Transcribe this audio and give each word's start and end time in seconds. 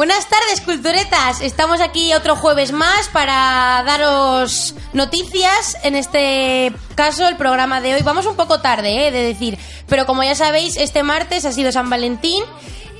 Buenas 0.00 0.26
tardes, 0.30 0.62
culturetas. 0.62 1.42
Estamos 1.42 1.82
aquí 1.82 2.14
otro 2.14 2.34
jueves 2.34 2.72
más 2.72 3.08
para 3.08 3.82
daros 3.84 4.74
noticias. 4.94 5.76
En 5.82 5.94
este 5.94 6.72
caso, 6.94 7.28
el 7.28 7.36
programa 7.36 7.82
de 7.82 7.92
hoy. 7.92 8.02
Vamos 8.02 8.24
un 8.24 8.34
poco 8.34 8.62
tarde, 8.62 9.08
eh, 9.08 9.10
de 9.10 9.20
decir. 9.22 9.58
Pero 9.88 10.06
como 10.06 10.22
ya 10.22 10.34
sabéis, 10.34 10.78
este 10.78 11.02
martes 11.02 11.44
ha 11.44 11.52
sido 11.52 11.70
San 11.70 11.90
Valentín. 11.90 12.42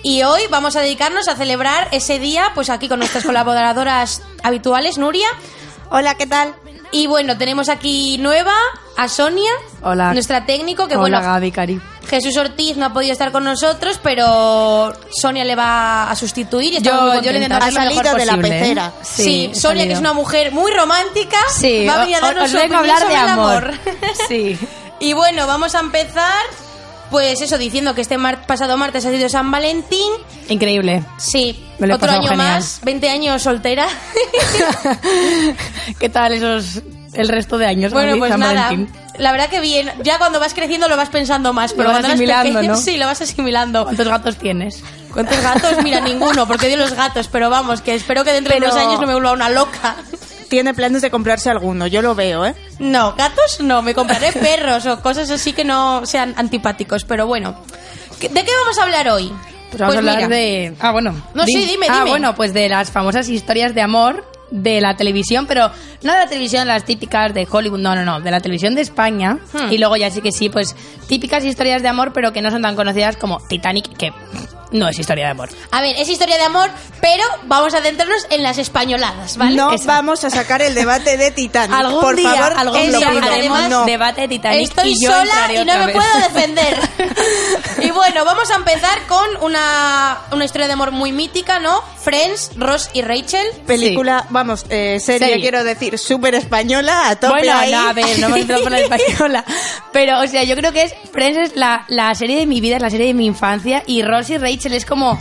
Y 0.03 0.25
hoy 0.25 0.43
vamos 0.51 0.77
a 0.77 0.83
dedicarnos 0.83 1.27
a 1.29 1.37
celebrar 1.37 1.89
ese 1.91 2.19
día, 2.19 2.49
pues 2.55 2.69
aquí 2.69 2.87
con 2.87 2.99
nuestras 2.99 3.25
colaboradoras 3.25 4.21
habituales, 4.43 4.99
Nuria. 4.99 5.29
Hola, 5.89 6.17
¿qué 6.17 6.27
tal? 6.27 6.55
Y 6.93 7.07
bueno, 7.07 7.39
tenemos 7.39 7.71
aquí 7.71 8.19
nueva 8.19 8.53
a 8.99 9.09
Sonia, 9.09 9.53
Hola. 9.81 10.13
nuestra 10.13 10.45
técnico, 10.45 10.87
que 10.87 10.97
Hola, 10.97 11.19
bueno, 11.19 11.21
Gaby, 11.23 11.51
Cari. 11.51 11.81
Jesús 12.11 12.37
Ortiz 12.37 12.77
no 12.77 12.87
ha 12.87 12.93
podido 12.93 13.13
estar 13.13 13.31
con 13.33 13.45
nosotros, 13.45 13.99
pero 14.03 14.93
Sonia 15.23 15.45
le 15.45 15.55
va 15.55 16.11
a 16.11 16.17
sustituir 16.17 16.75
y 16.75 16.81
muy 16.81 17.23
yo 17.23 17.31
le 17.33 17.39
intento 17.39 17.55
Ha 17.55 17.59
hacer 17.69 17.75
lo 17.75 17.91
mejor 17.91 18.05
de 18.19 18.27
la 18.27 18.33
posible, 18.33 18.49
¿eh? 18.57 18.61
pecera. 18.61 18.93
Sí, 19.03 19.51
Sonia, 19.55 19.87
que 19.87 19.93
es 19.93 19.99
una 20.01 20.13
mujer 20.13 20.51
muy 20.53 20.73
romántica, 20.73 21.39
Sí, 21.57 21.87
va 21.87 21.95
a 21.95 21.99
venir 22.01 22.17
a 22.17 22.21
darnos 22.21 22.45
os 22.45 22.51
su 22.51 22.57
opinión 22.59 22.79
hablar 22.81 23.09
de 23.09 23.15
el 23.15 23.21
amor. 23.29 23.71
Sí. 24.29 24.59
y 24.99 25.13
bueno, 25.13 25.47
vamos 25.47 25.75
a 25.77 25.81
empezar, 25.81 26.43
pues 27.11 27.41
eso, 27.41 27.57
diciendo 27.59 27.95
que 27.95 28.01
este 28.01 28.19
mar- 28.19 28.45
pasado 28.47 28.77
martes 28.77 29.07
ha 29.07 29.11
sido 29.11 29.29
San 29.29 29.51
Valentín. 29.51 30.11
Increíble. 30.49 31.05
Sí, 31.17 31.65
Me 31.79 31.87
lo 31.87 31.95
he 31.95 31.97
otro 31.97 32.11
año 32.11 32.23
genial. 32.29 32.37
más, 32.57 32.81
20 32.83 33.09
años 33.09 33.41
soltera. 33.43 33.87
¿Qué 35.99 36.09
tal 36.09 36.33
esos 36.33 36.83
el 37.15 37.29
resto 37.29 37.59
de 37.59 37.67
años? 37.67 37.93
bueno, 37.93 38.17
pues 38.19 38.31
San 38.31 38.41
nada, 38.41 38.63
Valentín? 38.69 38.95
la 39.19 39.33
verdad 39.33 39.49
que 39.49 39.61
bien. 39.61 39.91
Ya 40.03 40.19
cuando 40.19 40.39
vas 40.41 40.55
creciendo 40.55 40.89
lo 40.89 40.97
vas 40.97 41.09
pensando 41.11 41.53
más, 41.53 41.73
pero 41.73 41.85
Lo 41.85 41.89
vas 41.91 42.01
cuando 42.01 42.15
asimilando, 42.15 42.53
pequeño, 42.55 42.73
¿no? 42.75 42.79
sí, 42.81 42.97
lo 42.97 43.07
vas 43.07 43.21
asimilando. 43.21 43.85
¿Cuántos 43.85 44.09
gatos 44.09 44.37
tienes? 44.37 44.83
¿Cuántos 45.13 45.41
gatos? 45.43 45.83
Mira, 45.83 46.01
ninguno, 46.03 46.47
porque 46.47 46.67
odio 46.67 46.77
los 46.77 46.95
gatos, 46.95 47.29
pero 47.29 47.51
vamos, 47.51 47.81
que 47.81 47.95
espero 47.95 48.25
que 48.25 48.33
dentro 48.33 48.53
de 48.55 48.59
unos 48.61 48.77
años 48.77 49.01
no 49.01 49.07
me 49.07 49.13
vuelva 49.15 49.33
una 49.33 49.49
loca. 49.49 49.97
Tiene 50.49 50.75
planes 50.75 51.01
de 51.03 51.11
comprarse 51.13 51.49
alguno, 51.49 51.87
yo 51.87 52.03
lo 52.03 52.15
veo, 52.17 52.45
¿eh? 52.45 52.55
No, 52.81 53.15
gatos 53.15 53.61
no, 53.61 53.83
me 53.83 53.95
compraré 53.95 54.33
perros 54.33 54.85
o 54.87 55.01
cosas 55.01 55.31
así 55.31 55.53
que 55.53 55.65
no 55.65 56.05
sean 56.07 56.35
antipáticos, 56.37 57.05
pero 57.05 57.27
bueno. 57.27 57.55
¿Qué- 58.19 58.29
¿De 58.29 58.45
qué 58.45 58.51
vamos 58.65 58.79
a 58.79 58.83
hablar 58.83 59.09
hoy? 59.11 59.33
Pues 59.71 59.81
vamos 59.81 59.95
a 59.95 59.99
hablar 59.99 60.17
mira, 60.17 60.29
de... 60.29 60.75
Ah, 60.81 60.91
bueno. 60.91 61.15
No, 61.35 61.45
sí, 61.47 61.65
dime, 61.65 61.87
Ah, 61.89 61.99
dime. 61.99 62.11
bueno, 62.11 62.35
pues 62.35 62.53
de 62.53 62.69
las 62.69 62.91
famosas 62.91 63.29
historias 63.29 63.73
de 63.77 63.83
amor 63.83 64.29
de 64.51 64.81
la 64.81 64.97
televisión, 64.97 65.47
pero 65.47 65.71
no 66.03 66.13
de 66.13 66.19
la 66.19 66.27
televisión, 66.27 66.67
las 66.67 66.85
típicas 66.85 67.33
de 67.35 67.47
Hollywood, 67.51 67.79
no, 67.79 67.95
no, 67.95 68.05
no, 68.05 68.21
de 68.21 68.31
la 68.31 68.41
televisión 68.41 68.75
de 68.75 68.83
España. 68.83 69.39
Hmm. 69.53 69.73
Y 69.73 69.79
luego 69.79 69.97
ya 69.97 70.11
sí 70.11 70.21
que 70.21 70.33
sí, 70.33 70.49
pues 70.49 70.75
típicas 71.09 71.45
historias 71.45 71.83
de 71.83 71.89
amor, 71.89 72.13
pero 72.13 72.33
que 72.33 72.43
no 72.43 72.51
son 72.51 72.63
tan 72.63 72.77
conocidas 72.77 73.17
como 73.17 73.39
Titanic, 73.49 73.97
que 73.97 74.13
no 74.73 74.89
es 74.89 74.99
historia 74.99 75.25
de 75.27 75.31
amor. 75.33 75.49
A 75.73 75.81
ver, 75.81 75.97
es 75.97 76.09
historia 76.09 76.37
de 76.37 76.45
amor, 76.45 76.71
pero 77.01 77.25
vamos 77.45 77.75
a 77.75 77.83
centrarnos 77.83 78.27
en 78.31 78.43
las 78.43 78.59
españoladas, 78.59 79.37
¿vale? 79.37 79.57
No 79.57 79.71
vamos 79.85 80.23
a 80.25 80.31
sacar 80.31 80.63
el 80.63 80.75
debate 80.75 81.17
de 81.17 81.31
Titanic. 81.33 81.77
Algún 81.77 82.01
Por 82.01 82.17
día, 82.17 82.33
favor, 82.35 82.59
algún 82.59 82.93
día 82.93 83.09
haremos 83.33 83.69
No. 83.69 83.85
debate 83.85 84.23
de 84.23 84.29
Titanic 84.29 84.69
Estoy 84.69 84.91
y 84.93 85.05
yo 85.05 85.11
sola 85.13 85.53
y 85.53 85.65
no 85.65 85.79
me 85.79 85.87
vez. 85.87 85.97
puedo 85.97 86.19
defender. 86.29 86.79
y 87.83 87.91
bueno, 87.91 88.25
vamos 88.25 88.51
a 88.51 88.55
empezar 88.57 89.07
con 89.09 89.27
una, 89.43 90.19
una 90.33 90.45
historia 90.45 90.67
de 90.69 90.73
amor 90.75 90.93
muy 90.93 91.13
mítica, 91.13 91.59
¿no? 91.59 91.83
Friends, 92.03 92.53
Ross 92.57 92.91
y 92.95 93.03
Rachel. 93.03 93.47
Película, 93.67 94.27
vamos, 94.31 94.65
eh, 94.71 94.99
serie, 95.01 95.29
Serie. 95.29 95.41
quiero 95.43 95.65
decir, 95.65 95.99
súper 95.99 96.35
española, 96.35 97.09
a 97.11 97.17
tope 97.17 97.33
Bueno, 97.41 97.53
ahí. 97.55 97.73
no, 97.73 97.89
a 97.89 97.93
ver, 97.93 98.19
no 98.19 98.35
entrado 98.37 98.63
por 98.63 98.73
la 98.73 98.81
española. 98.81 99.45
Pero, 99.93 100.21
o 100.21 100.27
sea, 100.27 100.43
yo 100.45 100.57
creo 100.57 100.73
que 100.73 100.85
es 100.85 100.95
Friends 101.13 101.51
es 101.51 101.57
la, 101.57 101.85
la 101.89 102.15
serie 102.15 102.39
de 102.39 102.47
mi 102.47 102.61
vida, 102.61 102.77
es 102.77 102.83
la 102.83 102.91
serie 102.91 103.07
de 103.09 103.15
mi 103.15 103.27
infancia. 103.27 103.83
Y 103.87 104.03
Ross 104.03 104.31
y 104.31 104.39
Rachel 104.39 104.73
es 104.75 104.85
como. 104.87 105.21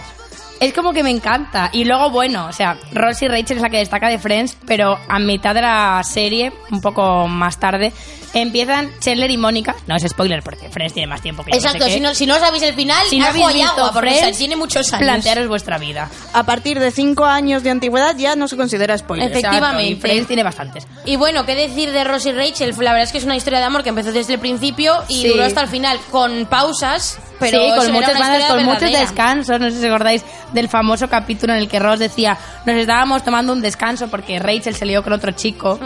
Es 0.62 0.73
como 0.73 0.91
que 0.91 1.03
me 1.03 1.09
encanta. 1.09 1.69
Y 1.72 1.85
luego, 1.85 2.09
bueno, 2.09 2.45
o 2.47 2.51
sea, 2.51 2.78
Ross 2.91 3.22
y 3.22 3.28
Rachel 3.29 3.57
es 3.57 3.63
la 3.63 3.69
que 3.69 3.78
destaca 3.78 4.09
de 4.09 4.19
Friends, 4.19 4.57
pero 4.66 4.97
a 5.07 5.18
mitad 5.19 5.56
de 5.56 5.62
la 5.62 6.01
serie, 6.03 6.51
un 6.72 6.81
poco 6.81 7.28
más 7.29 7.57
tarde, 7.59 7.94
empiezan 8.34 8.91
Chandler 9.00 9.31
y 9.31 9.38
Mónica. 9.38 9.75
No 9.88 9.95
es 9.95 10.03
spoiler 10.07 10.41
porque 10.44 10.69
Friends 10.69 10.94
tiene 10.94 11.07
más 11.07 11.22
tiempo 11.22 11.44
que 11.44 11.51
yo 11.51 11.56
no 11.57 11.62
sé 11.62 11.67
Exacto, 11.67 11.94
si 11.94 12.00
no, 12.00 12.13
si 12.13 12.25
no 12.25 12.38
sabéis 12.40 12.63
el 12.63 12.73
final, 12.75 13.06
Si 13.09 13.17
no 13.19 13.25
agua 13.28 13.40
habéis 13.45 13.56
y 13.56 13.62
visto 13.63 13.72
agua, 13.81 13.94
porque 13.94 14.09
Friends, 14.16 14.38
tiene 14.38 14.56
muchos 14.56 14.94
años. 14.94 15.03
Plantearos 15.06 15.47
vuestra 15.47 15.78
vida. 15.78 16.09
A 16.34 16.44
partir 16.44 16.79
de 16.79 16.91
5 16.91 17.25
años 17.25 17.63
de 17.63 17.69
antigüedad 17.72 18.16
ya 18.18 18.35
no 18.35 18.47
se 18.47 18.57
considera 18.57 18.97
spoiler. 18.97 19.28
Efecti- 19.28 19.39
Efectivamente. 19.39 19.84
Exacto, 19.84 19.97
y 19.97 20.01
Friends 20.01 20.28
tiene 20.28 20.44
bastantes. 20.44 20.88
Y 21.06 21.16
bueno, 21.16 21.45
¿qué 21.45 21.56
decir 21.56 21.91
de 21.91 22.03
Ross 22.03 22.25
y 22.25 22.31
Rachel? 22.31 22.69
La 22.79 22.91
verdad 22.91 23.03
es 23.03 23.12
que 23.12 23.18
es 23.18 23.23
una 23.25 23.35
historia 23.35 23.59
de 23.59 23.66
amor 23.66 23.84
que 23.84 23.89
empezó 23.89 24.12
desde 24.12 24.34
el 24.34 24.39
principio 24.39 24.94
y 25.07 25.22
Sí. 25.22 25.28
duró 25.29 25.44
hasta 25.44 25.62
el 25.62 25.68
final, 25.68 26.00
con 26.12 26.45
pausas, 26.45 27.19
pero 27.39 27.59
sí, 27.59 27.69
con 27.75 27.91
muchas 27.94 28.47
con 28.50 28.66
muchos 28.66 28.91
descansos. 28.91 29.59
No 29.59 29.69
sé 29.72 29.79
si 29.79 29.85
acordáis 29.88 30.23
del 30.53 30.69
famoso 30.69 31.07
capítulo 31.09 31.53
en 31.53 31.59
el 31.59 31.68
que 31.69 31.79
Ross 31.79 32.00
decía, 32.00 32.38
nos 32.66 32.75
estábamos 32.75 33.23
tomando 33.23 33.53
un 33.53 33.62
descanso 33.62 34.07
porque 34.09 34.39
Rachel 34.39 34.75
se 34.75 34.85
lió 34.85 35.03
con 35.03 35.13
otro 35.13 35.31
chico. 35.31 35.79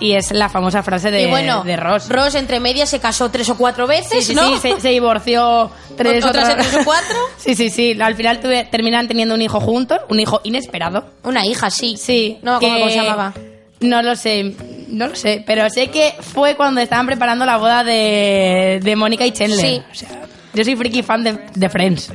Y 0.00 0.14
es 0.14 0.32
la 0.32 0.48
famosa 0.48 0.82
frase 0.82 1.10
de, 1.10 1.22
y 1.22 1.26
bueno, 1.26 1.62
de 1.62 1.76
Ross. 1.76 2.08
entre 2.34 2.58
medias 2.58 2.88
se 2.88 2.98
casó 3.00 3.30
tres 3.30 3.48
o 3.50 3.56
cuatro 3.56 3.86
veces, 3.86 4.24
Sí, 4.24 4.32
sí, 4.32 4.34
¿no? 4.34 4.48
sí, 4.48 4.56
se, 4.74 4.80
se 4.80 4.88
divorció 4.88 5.70
tres 5.96 6.24
Otras 6.24 6.48
otras- 6.48 6.66
tres 6.68 6.82
o 6.82 6.84
cuatro. 6.84 7.16
Sí, 7.36 7.54
sí, 7.54 7.68
sí. 7.70 7.98
Al 8.00 8.14
final 8.14 8.40
tuve- 8.40 8.64
terminan 8.70 9.06
teniendo 9.08 9.34
un 9.34 9.42
hijo 9.42 9.60
juntos, 9.60 9.98
un 10.08 10.18
hijo 10.18 10.40
inesperado. 10.44 11.04
Una 11.22 11.44
hija, 11.46 11.70
sí. 11.70 11.96
Sí. 11.98 12.38
No 12.42 12.52
me 12.52 12.56
acuerdo 12.56 12.74
que- 12.76 12.80
cómo 12.80 12.90
se 12.92 12.96
llamaba. 12.96 13.34
No 13.80 14.02
lo 14.02 14.14
sé, 14.16 14.54
no 14.88 15.08
lo 15.08 15.14
sé, 15.16 15.42
pero 15.46 15.68
sé 15.70 15.88
que 15.88 16.14
fue 16.20 16.54
cuando 16.54 16.80
estaban 16.82 17.06
preparando 17.06 17.46
la 17.46 17.56
boda 17.56 17.82
de, 17.82 18.78
de 18.82 18.96
Mónica 18.96 19.24
y 19.24 19.32
Chandler. 19.32 19.58
Sí. 19.60 19.82
O 19.90 19.94
sea, 19.94 20.08
yo 20.52 20.64
soy 20.64 20.76
friki 20.76 21.02
fan 21.02 21.24
de, 21.24 21.38
de 21.54 21.68
Friends. 21.70 22.12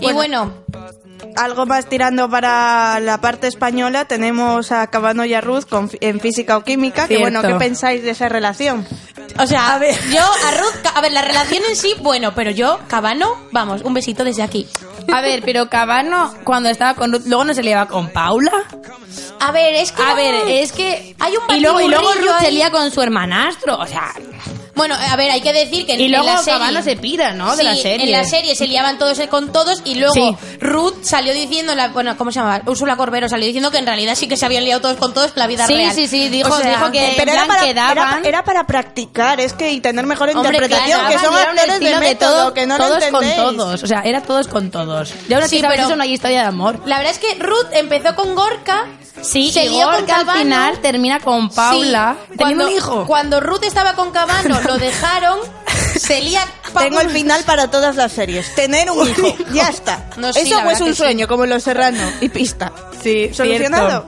Y 0.00 0.12
bueno, 0.12 0.52
Algo 1.36 1.66
más 1.66 1.86
tirando 1.86 2.28
para 2.30 2.98
la 3.00 3.20
parte 3.20 3.46
española, 3.46 4.06
tenemos 4.06 4.72
a 4.72 4.86
Cabano 4.88 5.24
y 5.24 5.34
a 5.34 5.40
Ruth 5.40 5.64
con- 5.68 5.90
en 6.00 6.20
física 6.20 6.56
o 6.56 6.64
química. 6.64 7.06
Que 7.08 7.18
bueno, 7.18 7.42
¿qué 7.42 7.54
pensáis 7.54 8.02
de 8.02 8.10
esa 8.10 8.28
relación? 8.28 8.86
o 9.38 9.46
sea, 9.46 9.74
a 9.74 9.78
ver, 9.78 9.94
yo 10.10 10.20
a 10.20 10.50
Ruth, 10.52 10.86
a 10.94 11.00
ver, 11.00 11.12
la 11.12 11.22
relación 11.22 11.62
en 11.68 11.76
sí, 11.76 11.94
bueno, 12.00 12.32
pero 12.34 12.50
yo, 12.50 12.80
Cabano, 12.88 13.36
vamos, 13.52 13.82
un 13.82 13.94
besito 13.94 14.24
desde 14.24 14.42
aquí. 14.42 14.66
A 15.12 15.20
ver, 15.20 15.42
pero 15.44 15.68
Cabano, 15.68 16.34
cuando 16.44 16.68
estaba 16.68 16.94
con 16.94 17.12
Ruth, 17.12 17.22
luego 17.26 17.44
no 17.44 17.54
se 17.54 17.62
liaba 17.62 17.86
con 17.86 18.08
Paula. 18.10 18.52
A 19.40 19.52
ver, 19.52 19.74
es 19.74 19.92
que 19.92 20.02
A 20.02 20.14
ver, 20.14 20.34
es 20.48 20.72
que. 20.72 21.14
Hay 21.20 21.34
un 21.36 21.56
y 21.56 21.60
luego, 21.60 21.80
y 21.80 21.88
luego 21.88 22.12
Ruth 22.14 22.40
se 22.40 22.50
lía 22.50 22.70
con 22.70 22.90
su 22.90 23.00
hermanastro. 23.00 23.76
O 23.78 23.86
sea. 23.86 24.12
Bueno, 24.78 24.94
a 24.94 25.16
ver, 25.16 25.30
hay 25.30 25.42
que 25.42 25.52
decir 25.52 25.84
que 25.84 25.92
en, 25.92 26.00
Y 26.00 26.04
en 26.06 26.12
luego 26.12 26.26
la 26.26 26.38
serie... 26.38 26.82
Se 26.82 26.96
pira, 26.96 27.32
¿no? 27.32 27.54
De 27.56 27.62
la 27.64 27.74
Sí, 27.74 27.82
serie. 27.82 28.06
en 28.06 28.12
la 28.12 28.24
serie 28.24 28.54
se 28.56 28.66
liaban 28.66 28.98
todos 28.98 29.18
con 29.28 29.52
todos 29.52 29.82
y 29.84 29.96
luego 29.96 30.14
Sí. 30.14 30.36
Ruth 30.60 31.02
salió 31.02 31.34
diciendo, 31.34 31.74
la, 31.74 31.88
bueno, 31.88 32.16
¿cómo 32.16 32.32
se 32.32 32.38
llamaba? 32.40 32.62
Úrsula 32.66 32.96
Corbero 32.96 33.28
salió 33.28 33.44
diciendo 33.44 33.70
que 33.70 33.78
en 33.78 33.86
realidad 33.86 34.14
sí 34.14 34.26
que 34.28 34.36
se 34.38 34.46
habían 34.46 34.64
liado 34.64 34.80
todos 34.80 34.96
con 34.96 35.12
todos 35.12 35.32
en 35.32 35.38
la 35.40 35.46
vida 35.46 35.66
Sí, 35.66 35.74
real. 35.74 35.92
sí, 35.92 36.06
sí, 36.08 36.28
dijo- 36.30 36.54
O 36.54 36.58
sea, 36.58 36.70
dijo 36.70 36.90
que- 36.90 37.14
Pero 37.18 37.32
en 37.32 37.36
era 37.36 37.46
para, 37.46 37.62
quedaban- 37.66 38.18
era, 38.20 38.28
era 38.28 38.44
para 38.44 38.66
practicar, 38.66 39.40
es 39.40 39.52
que 39.52 39.72
y 39.72 39.80
tener 39.80 40.06
mejor 40.06 40.30
Hombre, 40.30 40.48
interpretación, 40.56 41.00
claro, 41.00 41.14
que 41.14 41.18
son 41.26 41.34
actores 41.36 41.80
de 41.80 41.96
método, 41.98 42.30
todo- 42.44 42.54
que 42.54 42.66
no 42.66 42.76
todos 42.78 43.04
lo 43.04 43.10
con 43.10 43.34
todos. 43.36 43.82
O 43.82 43.86
sea, 43.86 44.02
era 44.02 44.22
todos 44.22 44.48
con 44.48 44.70
todos. 44.70 45.12
Y 45.28 45.34
ahora 45.34 45.48
Sí, 45.48 45.56
sí, 45.58 45.64
pero 45.68 45.82
eso 45.82 45.96
no 45.96 46.02
hay 46.04 46.12
historia 46.14 46.42
de 46.42 46.46
amor. 46.46 46.80
La 46.86 46.98
verdad 46.98 47.12
es 47.12 47.18
que 47.18 47.34
Ruth 47.42 47.66
empezó 47.72 48.14
con 48.14 48.34
Gorka, 48.36 48.86
Sí, 49.20 49.50
se 49.50 49.64
y 49.64 49.70
lió 49.70 49.86
con 49.90 49.96
Gorka 50.06 50.16
al 50.20 50.38
final 50.38 50.78
termina 50.78 51.18
con 51.18 51.48
Paula 51.48 52.16
Sí, 52.30 52.36
cuando, 52.36 52.66
un 52.66 52.72
hijo. 52.72 53.04
Cuando 53.04 53.40
Ruth 53.40 53.64
estaba 53.64 53.94
con 53.94 54.12
Cabano, 54.12 54.60
lo 54.68 54.78
dejaron, 54.78 55.40
se 55.98 56.20
lía... 56.20 56.42
Tengo 56.78 57.00
el 57.00 57.08
final 57.10 57.42
para 57.44 57.70
todas 57.70 57.96
las 57.96 58.12
series. 58.12 58.54
Tener 58.54 58.90
un 58.90 59.08
hijo. 59.10 59.34
Ya 59.52 59.68
está. 59.70 60.10
No, 60.18 60.30
sí, 60.32 60.40
Eso 60.40 60.56
la 60.56 60.64
verdad 60.64 60.82
un 60.82 60.88
que 60.88 60.94
sí. 60.94 60.98
sueño, 60.98 61.26
como 61.26 61.46
Los 61.46 61.62
Serrano. 61.62 61.98
Y 62.20 62.28
pista. 62.28 62.70
Sí, 63.02 63.30
¿Solucionado? 63.32 64.04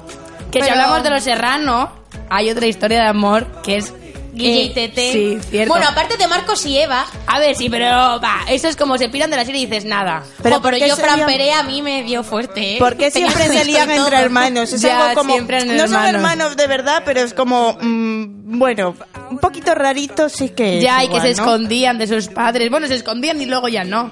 Que 0.52 0.60
si 0.60 0.68
Pero- 0.68 0.72
hablamos 0.72 1.02
de 1.02 1.10
los 1.10 1.24
serrano, 1.24 1.90
hay 2.28 2.50
otra 2.50 2.66
historia 2.66 3.00
de 3.00 3.08
amor 3.08 3.46
que 3.62 3.78
es 3.78 3.92
Guille 4.32 4.62
y 4.62 4.66
eh, 4.66 4.72
Tete. 4.74 5.12
Sí, 5.12 5.38
cierto. 5.50 5.72
Bueno, 5.72 5.88
aparte 5.88 6.16
de 6.16 6.26
Marcos 6.26 6.64
y 6.66 6.78
Eva, 6.78 7.06
a 7.26 7.38
ver, 7.38 7.56
sí, 7.56 7.68
pero 7.68 7.86
va, 7.86 8.40
eso 8.48 8.68
es 8.68 8.76
como 8.76 8.96
se 8.98 9.08
piran 9.08 9.30
de 9.30 9.36
la 9.36 9.44
serie 9.44 9.62
y 9.62 9.66
dices 9.66 9.84
nada. 9.84 10.22
Pero 10.38 10.42
pero, 10.42 10.62
¿por 10.62 10.70
pero 10.72 10.84
qué 10.84 10.88
yo 10.88 10.96
Fran 10.96 11.16
lían? 11.16 11.26
Perea 11.28 11.58
a 11.60 11.62
mí 11.64 11.82
me 11.82 12.02
dio 12.02 12.22
fuerte, 12.22 12.76
¿eh? 12.76 12.78
¿Por 12.78 12.96
qué 12.96 13.10
siempre 13.10 13.48
se 13.48 13.62
y 13.62 13.64
lían 13.64 13.90
entre 13.90 14.16
hermanos? 14.18 14.72
Es 14.72 14.80
Ya, 14.82 15.10
algo 15.10 15.20
como. 15.22 15.32
siempre 15.34 15.64
no 15.64 15.88
son 15.88 16.06
hermanos. 16.06 16.56
de 16.56 16.66
verdad, 16.66 17.02
pero 17.04 17.20
es 17.20 17.34
como. 17.34 17.76
mm, 17.80 18.58
bueno, 18.58 18.94
un 19.30 19.38
poquito 19.38 19.74
rarito 19.74 20.28
sí 20.28 20.50
que 20.50 20.78
es. 20.78 20.84
ya, 20.84 21.02
y 21.02 21.06
igual, 21.06 21.22
que 21.22 21.28
se 21.28 21.34
¿no? 21.40 21.42
escondían 21.44 21.98
de 21.98 22.06
sus 22.06 22.28
padres. 22.28 22.70
Bueno, 22.70 22.86
se 22.86 22.94
escondían 22.96 23.40
y 23.40 23.46
luego 23.46 23.68
ya 23.68 23.84
no. 23.84 24.10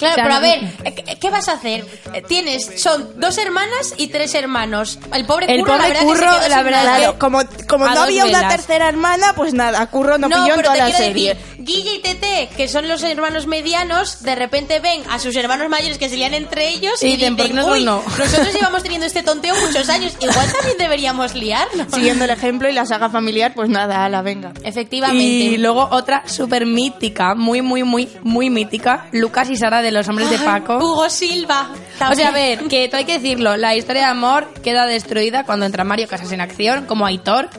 Claro, 0.00 0.22
pero 0.22 0.34
a 0.34 0.40
ver, 0.40 0.60
¿qué- 0.94 1.18
¿qué 1.20 1.30
vas 1.30 1.48
a 1.48 1.52
hacer? 1.52 1.84
Eh, 2.14 2.22
Tienes, 2.26 2.80
son 2.80 3.20
dos 3.20 3.38
hermanas 3.38 3.94
y 3.98 4.08
tres 4.08 4.34
hermanos. 4.34 4.98
El 5.12 5.26
pobre 5.26 5.46
El 5.54 5.60
Curro, 5.60 5.76
la 5.76 5.78
pobre 5.78 5.88
verdad 5.92 6.00
que 6.00 6.06
se 6.06 6.12
Curro, 6.20 6.30
quedó 6.38 6.48
la 6.48 6.54
sin 6.56 6.64
verdad. 6.64 6.82
Claro, 6.96 7.18
como, 7.18 7.40
como 7.68 7.84
A 7.84 7.88
no 7.90 7.94
dos 7.96 8.04
había 8.04 8.24
una 8.24 8.38
velas. 8.38 8.56
tercera 8.56 8.88
hermana, 8.88 9.32
pues 9.36 9.52
nada, 9.54 9.86
Curro 9.88 10.18
no, 10.18 10.28
No, 10.28 10.36
pilló 10.36 10.54
en 10.54 10.56
pero 10.56 10.62
toda 10.62 10.72
te 10.74 10.78
la 10.78 10.84
quiero 10.86 10.98
serie. 11.04 11.34
decir, 11.34 11.49
Guille 11.62 11.94
y 11.96 11.98
Tete, 12.00 12.48
que 12.56 12.68
son 12.68 12.88
los 12.88 13.02
hermanos 13.02 13.46
medianos, 13.46 14.22
de 14.22 14.34
repente 14.34 14.80
ven 14.80 15.02
a 15.10 15.18
sus 15.18 15.36
hermanos 15.36 15.68
mayores 15.68 15.98
que 15.98 16.08
se 16.08 16.16
lían 16.16 16.34
entre 16.34 16.68
ellos 16.70 17.02
Y 17.02 17.06
y, 17.08 17.16
dicen, 17.16 17.36
dicen, 17.36 17.36
"¿por 17.36 17.46
qué 17.46 17.52
nosotros 17.54 17.78
"Uy, 17.78 17.84
no?". 17.84 18.02
nosotros 18.18 18.54
llevamos 18.54 18.82
teniendo 18.82 19.06
este 19.06 19.22
tonteo 19.22 19.54
muchos 19.66 19.88
años, 19.90 20.14
igual 20.20 20.52
también 20.52 20.78
deberíamos 20.78 21.34
liarnos. 21.34 21.86
Siguiendo 21.92 22.24
el 22.24 22.30
ejemplo 22.30 22.68
y 22.68 22.72
la 22.72 22.86
saga 22.86 23.10
familiar, 23.10 23.52
pues 23.54 23.68
nada, 23.68 24.04
a 24.04 24.08
la 24.08 24.22
venga. 24.22 24.52
Efectivamente. 24.64 25.22
Y 25.24 25.56
luego 25.58 25.88
otra 25.90 26.26
súper 26.26 26.66
mítica, 26.66 27.34
muy, 27.34 27.62
muy, 27.62 27.84
muy, 27.84 28.08
muy 28.22 28.50
mítica, 28.50 29.06
Lucas 29.12 29.50
y 29.50 29.56
Sara 29.56 29.82
de 29.82 29.90
los 29.92 30.08
hombres 30.08 30.30
de 30.30 30.38
Paco. 30.38 30.78
Hugo 30.78 31.10
Silva. 31.10 31.70
O 32.10 32.14
sea, 32.14 32.28
a 32.28 32.32
ver, 32.32 32.64
que 32.68 32.88
todo 32.88 32.98
hay 32.98 33.04
que 33.04 33.18
decirlo, 33.18 33.56
la 33.56 33.76
historia 33.76 34.02
de 34.02 34.08
amor 34.08 34.48
queda 34.62 34.86
destruida 34.86 35.44
cuando 35.44 35.66
entra 35.66 35.84
Mario 35.84 36.08
Casas 36.08 36.32
en 36.32 36.40
acción, 36.40 36.86
como 36.86 37.04
Aitor 37.06 37.50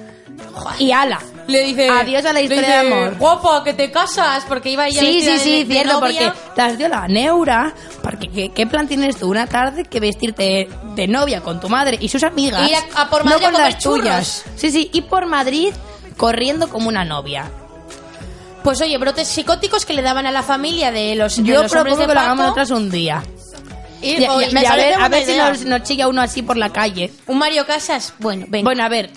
y 0.80 0.92
Ala. 0.92 1.20
Le 1.52 1.64
dice 1.64 1.90
Adiós 1.90 2.26
a 2.26 2.34
la 2.34 2.42
historia 2.42 2.62
dice, 2.68 2.72
de 2.86 2.94
amor. 2.94 3.18
Guapo, 3.18 3.64
que 3.64 3.74
te 3.74 3.92
casas, 3.92 4.44
porque 4.48 4.70
iba 4.70 4.88
ella 4.88 5.00
Sí, 5.02 5.22
sí, 5.22 5.38
sí, 5.40 5.52
de- 5.52 5.66
de 5.66 5.74
cierto, 5.74 6.00
porque 6.00 6.14
novia. 6.14 6.36
te 6.56 6.62
has 6.62 6.78
dio 6.78 6.88
la 6.88 7.08
neura, 7.08 7.74
porque 8.02 8.30
¿qué, 8.30 8.50
qué 8.50 8.66
plan 8.68 8.88
tienes 8.88 9.18
tú 9.18 9.30
una 9.30 9.48
tarde 9.48 9.84
que 9.86 10.00
vestirte 10.00 10.70
de 10.96 11.08
novia 11.08 11.42
con 11.42 11.60
tu 11.60 11.70
madre 11.70 11.98
y 12.00 12.08
sus 12.10 12.24
amigas? 12.24 12.68
Ir 12.70 12.76
a- 12.76 13.02
a 13.02 13.10
por 13.10 13.24
no 13.26 13.32
Madrid 13.32 13.46
a 13.46 13.48
con 13.48 13.54
comer 13.60 13.74
las 13.74 13.84
tuyas. 13.84 14.44
Sí, 14.56 14.72
sí, 14.72 14.90
y 14.94 15.02
por 15.02 15.26
Madrid 15.26 15.74
corriendo 16.18 16.70
como 16.70 16.88
una 16.88 17.04
novia. 17.06 17.46
Pues 18.64 18.80
oye, 18.82 18.98
brotes 19.00 19.28
psicóticos 19.28 19.86
que 19.86 19.94
le 19.94 20.02
daban 20.04 20.26
a 20.28 20.32
la 20.32 20.44
familia 20.44 20.92
de 20.92 21.16
los, 21.16 21.38
de 21.38 21.44
Yo 21.44 21.64
los 21.64 21.72
hombres 21.74 21.96
propongo 21.96 22.02
de 22.02 22.08
que 22.08 22.14
lo 22.14 22.20
hagamos 22.20 22.40
nosotras 22.46 22.70
un 22.72 22.90
día. 22.92 23.24
Y, 24.04 24.12
Y, 24.18 24.24
y- 24.24 24.28
oye, 24.28 24.48
y 24.50 24.54
me 24.54 24.66
a 24.68 24.76
ver, 24.76 24.94
a 25.02 25.10
ver 25.10 25.26
si 25.26 25.36
nos, 25.38 25.62
nos 25.66 25.84
chilla 25.84 26.08
uno 26.08 26.22
así 26.22 26.42
por 26.44 26.58
la 26.58 26.70
calle. 26.72 27.12
Un 27.28 27.38
Mario 27.40 27.66
Casas, 27.66 28.14
bueno, 28.20 28.46
venga. 28.50 28.64
Bueno, 28.64 28.84
a 28.84 28.90
ver. 28.90 29.10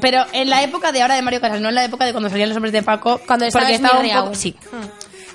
Pero 0.00 0.24
en 0.32 0.48
la 0.50 0.62
época 0.62 0.92
de 0.92 1.02
ahora 1.02 1.14
de 1.16 1.22
Mario 1.22 1.40
Casas, 1.40 1.60
no 1.60 1.68
en 1.68 1.74
la 1.74 1.84
época 1.84 2.04
de 2.04 2.12
cuando 2.12 2.30
salían 2.30 2.48
los 2.48 2.56
hombres 2.56 2.72
de 2.72 2.82
Paco. 2.82 3.20
Cuando 3.26 3.44
estaba 3.46 3.70
estaba 3.70 4.00
un 4.00 4.10
poco. 4.10 4.34
Sí. 4.34 4.54
Mm. 4.72 4.76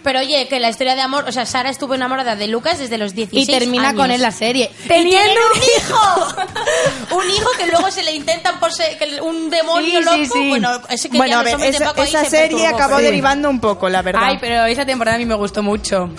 Pero 0.04 0.20
oye, 0.20 0.50
que 0.50 0.60
la 0.60 0.70
historia 0.70 0.96
de 0.96 1.02
amor, 1.02 1.24
o 1.30 1.32
sea, 1.32 1.46
Sara 1.46 1.70
estuvo 1.70 1.96
enamorada 1.96 2.36
de 2.36 2.48
Lucas 2.50 2.78
desde 2.78 2.98
los 2.98 3.16
16 3.16 3.48
Y 3.48 3.52
termina 3.60 3.90
años. 3.90 4.02
con 4.02 4.12
él 4.12 4.22
la 4.22 4.32
serie. 4.32 4.70
¡Y 4.84 4.88
tienen 4.90 5.10
¡Teniendo 5.12 5.42
un 5.54 5.62
hijo! 5.62 7.16
un 7.16 7.30
hijo 7.32 7.50
que 7.58 7.68
luego 7.68 7.90
se 7.90 8.04
le 8.04 8.14
intentan 8.14 8.60
por 8.60 8.74
ser 8.74 8.98
que 8.98 9.22
un 9.22 9.50
demonio 9.50 10.02
Sí, 10.02 10.06
sí, 10.06 10.22
loco. 10.24 10.34
sí. 10.34 10.50
Bueno, 10.50 10.82
ese 10.90 11.10
que 11.10 11.18
Bueno, 11.18 11.32
ya 11.32 11.40
a 11.40 11.44
los 11.44 11.46
ver, 11.46 11.54
hombres 11.56 11.72
de 11.72 11.78
esa, 11.78 11.86
Paco 11.86 12.02
ahí 12.02 12.08
esa 12.10 12.24
se 12.26 12.30
serie 12.32 12.58
perturbó. 12.58 12.76
acabó 12.76 12.98
Sí. 12.98 13.04
derivando 13.06 13.50
un 13.50 13.60
poco, 13.62 13.88
la 13.88 14.02
verdad. 14.02 14.22
Ay, 14.26 14.38
pero 14.42 14.66
esa 14.66 14.86
temporada 14.86 15.16
a 15.16 15.20
mí 15.20 15.26
me 15.26 15.36
gustó 15.36 15.64
mucho. 15.64 16.10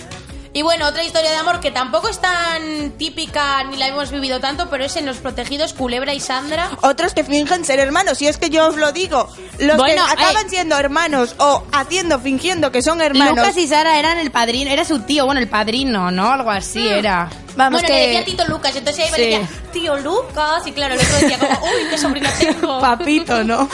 Y 0.56 0.62
bueno, 0.62 0.86
otra 0.86 1.02
historia 1.02 1.30
de 1.30 1.36
amor 1.36 1.58
que 1.58 1.72
tampoco 1.72 2.08
es 2.08 2.20
tan 2.20 2.92
típica 2.92 3.64
ni 3.64 3.76
la 3.76 3.88
hemos 3.88 4.12
vivido 4.12 4.38
tanto, 4.38 4.70
pero 4.70 4.84
es 4.84 4.94
en 4.94 5.04
Los 5.04 5.16
Protegidos, 5.16 5.72
Culebra 5.72 6.14
y 6.14 6.20
Sandra. 6.20 6.70
Otros 6.82 7.12
que 7.12 7.24
fingen 7.24 7.64
ser 7.64 7.80
hermanos, 7.80 8.22
y 8.22 8.28
es 8.28 8.36
que 8.36 8.50
yo 8.50 8.68
os 8.68 8.76
lo 8.76 8.92
digo. 8.92 9.28
Los 9.58 9.76
Bueno, 9.76 10.06
que 10.06 10.12
acaban 10.12 10.46
eh. 10.46 10.50
siendo 10.50 10.78
hermanos 10.78 11.34
o 11.38 11.64
haciendo, 11.72 12.20
fingiendo 12.20 12.70
que 12.70 12.82
son 12.82 13.02
hermanos. 13.02 13.36
Lucas 13.36 13.56
y 13.56 13.66
Sara 13.66 13.98
eran 13.98 14.18
el 14.18 14.30
padrino, 14.30 14.70
era 14.70 14.84
su 14.84 15.00
tío, 15.00 15.26
bueno, 15.26 15.40
el 15.40 15.48
padrino, 15.48 16.12
¿no? 16.12 16.30
Algo 16.30 16.52
así 16.52 16.86
era. 16.86 17.28
Vamos 17.56 17.82
bueno, 17.82 17.88
que... 17.88 18.00
le 18.00 18.06
decía 18.06 18.24
Tito 18.24 18.46
Lucas, 18.46 18.76
entonces 18.76 19.04
ahí 19.06 19.10
me 19.10 19.16
Sí. 19.16 19.22
decía, 19.24 19.48
tío 19.72 19.96
Lucas, 19.98 20.66
y 20.66 20.72
claro, 20.72 20.94
el 20.94 21.00
otro 21.00 21.16
decía 21.18 21.38
como, 21.38 21.66
uy, 21.66 21.88
qué 21.90 21.98
sobrina 21.98 22.30
tengo. 22.38 22.80
Papito, 22.80 23.42
¿no? 23.42 23.68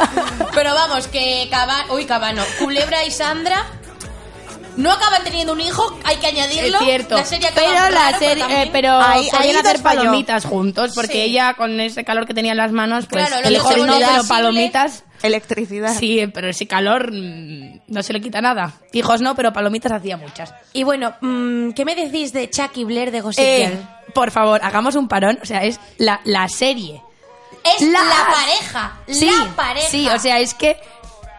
Pero 0.54 0.74
vamos, 0.74 1.08
que 1.08 1.48
Cabano, 1.50 1.94
uy, 1.94 2.04
Cabano, 2.04 2.42
Culebra 2.60 3.04
y 3.04 3.10
Sandra 3.10 3.66
no 4.80 4.90
acaban 4.92 5.22
teniendo 5.24 5.52
un 5.52 5.60
hijo, 5.60 5.98
hay 6.04 6.16
que 6.16 6.26
añadirlo. 6.28 6.78
Es 6.78 6.84
cierto. 6.84 7.16
La 7.16 7.24
serie 7.24 7.48
acaba 7.48 7.66
pero 7.66 7.80
la 7.90 7.90
raro, 7.90 8.18
serie, 8.18 8.44
eh, 8.62 8.68
pero 8.72 8.98
Ahí- 9.00 9.24
ahí 9.24 9.30
podían 9.30 9.56
hacer 9.58 9.78
falló. 9.78 10.00
palomitas 10.00 10.44
juntos, 10.44 10.92
porque 10.94 11.12
Sí. 11.14 11.20
ella 11.20 11.54
con 11.54 11.78
ese 11.80 12.04
calor 12.04 12.26
que 12.26 12.34
tenía 12.34 12.52
en 12.52 12.58
las 12.58 12.72
manos, 12.72 13.06
pues 13.08 13.26
Claro, 13.28 13.42
lo 13.48 13.50
hijo 13.56 13.76
no, 13.86 13.98
pero 13.98 14.24
palomitas. 14.26 15.04
Electricidad. 15.22 15.94
Sí, 15.98 16.26
pero 16.32 16.48
ese 16.48 16.66
calor 16.66 17.12
mm, 17.12 17.80
no 17.88 18.02
se 18.02 18.12
le 18.14 18.20
quita 18.22 18.40
nada. 18.40 18.72
Hijos 18.92 19.20
no, 19.20 19.34
pero 19.36 19.52
palomitas 19.52 19.92
hacía 19.92 20.16
muchas. 20.16 20.54
Y 20.72 20.82
bueno, 20.84 21.14
mm, 21.20 21.72
¿qué 21.72 21.84
me 21.84 21.94
decís 21.94 22.32
de 22.32 22.48
Chucky 22.48 22.84
Blair 22.84 23.10
de 23.10 23.20
Gossip 23.20 23.44
Eh, 23.44 23.66
Girl? 23.68 23.88
por 24.14 24.30
favor, 24.30 24.60
hagamos 24.64 24.94
un 24.96 25.08
parón. 25.08 25.38
O 25.42 25.46
sea, 25.46 25.62
es 25.64 25.78
la, 25.98 26.20
la 26.24 26.48
serie. 26.48 27.02
Es 27.62 27.82
la- 27.82 28.02
la, 28.02 28.26
pareja, 28.32 28.96
Sí, 29.08 29.26
la 29.30 29.54
pareja. 29.54 29.88
Sí, 29.90 30.08
o 30.08 30.18
sea, 30.18 30.38
es 30.40 30.54
que 30.54 30.78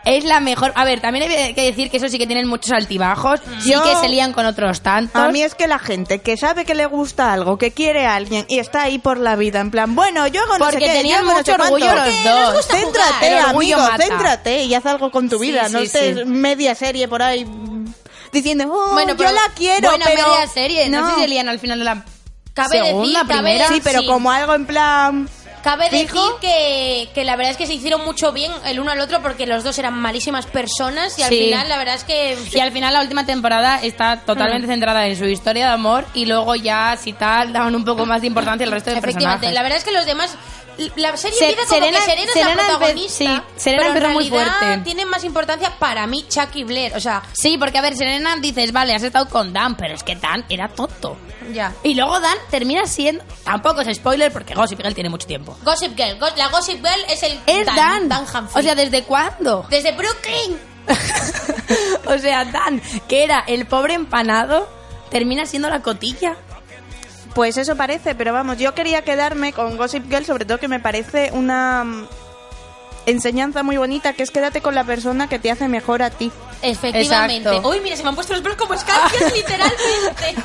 es 0.06 0.24
la 0.24 0.40
mejor. 0.40 0.72
A 0.76 0.84
ver, 0.86 1.00
también 1.02 1.30
hay 1.30 1.54
que 1.54 1.62
decir 1.64 1.90
que 1.92 1.98
eso 1.98 2.10
sí 2.10 2.18
que 2.18 2.26
tienen 2.28 2.48
muchos 2.48 2.72
altibajos. 2.72 3.40
Sí 3.62 3.72
Yo- 3.72 3.84
que 3.84 3.96
se 3.98 4.10
lían 4.10 4.34
con 4.34 4.46
otros 4.46 4.82
tantos. 4.82 5.22
A 5.22 5.30
mí 5.30 5.42
es 5.44 5.54
que 5.56 5.68
la 5.68 5.80
gente 5.80 6.20
que 6.22 6.38
sabe 6.38 6.66
que 6.66 6.74
le 6.76 6.86
gusta 6.88 7.32
algo, 7.34 7.58
que 7.58 7.72
quiere 7.72 8.06
a 8.06 8.16
alguien 8.16 8.46
y 8.50 8.60
está 8.60 8.84
ahí 8.84 8.98
por 9.00 9.18
la 9.20 9.36
vida, 9.36 9.60
en 9.60 9.72
plan, 9.72 9.96
bueno, 9.96 10.26
yo 10.28 10.42
hago 10.44 10.58
no 10.58 10.66
Porque 10.66 10.80
sé 10.80 10.86
qué, 10.86 10.98
tenían 11.00 11.24
yo 11.24 11.30
hago 11.30 11.32
no 11.32 11.38
mucho 11.38 11.52
sé 11.52 11.58
cuánto. 11.58 11.76
orgullo 11.76 11.96
los 11.96 12.04
Porque 12.16 12.30
dos. 12.30 12.54
gusta 12.56 12.78
Céntrate, 12.78 13.28
El 13.28 13.46
orgullo 13.46 13.76
amigo, 13.78 13.92
mata. 13.92 14.04
céntrate 14.06 14.64
y 14.64 14.74
haz 14.74 14.86
algo 14.86 15.12
con 15.12 15.30
tu 15.30 15.40
vida. 15.40 15.68
Sí, 15.68 15.74
no 15.74 15.80
estés 15.80 16.18
sí. 16.18 16.26
media 16.26 16.74
serie 16.76 17.08
por 17.08 17.22
ahí 17.22 17.46
mm, 17.46 17.94
diciendo, 18.32 18.66
oh, 18.74 18.94
Bueno, 18.94 19.16
yo 19.16 19.26
la 19.32 19.42
quiero, 19.56 19.90
Buena 19.90 20.06
pero... 20.06 20.28
media 20.28 20.48
serie. 20.48 20.90
No. 20.90 21.08
sé 21.10 21.16
si 21.16 21.22
se 21.22 21.28
lían 21.28 21.48
al 21.50 21.60
final 21.60 21.80
de 21.80 21.86
la 21.86 22.06
Cabe 22.54 22.80
segunda, 22.86 23.06
decir, 23.06 23.28
cabe 23.28 23.34
primera. 23.44 23.68
Sí, 23.70 23.82
pero 23.84 24.06
como 24.06 24.30
algo 24.32 24.54
en 24.56 24.66
plan... 24.66 25.30
Cabe 25.64 25.90
¿Fijo? 25.90 26.24
decir 26.24 26.40
que, 26.42 27.10
que 27.14 27.24
la 27.24 27.36
verdad 27.36 27.52
es 27.52 27.58
que 27.58 27.68
se 27.68 27.74
hicieron 27.74 28.04
mucho 28.04 28.32
bien 28.32 28.52
el 28.66 28.80
uno 28.80 28.92
al 28.92 29.00
otro 29.00 29.22
porque 29.22 29.46
los 29.46 29.64
dos 29.64 29.78
eran 29.78 29.94
malísimas 29.94 30.46
personas 30.48 31.18
y 31.20 31.24
al 31.24 31.30
Sí. 31.30 31.38
final 31.46 31.70
la 31.70 31.78
verdad 31.78 31.96
es 31.96 32.04
que... 32.04 32.38
Y 32.52 32.60
al 32.60 32.72
final 32.72 32.94
la 32.94 33.02
última 33.02 33.26
temporada 33.26 33.80
está 33.82 34.22
totalmente 34.26 34.68
Mm. 34.68 34.72
centrada 34.72 35.06
en 35.08 35.16
su 35.18 35.26
historia 35.26 35.68
de 35.68 35.72
amor 35.74 36.06
y 36.14 36.26
luego 36.26 36.56
ya, 36.56 36.98
si 36.98 37.14
tal, 37.14 37.54
daban 37.54 37.76
un 37.76 37.86
poco 37.86 38.06
más 38.06 38.22
de 38.22 38.28
importancia 38.28 38.66
al 38.66 38.72
resto 38.72 38.90
de 38.92 38.98
Efectivamente, 38.98 39.48
personajes. 39.48 39.54
la 39.56 39.62
verdad 39.62 39.78
es 39.78 39.84
que 39.84 39.92
los 39.92 40.06
demás... 40.06 40.36
La 40.96 41.16
serie 41.18 41.38
Se- 41.38 41.50
empieza 41.50 41.68
como 41.70 41.80
Serena- 41.82 42.00
que 42.00 42.06
Serena, 42.06 42.32
Serena 42.34 42.52
es 42.52 42.58
la 42.58 42.64
empe- 42.64 42.78
protagonista, 42.78 43.18
sí, 43.18 43.42
Serena 43.58 43.84
pero 43.84 43.92
en 43.92 43.98
empezó 43.98 44.14
muy 44.14 44.30
realidad 44.30 44.60
fuerte. 44.60 44.84
tiene 44.84 45.06
más 45.06 45.24
importancia 45.24 45.74
para 45.80 46.08
mí 46.08 46.26
Chucky 46.28 46.64
Blair, 46.64 46.96
o 46.96 47.00
sea, 47.00 47.24
Sí, 47.34 47.58
porque 47.58 47.78
a 47.78 47.82
ver, 47.82 47.96
Serena 47.96 48.36
dices, 48.38 48.72
vale, 48.72 48.94
has 48.96 49.04
estado 49.04 49.28
con 49.30 49.54
Dan, 49.54 49.76
pero 49.76 49.94
es 49.96 50.04
que 50.04 50.16
Dan 50.16 50.46
era 50.50 50.68
tonto. 50.70 51.18
ya. 51.54 51.74
Y 51.84 51.94
luego 51.96 52.20
Dan 52.20 52.38
termina 52.50 52.86
siendo. 52.88 53.24
Tampoco 53.44 53.82
es 53.82 53.96
spoiler 53.98 54.32
porque 54.32 54.54
Gossip 54.54 54.80
Girl 54.82 54.94
tiene 54.94 55.10
mucho 55.10 55.28
tiempo. 55.28 55.58
Gossip 55.64 55.96
Girl, 55.98 56.18
Go- 56.20 56.28
la 56.38 56.48
Gossip 56.50 56.78
Girl 56.86 57.06
es 57.10 57.24
el 57.24 57.40
Es 57.46 57.66
Dan. 57.66 58.08
Dan, 58.10 58.22
Humphrey. 58.24 58.60
o 58.60 58.62
sea, 58.62 58.76
¿desde 58.76 59.04
cuándo? 59.04 59.66
desde 59.70 59.92
Brooklyn. 59.92 60.60
o 62.08 62.18
sea, 62.18 62.46
Dan, 62.46 62.82
que 63.08 63.24
era 63.24 63.44
el 63.48 63.66
pobre 63.68 63.94
empanado, 63.94 64.68
termina 65.10 65.46
siendo 65.46 65.70
la 65.70 65.82
cotilla. 65.82 66.36
Pues 67.34 67.58
eso 67.58 67.78
parece, 67.78 68.14
pero 68.14 68.34
vamos, 68.34 68.58
yo 68.58 68.74
quería 68.74 69.04
quedarme 69.04 69.54
con 69.54 69.78
Gossip 69.78 70.10
Girl, 70.10 70.26
sobre 70.26 70.46
todo 70.46 70.58
que 70.58 70.68
me 70.68 70.82
parece 70.82 71.32
una 71.34 71.84
mm, 71.86 72.08
enseñanza 73.06 73.64
muy 73.64 73.78
bonita, 73.78 74.14
que 74.14 74.24
es 74.24 74.32
quédate 74.32 74.62
con 74.62 74.76
la 74.76 74.84
persona 74.84 75.30
que 75.30 75.40
te 75.40 75.50
hace 75.50 75.70
mejor 75.70 76.02
a 76.02 76.10
ti. 76.10 76.32
Efectivamente. 76.62 77.50
Exacto. 77.50 77.70
Uy, 77.70 77.80
mira, 77.82 77.96
se 77.96 78.04
me 78.04 78.10
han 78.10 78.16
puesto 78.16 78.34
los 78.34 78.42
pelos 78.42 78.58
como 78.58 78.74
escarpias, 78.74 79.34
literalmente. 79.36 80.36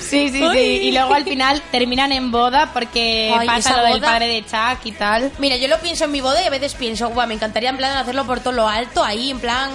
Sí, 0.00 0.28
sí, 0.28 0.42
Uy. 0.44 0.52
sí. 0.54 0.60
Y 0.60 0.92
luego 0.92 1.14
al 1.14 1.24
final 1.24 1.62
terminan 1.70 2.12
en 2.12 2.30
boda 2.30 2.70
porque 2.74 3.34
Ay, 3.34 3.46
pasa 3.46 3.78
lo 3.78 3.84
del 3.84 3.94
boda. 3.94 4.08
padre 4.08 4.26
de 4.26 4.42
Chuck 4.44 4.84
y 4.84 4.92
tal. 4.92 5.32
Mira, 5.38 5.56
yo 5.56 5.68
lo 5.68 5.78
pienso 5.78 6.04
en 6.04 6.10
mi 6.10 6.20
boda 6.20 6.42
y 6.42 6.46
a 6.46 6.50
veces 6.50 6.74
pienso, 6.74 7.08
guau, 7.08 7.26
me 7.26 7.32
encantaría 7.34 7.70
en 7.70 7.78
plan 7.78 7.96
hacerlo 7.96 8.26
por 8.26 8.40
todo 8.40 8.52
lo 8.52 8.68
alto, 8.68 9.02
ahí 9.02 9.30
en 9.30 9.40
plan... 9.40 9.70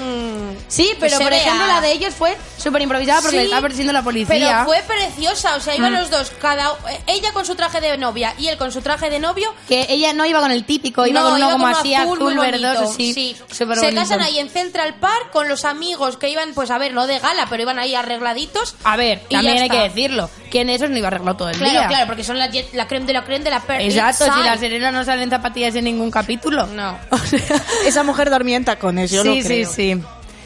Sí, 0.68 0.92
pero 1.00 1.18
por 1.18 1.30
vea. 1.32 1.40
ejemplo 1.42 1.66
la 1.66 1.82
de 1.82 1.92
ellos 1.92 2.14
fue 2.14 2.38
súper 2.58 2.84
improvisada 2.84 3.22
porque 3.22 3.32
Sí, 3.32 3.38
le 3.38 3.44
estaba 3.46 3.62
persiguiendo 3.64 3.94
la 3.94 4.04
policía. 4.04 4.28
Pero 4.38 4.66
fue 4.66 4.84
preciosa, 4.84 5.56
o 5.56 5.60
sea, 5.60 5.76
iban 5.76 5.94
Mm. 5.94 5.98
los 5.98 6.12
dos, 6.12 6.32
cada 6.40 6.72
ella 7.08 7.32
con 7.32 7.46
su 7.46 7.56
traje 7.56 7.82
de 7.82 7.98
novia 7.98 8.36
y 8.38 8.48
él 8.50 8.58
con 8.58 8.72
su 8.72 8.82
traje 8.82 9.10
de 9.10 9.20
novio. 9.20 9.52
Que 9.68 9.88
ella 9.90 10.14
no 10.14 10.26
iba 10.26 10.40
con 10.40 10.52
el 10.52 10.66
típico, 10.66 11.08
iba 11.08 11.22
no, 11.22 11.26
con 11.28 11.36
uno 11.36 11.46
iba 11.46 11.52
como 11.54 11.66
como 11.66 11.78
así 11.78 11.96
azul, 11.96 12.18
azul, 12.20 12.38
verdoso, 12.38 12.94
sí. 12.94 13.14
sí. 13.14 13.36
Se 13.50 13.94
casan 13.96 14.22
ahí 14.22 14.38
en 14.38 14.50
Central 14.50 14.96
Park 15.00 15.32
con 15.32 15.48
los 15.50 15.66
amigos 15.66 15.77
que 16.20 16.30
iban, 16.30 16.54
pues 16.54 16.72
a 16.72 16.78
ver, 16.78 16.94
no 16.94 17.08
de 17.08 17.20
gala, 17.20 17.48
pero 17.50 17.64
iban 17.64 17.80
ahí 17.80 17.96
arregladitos. 17.96 18.76
A 18.84 18.96
ver, 18.96 19.22
Y 19.30 19.36
también 19.36 19.58
hay 19.64 19.70
que 19.70 19.78
decirlo. 19.80 20.30
¿Quién 20.52 20.68
de 20.68 20.76
esos 20.76 20.90
no 20.90 20.98
iba 20.98 21.08
arreglado 21.08 21.38
todo 21.38 21.50
el 21.50 21.58
Claro, 21.58 21.72
día? 21.72 21.88
claro, 21.88 22.08
porque 22.08 22.24
son 22.24 22.38
la, 22.40 22.50
la 22.74 22.88
creme 22.88 23.06
de 23.06 23.14
la 23.14 23.24
creme 23.24 23.44
de 23.44 23.50
la 23.52 23.60
per- 23.62 23.82
Exacto, 23.82 24.26
si 24.26 24.44
la 24.44 24.58
Serena 24.58 24.92
no 24.92 25.04
sale 25.04 25.24
en 25.24 25.30
zapatillas 25.30 25.76
en 25.76 25.86
ningún 25.86 26.12
capítulo. 26.12 26.66
No. 26.68 26.98
O 27.12 27.18
sea, 27.18 27.40
Esa 27.86 28.04
mujer 28.04 28.30
dormía 28.30 28.58
en 28.58 28.66
tacones, 28.66 29.12
yo 29.12 29.24
sí, 29.24 29.28
lo 29.42 29.46
creo. 29.48 29.70
sí, 29.70 29.96
sí. 29.96 30.02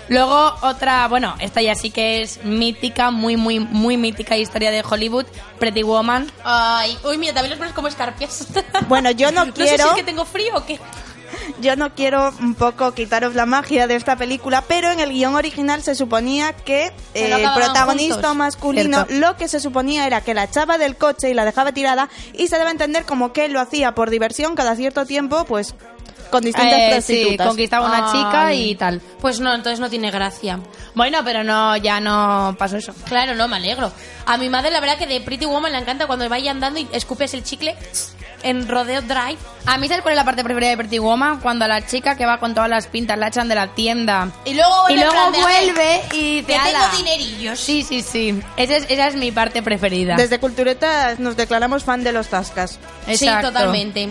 Luego 0.10 0.56
otra, 0.62 1.08
bueno, 1.08 1.36
esta 1.40 1.62
ya 1.62 1.74
sí 1.74 1.90
que 1.90 2.22
es 2.22 2.44
mítica, 2.44 3.12
muy, 3.12 3.38
muy, 3.38 3.60
muy 3.62 3.96
mítica 3.96 4.36
historia 4.36 4.70
de 4.70 4.84
Hollywood, 4.88 5.26
Pretty 5.58 5.84
Woman. 5.84 6.30
Ay, 6.44 6.98
uy, 7.06 7.18
mira, 7.18 7.34
también 7.34 7.52
los 7.52 7.60
pones 7.60 7.74
como 7.74 7.88
escarpias. 7.88 8.46
Bueno, 8.90 9.12
yo 9.12 9.32
no 9.32 9.46
No 9.46 9.52
sé 9.56 9.64
quiero... 9.64 9.84
si 9.86 9.90
es 9.92 9.96
que 9.96 10.04
tengo 10.04 10.26
frío 10.26 10.54
o 10.56 10.66
qué. 10.66 10.80
Yo 11.62 11.76
no 11.76 11.94
quiero 11.96 12.34
un 12.40 12.56
poco 12.56 12.94
quitaros 12.94 13.36
la 13.36 13.46
magia 13.46 13.88
de 13.88 13.96
esta 13.96 14.16
película, 14.16 14.64
pero 14.68 14.92
en 14.92 15.00
el 15.00 15.12
guion 15.12 15.36
original 15.36 15.84
se 15.84 15.96
suponía 15.96 16.54
que 16.54 16.92
eh, 17.14 17.32
el 17.34 17.54
protagonista 17.54 18.16
juntos. 18.16 18.36
masculino 18.36 19.06
Cierto. 19.06 19.14
lo 19.28 19.38
que 19.38 19.48
se 19.48 19.60
suponía 19.60 20.06
era 20.08 20.22
que 20.22 20.34
la 20.34 20.44
echaba 20.46 20.78
del 20.78 20.96
coche 20.98 21.30
y 21.30 21.34
la 21.34 21.46
dejaba 21.46 21.72
tirada 21.72 22.10
y 22.34 22.48
se 22.48 22.58
debe 22.58 22.72
entender 22.72 23.06
como 23.06 23.32
que 23.32 23.46
él 23.46 23.54
lo 23.54 23.60
hacía 23.60 23.94
por 23.94 24.10
diversión 24.10 24.56
cada 24.56 24.76
cierto 24.76 25.06
tiempo, 25.06 25.46
pues 25.46 25.76
con 26.32 26.44
distintas 26.44 26.74
Eh, 26.80 27.02
sí, 27.02 27.14
prostitutas. 27.16 27.48
conquistaba 27.48 27.86
una 27.88 28.06
Ay. 28.08 28.12
chica 28.12 28.54
y 28.54 28.76
tal. 28.76 29.02
Pues 29.20 29.40
no, 29.42 29.54
entonces 29.54 29.80
no 29.82 29.90
tiene 29.90 30.12
gracia. 30.12 30.60
Bueno, 30.96 31.20
pero 31.26 31.44
no, 31.44 31.76
ya 31.78 32.00
no 32.00 32.56
pasó 32.58 32.78
eso. 32.78 32.94
Claro, 33.06 33.36
no, 33.36 33.48
me 33.50 33.58
alegro. 33.58 33.92
A 34.26 34.38
mi 34.38 34.48
madre 34.50 34.72
la 34.72 34.80
verdad 34.80 34.98
que 34.98 35.08
de 35.08 35.20
Pretty 35.20 35.46
Woman 35.46 35.74
le 35.74 35.80
encanta 35.80 36.08
cuando 36.08 36.28
vaya 36.30 36.52
andando 36.52 36.80
y 36.80 36.88
escupes 36.94 37.34
el 37.34 37.44
chicle. 37.44 37.76
En 38.44 38.68
Rodeo 38.68 39.02
Drive. 39.02 39.38
A 39.66 39.78
mí, 39.78 39.88
¿sabes 39.88 40.02
cuál 40.02 40.14
es 40.14 40.18
la 40.18 40.26
parte 40.26 40.44
preferida 40.44 40.70
de 40.72 40.78
Pretty 40.78 41.00
Woman? 41.00 41.40
Cuando 41.40 41.66
a 41.66 41.68
la 41.68 41.86
chica 41.86 42.16
que 42.16 42.26
va 42.26 42.40
con 42.40 42.54
todas 42.54 42.70
las 42.70 42.88
pintas 42.88 43.18
la 43.18 43.28
echan 43.28 43.48
de 43.48 43.56
la 43.56 43.68
tienda. 43.68 44.30
Y 44.46 44.54
luego 44.54 44.90
Y 44.90 44.96
luego 44.96 45.14
vuelve 45.32 46.02
y 46.14 46.42
dice, 46.42 46.46
que 46.48 46.60
tengo 46.72 46.98
dinerillos. 46.98 47.60
Sí, 47.60 47.84
sí, 47.84 48.02
sí. 48.02 48.42
Esa 48.58 48.78
es, 48.78 48.86
esa 48.90 49.08
es 49.08 49.16
mi 49.16 49.32
parte 49.32 49.62
preferida. 49.62 50.16
Desde 50.16 50.40
Cultureta 50.40 51.16
nos 51.20 51.38
declaramos 51.38 51.84
fan 51.84 52.04
de 52.04 52.12
los 52.12 52.28
Tascas. 52.28 52.80
Sí, 53.06 53.12
Exacto. 53.26 53.48
totalmente. 53.50 54.10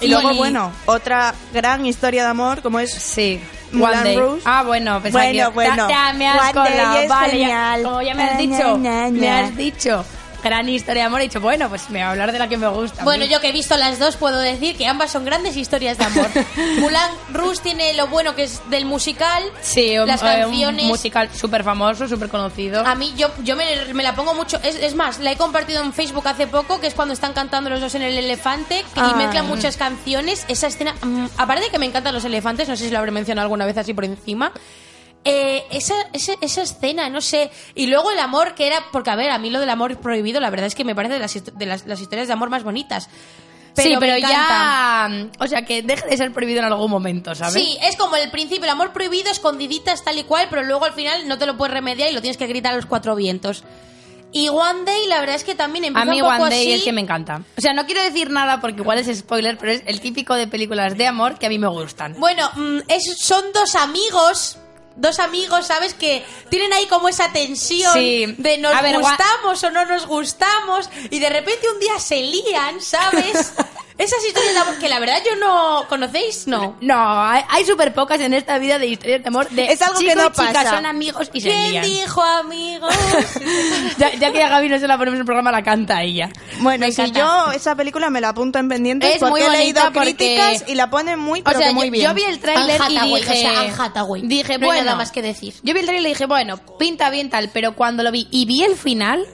Y 0.00 0.08
luego, 0.08 0.34
bueno, 0.34 0.72
otra 0.86 1.32
gran 1.52 1.86
historia 1.86 2.24
de 2.24 2.30
amor 2.30 2.60
como 2.62 2.80
es 2.80 2.90
Sí. 2.92 3.40
Moulin 3.70 3.98
One 3.98 4.04
Day. 4.04 4.16
Rouge. 4.16 4.42
Ah, 4.44 4.62
bueno, 4.64 5.00
pensaba 5.00 5.24
Bueno, 5.24 5.48
que- 5.48 5.54
bueno. 5.54 5.86
Ta- 5.86 5.88
ta- 5.88 6.12
me 6.12 6.28
has 6.28 6.36
One 6.36 6.44
Day 6.44 6.52
colado. 6.52 6.98
es 6.98 7.08
Vale, 7.08 7.38
ya- 7.38 7.46
genial. 7.46 7.82
como 7.84 8.02
ya 8.02 8.14
me 8.14 8.22
has 8.24 8.38
dicho, 8.38 8.78
na, 8.78 8.90
na, 9.04 9.08
me 9.10 9.20
na. 9.26 9.38
has 9.40 9.56
dicho 9.56 10.04
gran 10.42 10.68
historia 10.68 11.02
de 11.02 11.06
amor, 11.06 11.20
he 11.20 11.24
dicho, 11.24 11.40
bueno, 11.40 11.68
pues 11.68 11.88
me 11.90 11.98
voy 11.98 12.02
a 12.02 12.10
hablar 12.10 12.32
de 12.32 12.38
la 12.38 12.48
que 12.48 12.56
me 12.56 12.68
gusta. 12.68 13.04
Bueno, 13.04 13.24
yo 13.24 13.40
que 13.40 13.48
he 13.48 13.52
visto 13.52 13.76
las 13.76 13.98
dos 13.98 14.16
puedo 14.16 14.38
decir 14.38 14.76
que 14.76 14.86
ambas 14.86 15.10
son 15.10 15.24
grandes 15.24 15.56
historias 15.56 15.98
de 15.98 16.04
amor. 16.04 16.26
Moulin 16.78 16.98
Rouge 17.32 17.60
tiene 17.62 17.92
lo 17.94 18.06
bueno 18.08 18.34
que 18.34 18.44
es 18.44 18.60
del 18.70 18.84
musical. 18.84 19.42
Sí, 19.60 19.98
un, 19.98 20.06
las 20.06 20.22
eh, 20.22 20.26
un 20.44 20.50
canciones. 20.50 20.84
musical 20.86 21.28
súper 21.34 21.64
famoso, 21.64 22.08
súper 22.08 22.28
conocido. 22.28 22.84
A 22.86 22.94
mí 22.94 23.12
yo, 23.16 23.30
yo 23.42 23.56
me, 23.56 23.64
me 23.94 24.02
la 24.02 24.14
pongo 24.14 24.34
mucho. 24.34 24.58
Es, 24.62 24.76
es 24.76 24.94
más, 24.94 25.18
la 25.20 25.32
he 25.32 25.36
compartido 25.36 25.82
en 25.82 25.92
Facebook 25.92 26.26
hace 26.26 26.46
poco, 26.46 26.80
que 26.80 26.86
es 26.88 26.94
cuando 26.94 27.14
están 27.14 27.32
cantando 27.32 27.70
los 27.70 27.80
dos 27.80 27.94
en 27.94 28.02
el 28.02 28.16
elefante 28.18 28.84
que- 28.94 29.00
y 29.00 29.04
Ay. 29.04 29.14
mezclan 29.14 29.46
muchas 29.46 29.76
canciones. 29.76 30.44
Esa 30.48 30.66
escena, 30.66 30.94
mm, 31.02 31.26
aparte 31.38 31.64
de 31.64 31.70
que 31.70 31.78
me 31.78 31.86
encantan 31.86 32.14
los 32.14 32.24
elefantes, 32.24 32.68
no 32.68 32.76
sé 32.76 32.84
si 32.84 32.90
lo 32.90 32.98
habré 32.98 33.10
mencionado 33.10 33.44
alguna 33.44 33.64
vez 33.66 33.76
así 33.78 33.94
por 33.94 34.04
encima. 34.04 34.52
Eh, 35.24 35.64
esa, 35.70 35.94
esa, 36.12 36.32
esa 36.40 36.62
escena, 36.62 37.08
no 37.10 37.20
sé. 37.20 37.50
Y 37.74 37.86
luego 37.86 38.10
el 38.10 38.18
amor 38.18 38.54
que 38.54 38.66
era. 38.66 38.84
Porque, 38.92 39.10
a 39.10 39.16
ver, 39.16 39.30
a 39.30 39.38
mí 39.38 39.50
lo 39.50 39.60
del 39.60 39.70
amor 39.70 39.96
prohibido, 39.98 40.40
la 40.40 40.50
verdad 40.50 40.66
es 40.66 40.74
que 40.74 40.84
me 40.84 40.94
parece 40.94 41.14
de 41.14 41.20
las, 41.20 41.34
de 41.58 41.66
las, 41.66 41.86
las 41.86 42.00
historias 42.00 42.26
de 42.28 42.32
amor 42.34 42.50
más 42.50 42.62
bonitas. 42.64 43.08
sí, 43.76 43.90
me 43.90 43.98
pero 43.98 44.18
ya. 44.18 45.08
O 45.38 45.46
sea, 45.46 45.64
que 45.64 45.82
deje 45.82 46.06
de 46.08 46.16
ser 46.16 46.32
prohibido 46.32 46.58
en 46.60 46.66
algún 46.66 46.90
momento, 46.90 47.34
¿sabes? 47.34 47.54
Sí, 47.54 47.78
es 47.82 47.96
como 47.96 48.16
el 48.16 48.30
principio, 48.30 48.64
el 48.64 48.70
amor 48.70 48.92
prohibido, 48.92 49.30
escondiditas 49.30 50.02
tal 50.04 50.18
y 50.18 50.24
cual, 50.24 50.48
pero 50.50 50.62
luego 50.64 50.84
al 50.84 50.92
final 50.92 51.26
no 51.28 51.38
te 51.38 51.46
lo 51.46 51.56
puedes 51.56 51.72
remediar 51.72 52.10
y 52.10 52.12
lo 52.14 52.20
tienes 52.20 52.36
que 52.36 52.46
gritar 52.46 52.72
a 52.72 52.76
los 52.76 52.86
cuatro 52.86 53.14
vientos. 53.14 53.64
Y 54.34 54.48
One 54.48 54.84
Day, 54.86 55.06
la 55.08 55.20
verdad 55.20 55.36
es 55.36 55.44
que 55.44 55.54
también 55.54 55.84
A 55.84 55.88
empieza 55.88 56.10
mí 56.10 56.22
un 56.22 56.28
poco 56.30 56.42
One 56.44 56.50
Day 56.54 56.62
así. 56.64 56.72
es 56.72 56.82
que 56.84 56.92
me 56.92 57.02
encanta. 57.02 57.42
O 57.58 57.60
sea, 57.60 57.74
no 57.74 57.84
quiero 57.84 58.02
decir 58.02 58.30
nada 58.30 58.62
porque 58.62 58.80
igual 58.80 58.98
es 58.98 59.14
spoiler, 59.18 59.58
pero 59.58 59.72
es 59.72 59.82
el 59.84 60.00
típico 60.00 60.34
de 60.36 60.46
películas 60.46 60.96
de 60.96 61.06
amor 61.06 61.38
que 61.38 61.44
a 61.44 61.48
mí 61.50 61.58
me 61.58 61.68
gustan. 61.68 62.14
Bueno, 62.18 62.50
mm, 62.54 62.78
es- 62.88 63.18
son 63.18 63.44
dos 63.52 63.74
amigos, 63.74 64.56
dos 64.96 65.18
amigos, 65.18 65.66
¿sabes? 65.66 65.94
Que 65.94 66.24
tienen 66.48 66.72
ahí 66.72 66.86
como 66.86 67.08
esa 67.08 67.32
tensión 67.32 67.92
Sí. 67.94 68.34
de 68.38 68.58
nos 68.58 68.80
ver, 68.82 68.98
gustamos 68.98 69.62
o 69.64 69.70
no 69.70 69.84
nos 69.84 70.06
gustamos 70.06 70.88
y 71.10 71.18
de 71.18 71.28
repente 71.30 71.68
un 71.72 71.80
día 71.80 71.98
se 71.98 72.16
lían, 72.20 72.80
¿sabes? 72.80 73.52
Esas 73.98 74.24
historias 74.26 74.54
de 74.54 74.60
amor 74.60 74.78
que 74.78 74.88
la 74.88 74.98
verdad 74.98 75.18
yo 75.24 75.36
no... 75.36 75.84
¿Conocéis? 75.88 76.46
No. 76.46 76.76
No, 76.80 77.22
hay, 77.24 77.42
hay 77.48 77.64
súper 77.64 77.92
pocas 77.92 78.20
en 78.20 78.32
esta 78.34 78.58
vida 78.58 78.78
de 78.78 78.86
historias 78.86 79.22
de 79.22 79.28
amor 79.28 79.48
de 79.50 79.64
Es 79.70 79.82
algo 79.82 79.98
que 79.98 80.14
no 80.14 80.26
y 80.26 80.30
chica 80.30 80.52
pasa. 80.52 80.70
son 80.70 80.86
amigos 80.86 81.30
y 81.32 81.40
se 81.40 81.50
¿Quién 81.50 81.70
lían. 81.72 81.84
dijo 81.84 82.22
amigos? 82.22 82.94
Ya, 83.98 84.12
ya 84.14 84.32
que 84.32 84.42
a 84.42 84.48
Gaby 84.48 84.68
no 84.70 84.78
se 84.78 84.88
la 84.88 84.96
ponemos 84.96 85.16
en 85.16 85.20
el 85.20 85.26
programa, 85.26 85.52
la 85.52 85.62
canta 85.62 86.02
ella. 86.02 86.30
Bueno, 86.60 86.80
Me 86.86 86.88
y 86.88 86.92
si 86.92 87.02
encanta. 87.02 87.20
yo 87.46 87.52
esa 87.52 87.76
película 87.76 88.08
me 88.10 88.20
la 88.20 88.30
apunto 88.30 88.58
en 88.58 88.68
pendientes 88.68 89.10
Es 89.14 89.18
porque 89.18 89.30
muy 89.30 89.40
he 89.42 89.44
bonita 89.44 89.60
leído 89.62 89.82
porque- 89.92 90.00
críticas 90.16 90.64
y 90.66 90.74
la 90.74 90.88
ponen 90.90 91.18
muy, 91.18 91.40
O 91.40 91.44
pero 91.44 91.58
sea, 91.58 91.68
que 91.68 91.74
muy 91.74 91.86
yo, 91.86 91.92
bien. 91.92 92.04
yo 92.08 92.14
vi 92.14 92.22
el 92.24 92.38
tráiler 92.40 92.80
Anne 92.82 92.94
y 92.94 92.96
Hathaway, 92.98 93.22
dije... 93.22 93.32
o 93.32 93.36
sea, 93.36 93.60
Anne 93.60 93.72
Hathaway. 93.78 94.22
Dije, 94.22 94.58
No 94.58 94.64
hay 94.66 94.66
bueno... 94.68 94.84
nada 94.84 94.96
más 94.96 95.12
que 95.12 95.22
decir. 95.22 95.54
Yo 95.62 95.74
vi 95.74 95.80
el 95.80 95.86
tráiler 95.86 96.06
y 96.06 96.08
dije, 96.14 96.26
bueno, 96.26 96.56
pinta 96.78 97.10
bien 97.10 97.28
tal, 97.30 97.50
pero 97.52 97.76
cuando 97.76 98.02
lo 98.02 98.10
vi 98.10 98.26
y 98.30 98.46
vi 98.46 98.62
el 98.64 98.76
final, 98.76 99.26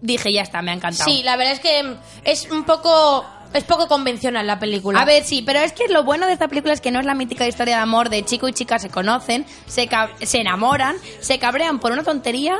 dije, 0.00 0.32
ya 0.32 0.42
está, 0.42 0.62
me 0.62 0.70
ha 0.70 0.74
encantado. 0.74 1.08
Sí, 1.10 1.22
la 1.22 1.36
verdad 1.36 1.52
es 1.54 1.60
que 1.60 1.96
es 2.24 2.50
un 2.50 2.64
poco... 2.64 3.26
Es 3.54 3.62
poco 3.62 3.86
convencional 3.86 4.46
la 4.48 4.58
película. 4.58 5.00
A 5.00 5.04
ver, 5.04 5.22
sí, 5.22 5.40
pero 5.40 5.60
es 5.60 5.72
que 5.72 5.86
lo 5.86 6.02
bueno 6.02 6.26
de 6.26 6.32
esta 6.32 6.48
película 6.48 6.74
es 6.74 6.80
que 6.80 6.90
no 6.90 6.98
es 6.98 7.06
la 7.06 7.14
mítica 7.14 7.46
historia 7.46 7.76
de 7.76 7.82
amor 7.82 8.10
de 8.10 8.24
chico 8.24 8.48
y 8.48 8.52
chica 8.52 8.80
se 8.80 8.90
conocen, 8.90 9.46
se, 9.66 9.88
se 10.22 10.40
enamoran, 10.40 10.96
se 11.20 11.38
cabrean 11.38 11.78
por 11.78 11.92
una 11.92 12.02
tontería 12.02 12.58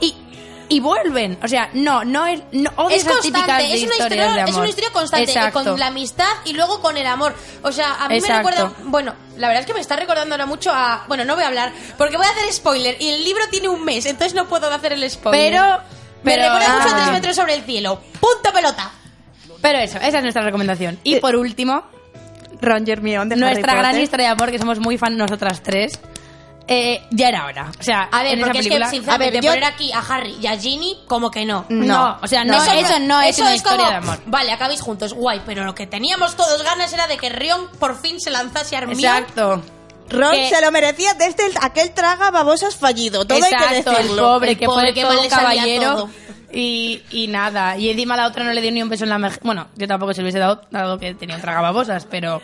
y, 0.00 0.14
y 0.68 0.78
vuelven. 0.78 1.36
O 1.42 1.48
sea, 1.48 1.70
no, 1.72 2.04
no 2.04 2.26
es. 2.26 2.40
No, 2.52 2.70
es 2.88 3.04
constante, 3.04 3.52
de 3.54 3.74
es 3.74 3.82
una, 3.82 3.96
historia, 3.96 4.32
de 4.32 4.50
es 4.50 4.56
una 4.56 4.68
historia 4.68 4.90
constante, 4.92 5.32
eh, 5.32 5.50
con 5.52 5.78
la 5.80 5.88
amistad 5.88 6.30
y 6.44 6.52
luego 6.52 6.80
con 6.80 6.96
el 6.96 7.08
amor. 7.08 7.34
O 7.62 7.72
sea, 7.72 7.96
a 7.96 8.08
mí 8.08 8.18
Exacto. 8.18 8.44
me 8.44 8.52
recuerda, 8.52 8.72
bueno, 8.84 9.14
la 9.36 9.48
verdad 9.48 9.62
es 9.62 9.66
que 9.66 9.74
me 9.74 9.80
está 9.80 9.96
recordando 9.96 10.36
ahora 10.36 10.46
mucho 10.46 10.70
a, 10.72 11.06
bueno, 11.08 11.24
no 11.24 11.34
voy 11.34 11.42
a 11.42 11.48
hablar, 11.48 11.72
porque 11.98 12.16
voy 12.16 12.26
a 12.26 12.30
hacer 12.30 12.52
spoiler 12.52 13.02
y 13.02 13.08
el 13.08 13.24
libro 13.24 13.42
tiene 13.50 13.68
un 13.68 13.84
mes, 13.84 14.06
entonces 14.06 14.34
no 14.34 14.46
puedo 14.46 14.72
hacer 14.72 14.92
el 14.92 15.10
spoiler. 15.10 15.52
Pero. 15.52 15.80
me 16.22 16.36
recuerda 16.36 16.68
mucho 16.76 16.88
a 16.88 16.92
ah. 16.92 17.00
tres 17.02 17.12
metros 17.14 17.34
sobre 17.34 17.54
el 17.54 17.64
cielo. 17.64 18.00
Punto 18.20 18.52
pelota. 18.52 18.92
Pero 19.60 19.78
eso, 19.78 19.98
esa 19.98 20.18
es 20.18 20.22
nuestra 20.22 20.42
recomendación. 20.42 20.98
Y 21.04 21.16
por 21.16 21.36
último, 21.36 21.82
Ron 22.60 22.88
Hermione 22.88 23.28
de 23.28 23.34
Harry 23.44 23.54
nuestra 23.54 23.74
gran 23.74 23.86
Potter. 23.92 24.02
historia 24.02 24.26
de 24.26 24.32
amor, 24.32 24.50
que 24.50 24.58
somos 24.58 24.78
muy 24.80 24.98
fan 24.98 25.16
nosotras 25.16 25.62
tres. 25.62 25.98
eh, 26.72 27.02
ya 27.10 27.28
era 27.30 27.46
hora. 27.46 27.72
O 27.80 27.82
sea, 27.82 28.02
A 28.12 28.22
ver, 28.22 28.34
en 28.34 28.38
esa 28.38 28.46
porque 28.46 28.58
es 28.60 28.64
película. 28.66 28.86
que 28.90 28.96
sinceramente 28.96 29.38
A 29.38 29.40
ver, 29.40 29.44
yo- 29.44 29.50
poner 29.50 29.64
aquí 29.64 29.92
a 29.92 29.98
Harry 29.98 30.36
y 30.40 30.46
a 30.46 30.56
Ginny 30.56 30.98
como 31.08 31.28
que 31.30 31.44
no. 31.44 31.64
no, 31.68 32.18
o 32.22 32.26
sea, 32.28 32.44
no, 32.44 32.52
no, 32.56 32.62
eso, 32.62 32.98
no, 33.00 33.20
es 33.22 33.38
una 33.40 33.56
historia 33.56 33.78
como, 33.78 33.90
de 33.90 33.96
amor. 33.96 34.18
Vale, 34.26 34.52
acabéis 34.52 34.80
juntos, 34.80 35.12
guay, 35.12 35.42
pero 35.44 35.64
lo 35.64 35.74
que 35.74 35.88
teníamos 35.88 36.36
todos 36.36 36.62
ganas 36.62 36.92
era 36.92 37.08
de 37.08 37.16
que 37.18 37.28
Rion 37.28 37.66
por 37.80 38.00
fin 38.00 38.20
se 38.20 38.30
lanzase 38.30 38.76
a 38.76 38.80
Hermione. 38.80 39.02
Exacto. 39.02 39.62
Ron 40.10 40.32
que- 40.32 40.48
se 40.48 40.60
lo 40.60 40.70
merecía 40.72 41.14
desde 41.14 41.46
el- 41.46 41.54
aquel 41.60 41.92
traga 41.92 42.30
babosas 42.30 42.76
fallido. 42.76 43.24
Todo 43.24 43.36
hay 43.36 43.42
que 43.42 43.56
Exacto, 43.56 43.90
el 43.92 43.96
decirlo. 43.98 44.22
pobre 44.22 44.50
El 44.52 44.58
que 44.58 44.66
pobre 44.66 44.92
fue 44.92 45.02
todo 45.02 45.14
mal 45.14 45.24
un 45.24 45.28
caballero 45.30 45.94
todo. 45.96 46.10
y, 46.52 47.02
y 47.10 47.28
nada. 47.28 47.76
Y 47.76 47.90
encima 47.90 48.16
la 48.16 48.26
otra 48.26 48.44
no 48.44 48.52
le 48.52 48.60
dio 48.60 48.72
ni 48.72 48.82
un 48.82 48.88
beso 48.88 49.04
en 49.04 49.10
la 49.10 49.18
mejilla. 49.18 49.40
Bueno, 49.44 49.68
yo 49.76 49.86
tampoco 49.86 50.12
se 50.14 50.20
lo 50.20 50.24
hubiese 50.26 50.38
dado, 50.38 50.62
dado 50.70 50.98
que 50.98 51.14
tenía 51.14 51.36
un 51.36 51.42
tragababosas, 51.42 52.06
pero... 52.10 52.40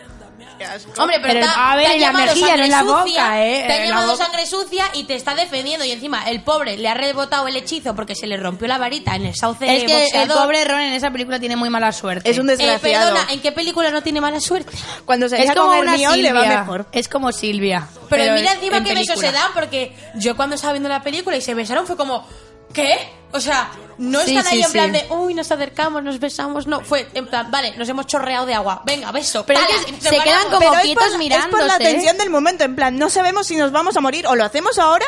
Hombre, 0.98 1.18
pero, 1.22 1.46
a 1.56 1.76
ver, 1.76 1.86
te 1.86 1.90
ha 1.90 1.94
en 1.94 2.00
la 2.00 2.06
llamado 2.06 2.26
mejilla, 2.26 2.56
no 2.56 2.64
en 2.64 2.70
la 2.70 2.76
sangre 2.78 2.92
boca, 2.92 3.02
sucia, 3.04 3.46
¿eh? 3.46 3.64
Te 3.66 3.72
ha 3.72 3.76
En 3.76 3.82
la 3.82 3.88
llamado 3.96 4.16
sangre 4.16 4.46
sucia 4.46 4.84
y 4.94 5.04
te 5.04 5.14
está 5.14 5.34
defendiendo. 5.34 5.84
Y 5.84 5.92
encima, 5.92 6.24
el 6.30 6.42
pobre 6.42 6.76
le 6.76 6.88
ha 6.88 6.94
rebotado 6.94 7.46
el 7.48 7.56
hechizo 7.56 7.94
porque 7.94 8.14
se 8.14 8.26
le 8.26 8.36
rompió 8.36 8.66
la 8.68 8.78
varita 8.78 9.14
en 9.16 9.26
el 9.26 9.34
sauce 9.34 9.64
Es 9.76 9.84
que 9.84 9.94
el 9.94 10.02
boxeador. 10.02 10.36
pobre 10.44 10.64
Ron 10.64 10.80
en 10.80 10.92
esa 10.94 11.10
película 11.10 11.38
tiene 11.40 11.56
muy 11.56 11.70
mala 11.70 11.92
suerte. 11.92 12.30
Es 12.30 12.38
un 12.38 12.48
Eh, 12.48 12.56
desgraciado. 12.56 13.12
perdona, 13.14 13.32
¿en 13.32 13.40
qué 13.40 13.52
película 13.52 13.90
no 13.90 14.02
tiene 14.02 14.20
mala 14.20 14.40
suerte? 14.40 14.70
Cuando 15.04 15.28
se 15.28 15.42
Es 15.42 15.52
como 15.54 15.68
con 15.68 15.78
una 15.78 15.92
Hermione 15.92 16.22
le 16.22 16.32
va 16.32 16.44
mejor. 16.46 16.86
Es 16.92 17.08
como 17.08 17.32
Silvia. 17.32 17.88
Pero, 18.08 18.34
mira 18.34 18.52
encima 18.54 18.78
en 18.78 18.84
qué 18.84 18.94
besos 18.94 19.18
se 19.18 19.32
dan 19.32 19.52
porque 19.54 19.94
yo 20.14 20.36
cuando 20.36 20.54
estaba 20.56 20.72
viendo 20.72 20.88
la 20.88 21.02
película 21.02 21.36
y 21.36 21.40
se 21.40 21.54
besaron 21.54 21.86
fue 21.86 21.96
como... 21.96 22.26
¿Qué? 22.76 23.12
O 23.32 23.40
sea, 23.40 23.70
no 23.98 24.20
Sí, 24.20 24.36
están 24.36 24.52
ahí 24.52 24.58
sí, 24.58 24.64
en 24.66 24.72
plan 24.72 24.86
sí. 24.94 25.00
de, 25.00 25.06
uy, 25.14 25.34
nos 25.34 25.50
acercamos, 25.50 26.02
nos 26.02 26.20
besamos, 26.20 26.66
no, 26.66 26.80
fue 26.82 27.08
en 27.14 27.26
plan, 27.26 27.50
vale, 27.50 27.76
nos 27.76 27.88
hemos 27.88 28.06
chorreado 28.06 28.46
de 28.46 28.54
agua, 28.54 28.82
venga, 28.84 29.10
beso. 29.12 29.44
Pero 29.44 29.58
es 29.60 29.66
tala, 29.66 29.84
que 29.84 29.90
y 29.90 29.92
nos 29.94 30.02
se 30.02 30.10
quedan 30.20 30.44
como 30.44 30.58
Pero 30.60 30.74
es 30.74 30.80
quietos 30.82 31.04
por, 31.04 31.04
es 31.04 31.10
por 31.10 31.12
la 31.12 31.18
mirándose. 31.18 31.78
tensión 31.78 32.18
del 32.18 32.30
momento, 32.30 32.64
en 32.64 32.76
plan, 32.76 32.96
no 32.98 33.10
sabemos 33.10 33.46
si 33.46 33.56
nos 33.56 33.72
vamos 33.72 33.96
a 33.96 34.00
morir, 34.00 34.26
o 34.26 34.36
lo 34.36 34.44
hacemos 34.44 34.78
ahora, 34.78 35.06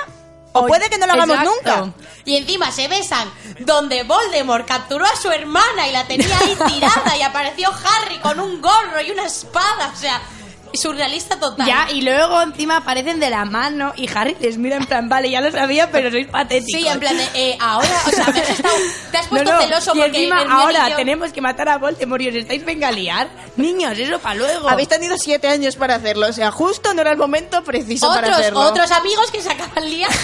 o 0.52 0.66
puede 0.66 0.88
que 0.90 0.98
no 0.98 1.06
lo 1.06 1.12
hagamos 1.12 1.36
exacto. 1.36 1.76
nunca. 1.86 1.94
Y 2.24 2.36
encima 2.36 2.72
se 2.72 2.88
besan 2.88 3.30
donde 3.60 4.02
Voldemort 4.02 4.66
capturó 4.66 5.04
a 5.04 5.14
su 5.16 5.30
hermana 5.30 5.86
y 5.88 5.92
la 5.92 6.06
tenía 6.06 6.36
ahí 6.38 6.56
tirada 6.74 7.16
y 7.16 7.22
apareció 7.22 7.68
Harry 7.70 8.18
con 8.18 8.40
un 8.40 8.60
gorro 8.60 9.00
y 9.06 9.10
una 9.10 9.26
espada, 9.26 9.92
o 9.94 9.96
sea, 9.96 10.20
surrealista 10.74 11.38
total. 11.38 11.66
Ya, 11.66 11.88
y 11.92 12.02
luego 12.02 12.40
encima 12.42 12.78
aparecen 12.78 13.20
de 13.20 13.30
la 13.30 13.44
mano 13.44 13.92
y 13.96 14.08
Harry 14.14 14.36
les 14.40 14.58
mira 14.58 14.76
en 14.76 14.86
plan, 14.86 15.08
vale, 15.08 15.30
ya 15.30 15.40
lo 15.40 15.50
sabía, 15.52 15.90
pero 15.90 16.10
sois 16.10 16.26
patéticos. 16.26 16.80
Sí, 16.82 16.86
en 16.88 17.00
plan 17.00 17.16
de, 17.16 17.28
eh, 17.34 17.58
ahora, 17.60 17.88
o 18.06 18.10
sea, 18.10 18.26
me 18.28 18.40
has 18.40 18.50
estado- 18.50 18.74
te 19.10 19.16
has 19.18 19.24
No, 19.28 19.30
puesto 19.30 19.52
no, 19.52 19.60
celoso 19.60 19.92
y 19.94 20.00
porque 20.00 20.18
encima 20.18 20.42
ahora 20.48 20.88
yo- 20.90 20.96
tenemos 20.96 21.32
que 21.32 21.40
matar 21.40 21.68
a 21.68 21.78
Voldemort 21.78 22.22
y 22.22 22.28
os 22.28 22.34
estáis 22.34 22.64
venga 22.64 22.88
a 22.88 22.92
liar. 22.92 23.28
Niños, 23.56 23.98
eso 23.98 24.18
para 24.20 24.36
luego. 24.36 24.68
Habéis 24.68 24.88
tenido 24.88 25.16
siete 25.18 25.48
años 25.48 25.76
para 25.76 25.96
hacerlo, 25.96 26.28
o 26.28 26.32
sea, 26.32 26.50
justo 26.50 26.94
no 26.94 27.00
era 27.00 27.10
el 27.10 27.16
momento 27.18 27.62
preciso 27.64 28.06
para 28.08 28.28
otros, 28.28 28.38
hacerlo. 28.38 28.60
otros 28.60 28.90
amigos 28.92 29.30
que 29.30 29.40
se 29.42 29.50
acaban 29.50 29.84
liando. 29.90 30.14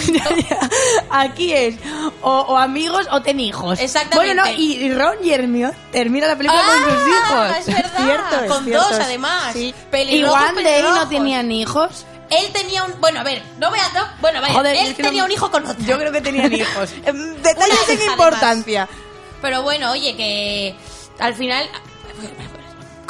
Aquí 1.09 1.53
es 1.53 1.75
o, 2.21 2.31
o 2.31 2.57
amigos 2.57 3.07
o 3.11 3.21
ten 3.21 3.39
hijos. 3.39 3.79
Exactamente. 3.79 4.33
Bueno, 4.33 4.45
no, 4.45 4.51
y 4.59 4.91
Ron 4.93 5.15
y 5.23 5.31
Hermione 5.31 5.73
termina 5.91 6.27
la 6.27 6.35
película 6.37 6.61
con 6.61 6.75
sus 6.83 6.93
Ah, 6.93 7.09
hijos. 7.09 7.57
es 7.59 7.65
verdad. 7.75 8.05
Cierto, 8.05 8.35
es 8.45 8.51
con 8.51 8.65
cierto, 8.65 8.89
dos 8.89 8.99
además. 8.99 9.53
sí. 9.53 9.65
Y 9.67 9.73
Pelirrojos, 9.91 10.34
One 10.35 10.63
Day 10.63 10.81
no 10.83 11.07
tenían 11.09 11.51
hijos. 11.51 12.05
Él 12.29 12.51
tenía 12.51 12.83
un, 12.83 12.99
bueno, 12.99 13.19
a 13.19 13.23
ver, 13.23 13.43
no 13.59 13.69
voy 13.69 13.77
a, 13.79 13.87
no, 13.93 14.07
bueno, 14.19 14.41
vaya, 14.41 14.53
Joder, 14.53 14.75
él 14.77 14.87
es 14.87 14.95
que 14.95 15.03
no- 15.03 15.09
tenía 15.09 15.25
un 15.25 15.31
hijo 15.31 15.51
con 15.51 15.65
otro. 15.65 15.85
Yo 15.85 15.97
creo 15.99 16.11
que 16.11 16.21
tenían 16.21 16.51
hijos. 16.53 16.89
Detalles 17.03 17.79
sin 17.87 18.01
importancia. 18.01 18.87
Pero 19.41 19.61
bueno, 19.61 19.91
oye, 19.91 20.15
que 20.15 20.75
al 21.19 21.35
final 21.35 21.69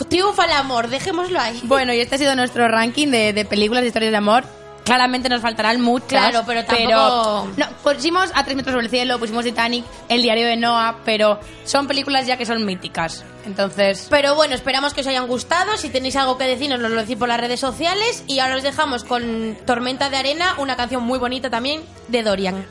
triunfa 0.09 0.45
el 0.45 0.51
amor, 0.51 0.89
dejémoslo 0.89 1.39
ahí. 1.39 1.59
Bueno, 1.63 1.93
y 1.93 1.99
este 2.01 2.15
ha 2.15 2.17
sido 2.17 2.35
nuestro 2.35 2.67
ranking 2.67 3.07
de, 3.07 3.31
de 3.33 3.45
películas 3.45 3.81
de 3.81 3.87
historias 3.87 4.11
de 4.11 4.17
amor. 4.17 4.43
Claramente 4.85 5.27
nos 5.29 5.41
faltarán 5.41 5.81
muchas. 5.81 6.29
Claro, 6.29 6.43
pero 6.45 6.63
tampoco- 6.63 7.47
no, 7.57 7.65
pusimos 7.83 8.31
A 8.35 8.43
Tres 8.45 8.55
Metros 8.55 8.73
sobre 8.73 8.85
el 8.85 8.91
Cielo, 8.91 9.19
pusimos 9.19 9.43
Titanic, 9.43 9.83
El 10.07 10.21
Diario 10.21 10.45
de 10.47 10.55
Noah, 10.55 10.97
pero 11.03 11.39
son 11.65 11.87
películas 11.87 12.27
ya 12.27 12.37
que 12.37 12.45
son 12.45 12.63
míticas. 12.65 13.25
Entonces, 13.45 14.07
Pero 14.09 14.35
bueno, 14.35 14.55
esperamos 14.55 14.93
que 14.93 15.01
os 15.01 15.07
hayan 15.07 15.27
gustado. 15.27 15.75
Si 15.77 15.89
tenéis 15.89 16.15
algo 16.15 16.37
que 16.37 16.45
decirnos, 16.45 16.79
nos 16.79 16.91
lo 16.91 17.01
decís 17.01 17.17
por 17.17 17.27
las 17.27 17.39
redes 17.39 17.59
sociales. 17.59 18.23
Y 18.27 18.39
ahora 18.39 18.55
os 18.57 18.63
dejamos 18.63 19.03
con 19.03 19.57
Tormenta 19.65 20.09
de 20.09 20.17
Arena, 20.17 20.55
una 20.59 20.75
canción 20.75 21.03
muy 21.03 21.19
bonita 21.19 21.49
también 21.49 21.83
de 22.07 22.23
Dorian. 22.23 22.65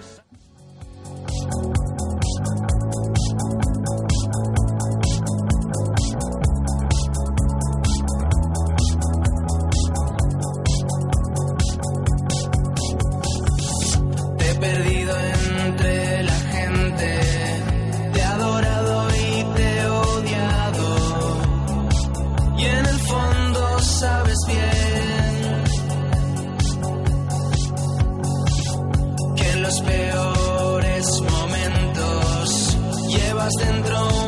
dentro. 33.57 34.24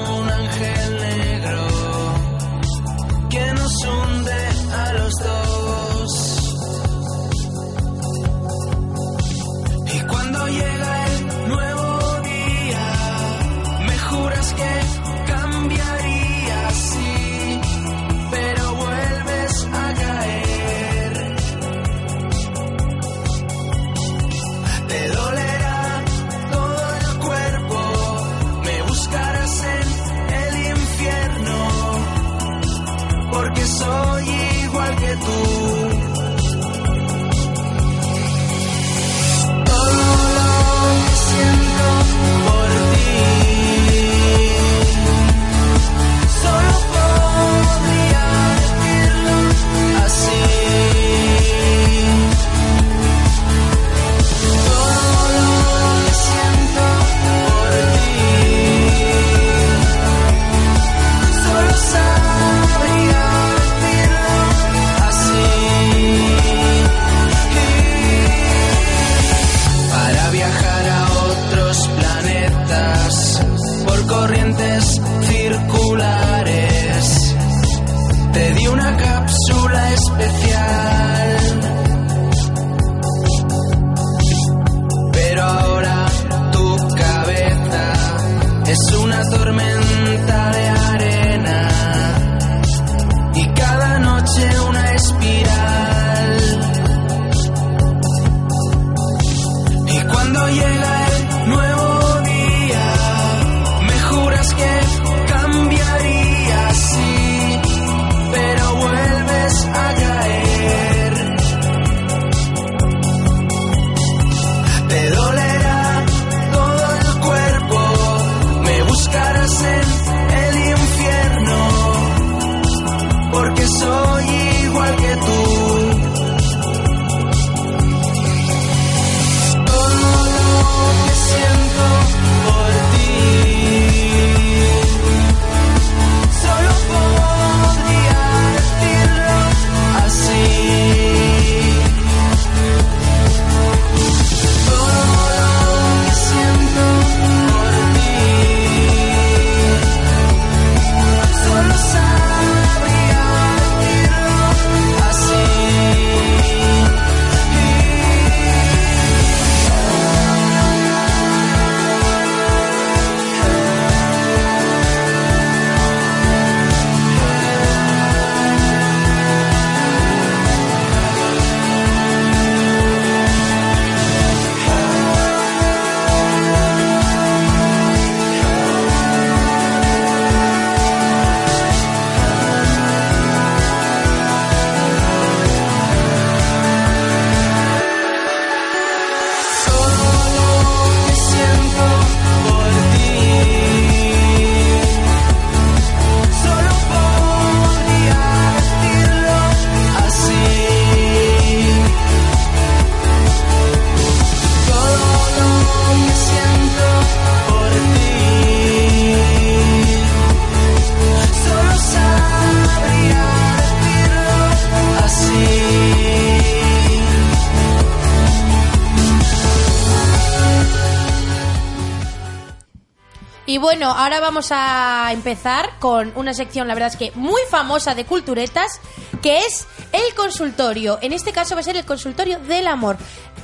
Ahora 224.06 224.20
vamos 224.20 224.48
a 224.52 225.08
empezar 225.10 225.80
con 225.80 226.12
una 226.14 226.32
sección, 226.32 226.68
la 226.68 226.74
verdad 226.74 226.92
es 226.92 226.96
que 226.96 227.10
muy 227.16 227.42
famosa 227.50 227.96
de 227.96 228.04
culturetas, 228.04 228.80
que 229.20 229.40
es 229.40 229.66
el 229.90 230.14
consultorio. 230.14 231.00
En 231.02 231.12
este 231.12 231.32
caso 231.32 231.56
va 231.56 231.60
a 231.60 231.64
ser 231.64 231.76
el 231.76 231.84
consultorio 231.84 232.38
del 232.38 232.68
amor. 232.68 232.98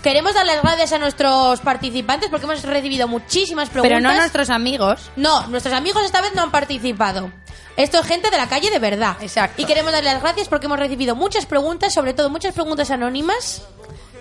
Queremos 0.05 0.35
dar 0.35 0.47
las 0.47 0.63
gracias 0.63 0.93
a 0.93 0.99
nuestros 0.99 1.59
participantes 1.61 2.31
porque 2.31 2.47
hemos 2.47 2.63
recibido 2.63 3.09
muchísimas 3.09 3.71
preguntas. 3.71 3.99
Pero 3.99 4.09
no 4.09 4.15
nuestros 4.17 4.51
amigos. 4.51 5.11
No, 5.17 5.49
nuestros 5.49 5.75
amigos 5.75 6.05
esta 6.05 6.21
vez 6.21 6.33
no 6.37 6.43
han 6.43 6.53
participado. 6.53 7.33
Esto 7.77 7.99
es 7.99 8.07
gente 8.07 8.31
de 8.31 8.37
la 8.37 8.49
calle 8.49 8.71
de 8.71 8.79
verdad. 8.79 9.17
Exacto. 9.21 9.61
Y 9.61 9.65
queremos 9.65 9.91
darle 9.91 10.13
las 10.13 10.23
gracias 10.23 10.49
porque 10.49 10.67
hemos 10.67 10.79
recibido 10.79 11.17
muchas 11.17 11.45
preguntas, 11.45 11.93
sobre 11.93 12.15
todo 12.15 12.31
muchas 12.31 12.55
preguntas 12.55 12.89
anónimas, 12.93 13.63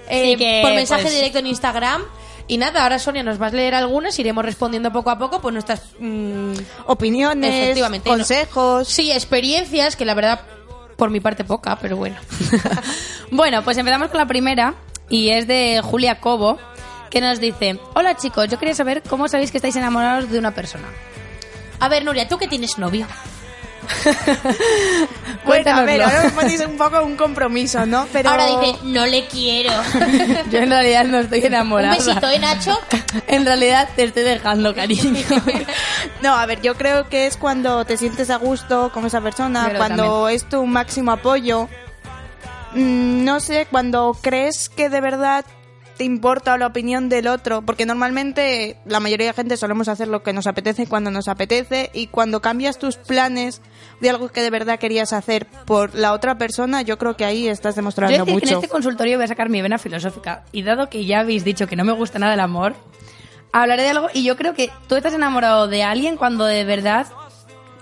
eh, 0.10 0.38
que, 0.38 0.62
por 0.64 0.74
mensaje 0.74 1.04
pues- 1.04 1.14
directo 1.14 1.38
en 1.38 1.48
Instagram. 1.48 2.04
Y 2.52 2.58
nada, 2.58 2.84
ahora 2.84 3.00
Sonia 3.00 3.24
nos 3.24 3.42
va 3.42 3.48
a 3.48 3.50
leer 3.52 3.74
algunas, 3.74 4.20
iremos 4.20 4.44
respondiendo 4.44 4.92
poco 4.92 5.10
a 5.10 5.18
poco 5.18 5.40
pues 5.40 5.54
nuestras... 5.54 5.84
mm, 6.00 6.52
Opiniones, 6.86 7.80
consejos. 8.04 8.90
sí, 8.90 9.10
experiencias, 9.10 9.96
que 9.96 10.04
la 10.04 10.14
verdad, 10.16 10.42
por 10.98 11.10
mi 11.10 11.22
parte 11.22 11.46
poca, 11.46 11.78
pero 11.80 11.96
bueno. 11.96 12.18
bueno, 13.32 13.64
pues 13.64 13.78
empezamos 13.78 14.10
con 14.10 14.18
la 14.18 14.26
primera 14.26 14.74
y 15.08 15.30
es 15.30 15.48
de 15.48 15.80
Julia 15.82 16.20
Cobo, 16.20 16.60
que 17.10 17.22
nos 17.22 17.40
dice, 17.40 17.80
hola 17.94 18.18
chicos, 18.18 18.50
yo 18.50 18.60
quería 18.60 18.76
saber 18.76 19.02
cómo 19.02 19.30
sabéis 19.30 19.50
que 19.52 19.58
estáis 19.58 19.78
enamorados 19.78 20.30
de 20.30 20.38
una 20.38 20.54
persona. 20.54 20.90
A 21.80 21.88
ver, 21.88 22.04
Nuria, 22.04 22.28
¿tú 22.28 22.38
que 22.38 22.50
tienes 22.50 22.78
novio? 22.78 23.08
Bueno, 25.46 25.72
a 25.72 25.82
ver, 25.84 26.02
Cuéntanoslo. 26.02 26.46
ahora 26.46 26.68
un 26.70 26.78
poco 26.78 27.04
un 27.04 27.16
compromiso, 27.18 27.86
¿no? 27.86 28.08
Pero... 28.14 28.30
Ahora 28.30 28.46
dice, 28.60 28.78
no 28.84 29.06
le 29.08 29.26
quiero. 29.28 29.72
Yo 30.52 30.60
en 30.60 30.70
realidad 30.70 31.04
no 31.06 31.20
estoy 31.20 31.40
Un 31.40 31.46
enamorada. 31.48 31.96
besito, 31.96 32.30
¿eh, 32.30 32.40
Nacho? 32.40 32.80
En 33.28 33.46
realidad 33.46 33.90
te 33.96 34.04
estoy 34.04 34.24
dejando, 34.24 34.76
cariño. 34.76 35.26
No, 36.22 36.36
a 36.36 36.46
ver, 36.46 36.62
yo 36.62 36.76
creo 36.76 37.10
que 37.10 37.26
es 37.28 37.38
cuando 37.38 37.84
te 37.86 37.98
sientes 37.98 38.30
a 38.30 38.36
gusto 38.38 38.92
con 38.94 39.06
esa 39.06 39.20
persona, 39.22 39.64
Pero 39.66 39.78
cuando 39.80 40.30
es 40.30 40.48
tu 40.48 40.66
máximo 40.66 41.12
apoyo. 41.12 41.68
Mm, 42.74 43.24
No 43.24 43.40
sé, 43.40 43.68
cuando 43.70 44.16
crees 44.22 44.70
que 44.70 44.90
de 44.90 45.02
verdad 45.02 45.44
te 45.98 46.04
importa 46.04 46.58
la 46.58 46.68
opinión 46.68 47.10
del 47.10 47.28
otro, 47.28 47.62
porque 47.62 47.86
normalmente 47.86 48.78
la 48.86 49.00
mayoría 49.00 49.28
de 49.28 49.34
gente 49.34 49.58
solemos 49.58 49.88
hacer 49.88 50.08
lo 50.08 50.24
que 50.24 50.34
nos 50.34 50.48
apetece 50.48 50.88
cuando 50.88 51.12
nos 51.12 51.28
apetece 51.28 51.90
y 51.94 52.08
cuando 52.08 52.42
cambias 52.42 52.78
tus 52.80 52.98
planes 52.98 53.62
de 54.00 54.10
algo 54.10 54.30
que 54.30 54.42
de 54.42 54.50
verdad 54.50 54.80
querías 54.80 55.14
hacer 55.14 55.48
por 55.66 55.94
la 55.96 56.14
otra 56.14 56.38
persona, 56.38 56.82
yo 56.82 56.98
creo 56.98 57.16
que 57.16 57.26
ahí 57.26 57.48
estás 57.48 57.76
Yo 57.76 57.82
demostrando 57.82 58.26
que 58.26 58.32
en 58.32 58.36
mucho. 58.36 58.56
este 58.56 58.68
consultorio 58.68 59.18
voy 59.18 59.26
a 59.26 59.28
sacar 59.28 59.50
mi 59.50 59.62
vena 59.62 59.78
filosófica. 59.78 60.44
Y 60.52 60.64
dado 60.64 60.90
que 60.90 61.06
ya 61.06 61.20
habéis 61.20 61.44
dicho 61.44 61.68
que 61.68 61.76
no 61.76 61.84
me 61.84 61.94
gusta 61.94 62.20
nada 62.20 62.34
el 62.34 62.40
amor, 62.40 62.76
hablaré 63.52 63.84
de 63.84 63.90
algo. 63.90 64.08
Y 64.14 64.24
yo 64.24 64.36
creo 64.36 64.54
que 64.54 64.72
tú 64.88 64.96
estás 64.96 65.14
enamorado 65.14 65.68
de 65.68 65.84
alguien 65.84 66.18
cuando 66.18 66.46
de 66.46 66.64
verdad 66.64 67.08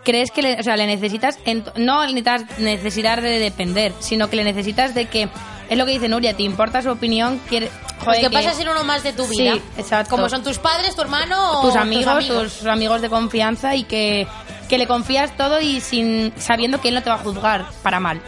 crees 0.04 0.32
que 0.32 0.42
le, 0.42 0.60
o 0.60 0.64
sea, 0.64 0.78
le 0.78 0.88
necesitas. 0.88 1.40
en 1.46 1.64
no 1.76 2.02
necesitas 2.02 2.60
necesidad 2.60 3.22
de 3.22 3.40
depender, 3.40 3.94
sino 4.00 4.30
que 4.30 4.36
le 4.36 4.44
necesitas 4.44 4.94
de 4.94 5.06
que. 5.06 5.30
Es 5.70 5.78
lo 5.78 5.86
que 5.86 5.92
dice 5.92 6.10
Nuria, 6.10 6.36
te 6.36 6.42
importa 6.42 6.82
su 6.82 6.90
opinión, 6.90 7.40
quiere. 7.48 7.70
Pues 8.04 8.18
joder, 8.18 8.22
que 8.22 8.30
pasa 8.32 8.50
a 8.50 8.54
ser 8.54 8.70
uno 8.70 8.84
más 8.84 9.04
de 9.04 9.14
tu 9.14 9.28
vida. 9.28 9.54
Sí, 9.54 9.62
exacto. 9.78 10.16
Como 10.16 10.28
son 10.28 10.44
tus 10.44 10.58
padres, 10.58 10.96
tu 10.96 11.02
hermano 11.02 11.60
o 11.60 11.62
tus 11.62 11.76
amigos, 11.76 12.26
tus 12.26 12.36
amigos. 12.36 12.66
amigos. 12.66 13.02
de 13.02 13.10
confianza 13.10 13.76
y 13.76 13.84
que, 13.84 14.28
que 14.68 14.78
le 14.80 14.88
confías 14.88 15.38
todo 15.38 15.62
y 15.62 15.80
sin 15.80 16.34
sabiendo 16.38 16.82
que 16.82 16.88
él 16.88 16.96
no 16.96 17.04
te 17.04 17.12
va 17.12 17.18
a 17.18 17.20
juzgar 17.20 17.68
para 17.84 18.00
mal. 18.00 18.20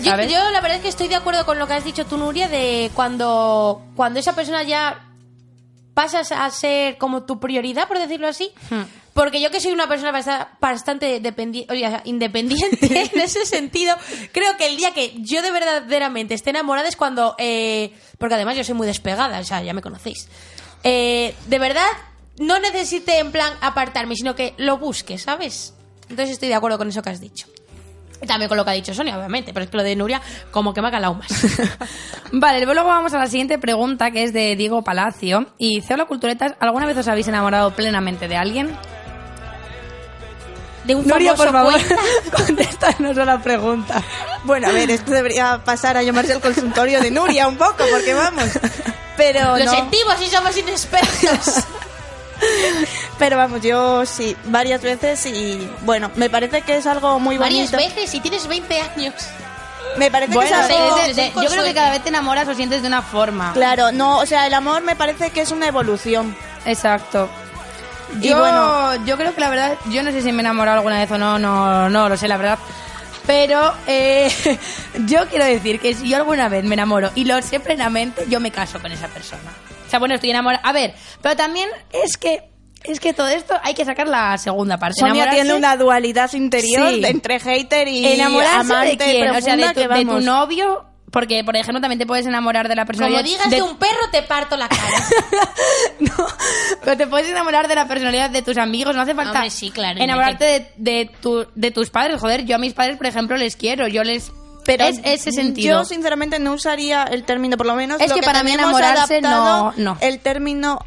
Yo, 0.00 0.16
yo 0.22 0.50
la 0.50 0.60
verdad 0.60 0.78
es 0.78 0.82
que 0.82 0.88
estoy 0.88 1.08
de 1.08 1.14
acuerdo 1.14 1.44
con 1.44 1.58
lo 1.58 1.66
que 1.66 1.74
has 1.74 1.84
dicho 1.84 2.06
tú, 2.06 2.16
Nuria, 2.16 2.48
de 2.48 2.90
cuando, 2.94 3.82
cuando 3.94 4.18
esa 4.18 4.34
persona 4.34 4.62
ya 4.62 5.12
pasas 5.94 6.32
a 6.32 6.48
ser 6.50 6.98
como 6.98 7.24
tu 7.24 7.38
prioridad, 7.38 7.86
por 7.86 7.98
decirlo 7.98 8.28
así. 8.28 8.52
Hmm. 8.70 8.82
Porque 9.14 9.40
yo 9.42 9.50
que 9.50 9.60
soy 9.60 9.72
una 9.72 9.88
persona 9.88 10.10
basta- 10.10 10.52
bastante 10.60 11.20
dependi- 11.22 11.66
o 11.70 11.74
sea, 11.74 12.00
independiente 12.04 13.10
en 13.14 13.20
ese 13.20 13.44
sentido, 13.44 13.94
creo 14.32 14.56
que 14.56 14.66
el 14.66 14.76
día 14.76 14.92
que 14.92 15.12
yo 15.18 15.42
de 15.42 15.50
verdaderamente 15.50 16.34
esté 16.34 16.50
enamorada 16.50 16.88
es 16.88 16.96
cuando... 16.96 17.34
eh, 17.38 17.92
porque 18.18 18.36
además 18.36 18.56
yo 18.56 18.64
soy 18.64 18.74
muy 18.74 18.86
despegada, 18.86 19.38
o 19.40 19.44
sea, 19.44 19.62
ya 19.62 19.74
me 19.74 19.82
conocéis. 19.82 20.28
Eh, 20.84 21.34
de 21.46 21.58
verdad, 21.58 21.86
no 22.38 22.58
necesite 22.58 23.18
en 23.18 23.32
plan 23.32 23.52
apartarme, 23.60 24.16
sino 24.16 24.34
que 24.34 24.54
lo 24.56 24.78
busque, 24.78 25.18
¿sabes? 25.18 25.74
Entonces 26.08 26.30
estoy 26.30 26.48
de 26.48 26.54
acuerdo 26.54 26.78
con 26.78 26.88
eso 26.88 27.02
que 27.02 27.10
has 27.10 27.20
dicho. 27.20 27.48
Y 28.22 28.26
También 28.26 28.48
con 28.48 28.56
lo 28.56 28.64
que 28.64 28.70
ha 28.70 28.74
dicho 28.74 28.94
Sonia, 28.94 29.18
obviamente, 29.18 29.52
pero 29.52 29.64
es 29.64 29.70
que 29.70 29.76
lo 29.76 29.82
de 29.82 29.96
Nuria 29.96 30.22
como 30.52 30.72
que 30.72 30.80
me 30.80 30.88
ha 30.88 30.90
calado 30.92 31.14
más. 31.14 31.26
Vale, 32.32 32.64
luego 32.64 32.84
vamos 32.84 33.12
a 33.14 33.18
la 33.18 33.26
siguiente 33.26 33.58
pregunta 33.58 34.10
que 34.12 34.22
es 34.22 34.32
de 34.32 34.54
Diego 34.56 34.82
Palacio. 34.82 35.48
Y 35.58 35.80
dice, 35.80 35.94
hola 35.94 36.04
culturetas, 36.06 36.54
¿alguna 36.60 36.86
vez 36.86 36.96
os 36.96 37.08
habéis 37.08 37.26
enamorado 37.28 37.74
plenamente 37.74 38.28
de 38.28 38.36
alguien? 38.36 38.70
De 40.84 40.94
un 40.94 41.06
Nuria, 41.06 41.34
por 41.34 41.52
favor, 41.52 41.74
contéstanos 42.36 43.16
a 43.18 43.24
la 43.24 43.38
pregunta. 43.40 44.02
Bueno, 44.44 44.68
a 44.68 44.72
ver, 44.72 44.90
esto 44.90 45.10
debería 45.12 45.58
pasar 45.64 45.96
a 45.96 46.02
llamarse 46.02 46.32
el 46.32 46.40
consultorio 46.40 47.00
de 47.00 47.10
Nuria 47.10 47.46
un 47.48 47.56
poco, 47.56 47.84
porque 47.90 48.14
vamos. 48.14 48.44
Pero 49.16 49.58
Lo 49.58 49.64
no. 49.64 49.70
sentimos 49.70 50.20
y 50.20 50.26
somos 50.28 50.56
inexpertos. 50.56 51.64
Pero 53.18 53.36
vamos, 53.36 53.60
yo 53.62 54.04
sí, 54.04 54.36
varias 54.46 54.82
veces 54.82 55.24
y 55.26 55.68
bueno, 55.82 56.10
me 56.16 56.28
parece 56.28 56.62
que 56.62 56.76
es 56.78 56.86
algo 56.86 57.20
muy 57.20 57.38
Varias 57.38 57.70
bonito. 57.70 57.94
veces 57.96 58.14
y 58.14 58.20
tienes 58.20 58.46
20 58.48 58.80
años. 58.80 59.14
Me 59.96 60.10
parece 60.10 60.32
Bueno, 60.34 60.50
que 60.50 60.56
es 60.74 60.80
algo... 60.80 60.96
de- 60.96 61.14
de- 61.14 61.32
yo 61.36 61.46
creo 61.50 61.64
que 61.64 61.74
cada 61.74 61.90
vez 61.90 62.02
te 62.02 62.08
enamoras 62.08 62.48
o 62.48 62.54
sientes 62.54 62.82
de 62.82 62.88
una 62.88 63.02
forma. 63.02 63.52
Claro, 63.52 63.92
no, 63.92 64.18
o 64.18 64.26
sea, 64.26 64.46
el 64.46 64.54
amor 64.54 64.82
me 64.82 64.96
parece 64.96 65.30
que 65.30 65.42
es 65.42 65.50
una 65.52 65.66
evolución. 65.68 66.34
Exacto. 66.64 67.28
Yo, 68.20 68.38
bueno- 68.38 69.04
yo 69.06 69.16
creo 69.16 69.34
que 69.34 69.40
la 69.40 69.48
verdad, 69.50 69.76
yo 69.90 70.02
no 70.02 70.10
sé 70.10 70.20
si 70.22 70.32
me 70.32 70.38
he 70.38 70.40
enamorado 70.40 70.78
alguna 70.78 70.98
vez 70.98 71.10
o 71.10 71.18
no, 71.18 71.38
no, 71.38 71.88
no 71.88 72.08
lo 72.08 72.16
sé, 72.16 72.28
la 72.28 72.36
verdad. 72.36 72.58
Pero 73.26 73.72
eh, 73.86 74.30
yo 75.06 75.26
quiero 75.28 75.44
decir 75.44 75.78
que 75.80 75.94
si 75.94 76.08
yo 76.08 76.16
alguna 76.16 76.48
vez 76.48 76.64
me 76.64 76.74
enamoro 76.74 77.10
y 77.14 77.24
lo 77.24 77.40
sé 77.42 77.60
plenamente, 77.60 78.24
yo 78.28 78.40
me 78.40 78.50
caso 78.50 78.80
con 78.80 78.90
esa 78.92 79.08
persona. 79.08 79.50
O 79.86 79.90
sea, 79.90 79.98
bueno, 79.98 80.14
estoy 80.16 80.30
enamorada. 80.30 80.62
A 80.68 80.72
ver, 80.72 80.94
pero 81.20 81.36
también 81.36 81.68
es 81.92 82.16
que 82.16 82.48
es 82.84 82.98
que 82.98 83.12
todo 83.12 83.28
esto 83.28 83.54
hay 83.62 83.74
que 83.74 83.84
sacar 83.84 84.08
la 84.08 84.36
segunda 84.38 84.76
parte. 84.76 84.98
Sonia 84.98 85.30
tiene 85.30 85.54
una 85.54 85.76
dualidad 85.76 86.32
interior 86.32 86.88
Sí. 86.90 87.04
entre 87.04 87.38
hater 87.38 87.86
y 87.86 88.04
enamorarse 88.14 88.56
amante 88.56 88.88
de 88.88 88.96
quién, 88.96 89.30
o 89.30 89.40
sea, 89.40 89.54
de 89.56 89.72
tu, 89.72 89.80
de 89.94 90.04
tu 90.04 90.20
novio, 90.20 90.84
porque 91.12 91.44
por 91.44 91.54
ejemplo 91.54 91.80
también 91.80 91.98
te 92.00 92.06
puedes 92.06 92.26
enamorar 92.26 92.68
de 92.68 92.74
la 92.74 92.84
personalidad 92.86 93.20
Como 93.20 93.30
digas 93.30 93.50
de 93.50 93.62
un 93.62 93.76
perro, 93.76 94.08
te 94.10 94.22
parto 94.22 94.56
la 94.56 94.68
cara. 94.68 94.96
no, 96.00 96.26
pero 96.82 96.96
te 96.96 97.06
puedes 97.06 97.28
enamorar 97.30 97.68
de 97.68 97.74
la 97.74 97.86
personalidad 97.86 98.30
de 98.30 98.42
tus 98.42 98.56
amigos, 98.56 98.96
no 98.96 99.02
hace 99.02 99.14
falta 99.14 99.32
Hombre, 99.32 99.50
sí, 99.50 99.70
claro, 99.70 100.00
enamorarte 100.00 100.44
de, 100.44 100.72
de, 100.76 101.10
tu- 101.20 101.46
de 101.54 101.70
tus 101.70 101.90
padres. 101.90 102.20
Joder, 102.20 102.44
yo 102.44 102.56
a 102.56 102.58
mis 102.58 102.72
padres, 102.74 102.96
por 102.96 103.06
ejemplo, 103.06 103.36
les 103.36 103.54
quiero, 103.56 103.86
yo 103.88 104.02
les... 104.04 104.32
Pero 104.64 104.84
es 104.84 105.00
ese 105.04 105.32
sentido. 105.32 105.80
Yo 105.80 105.84
sinceramente 105.84 106.38
no 106.38 106.52
usaría 106.52 107.02
el 107.02 107.24
término, 107.24 107.56
por 107.56 107.66
lo 107.66 107.74
menos 107.74 108.00
Es 108.00 108.08
lo 108.10 108.14
que 108.14 108.22
para 108.22 108.44
mí 108.44 108.52
enamorarse 108.52 109.20
no- 109.20 109.72
no. 109.76 109.98
El 110.00 110.20
término 110.20 110.78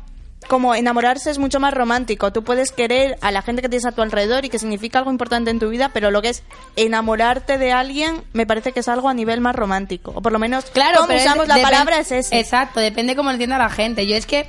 como 0.47 0.75
enamorarse 0.75 1.31
es 1.31 1.38
mucho 1.39 1.60
más 1.60 1.73
romántico. 1.73 2.31
Tú 2.31 2.43
puedes 2.43 2.71
querer 2.71 3.17
a 3.21 3.31
la 3.31 3.41
gente 3.41 3.62
que 3.62 3.69
tienes 3.69 3.86
a 3.86 3.91
tu 3.91 4.01
alrededor 4.01 4.45
y 4.45 4.49
que 4.49 4.60
significa 4.60 4.99
algo 4.99 5.12
importante 5.12 5.49
en 5.51 5.60
tu 5.60 5.69
vida, 5.69 5.89
pero 5.93 6.12
lo 6.12 6.21
que 6.21 6.29
es 6.29 6.43
enamorarte 6.75 7.58
de 7.58 7.71
alguien 7.71 8.23
me 8.34 8.45
parece 8.45 8.71
que 8.71 8.79
es 8.81 8.88
algo 8.88 9.10
a 9.10 9.13
nivel 9.13 9.41
más 9.41 9.55
romántico. 9.55 10.12
O 10.15 10.21
por 10.21 10.31
lo 10.31 10.39
menos 10.39 10.65
Claro, 10.65 10.97
como 10.97 11.08
pero 11.08 11.19
es- 11.19 11.25
usamos 11.25 11.47
la 11.47 11.62
palabra 11.62 11.99
es 11.99 12.12
ese. 12.12 12.39
Exacto, 12.39 12.79
depende 12.79 13.15
cómo 13.15 13.29
lo 13.29 13.34
entienda 13.34 13.58
la 13.58 13.69
gente. 13.69 14.05
Yo 14.08 14.15
es 14.15 14.25
que 14.25 14.47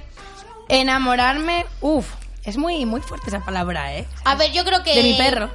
enamorarme, 0.68 1.64
uff, 1.80 2.06
es 2.44 2.56
muy, 2.56 2.85
muy 2.87 3.00
fuerte 3.00 3.28
esa 3.28 3.40
palabra, 3.40 3.94
¿eh? 3.94 4.06
A 4.24 4.35
ver, 4.35 4.52
yo 4.52 4.64
creo 4.64 4.82
que... 4.82 4.94
De 4.94 5.02
mi 5.02 5.14
perro. 5.14 5.50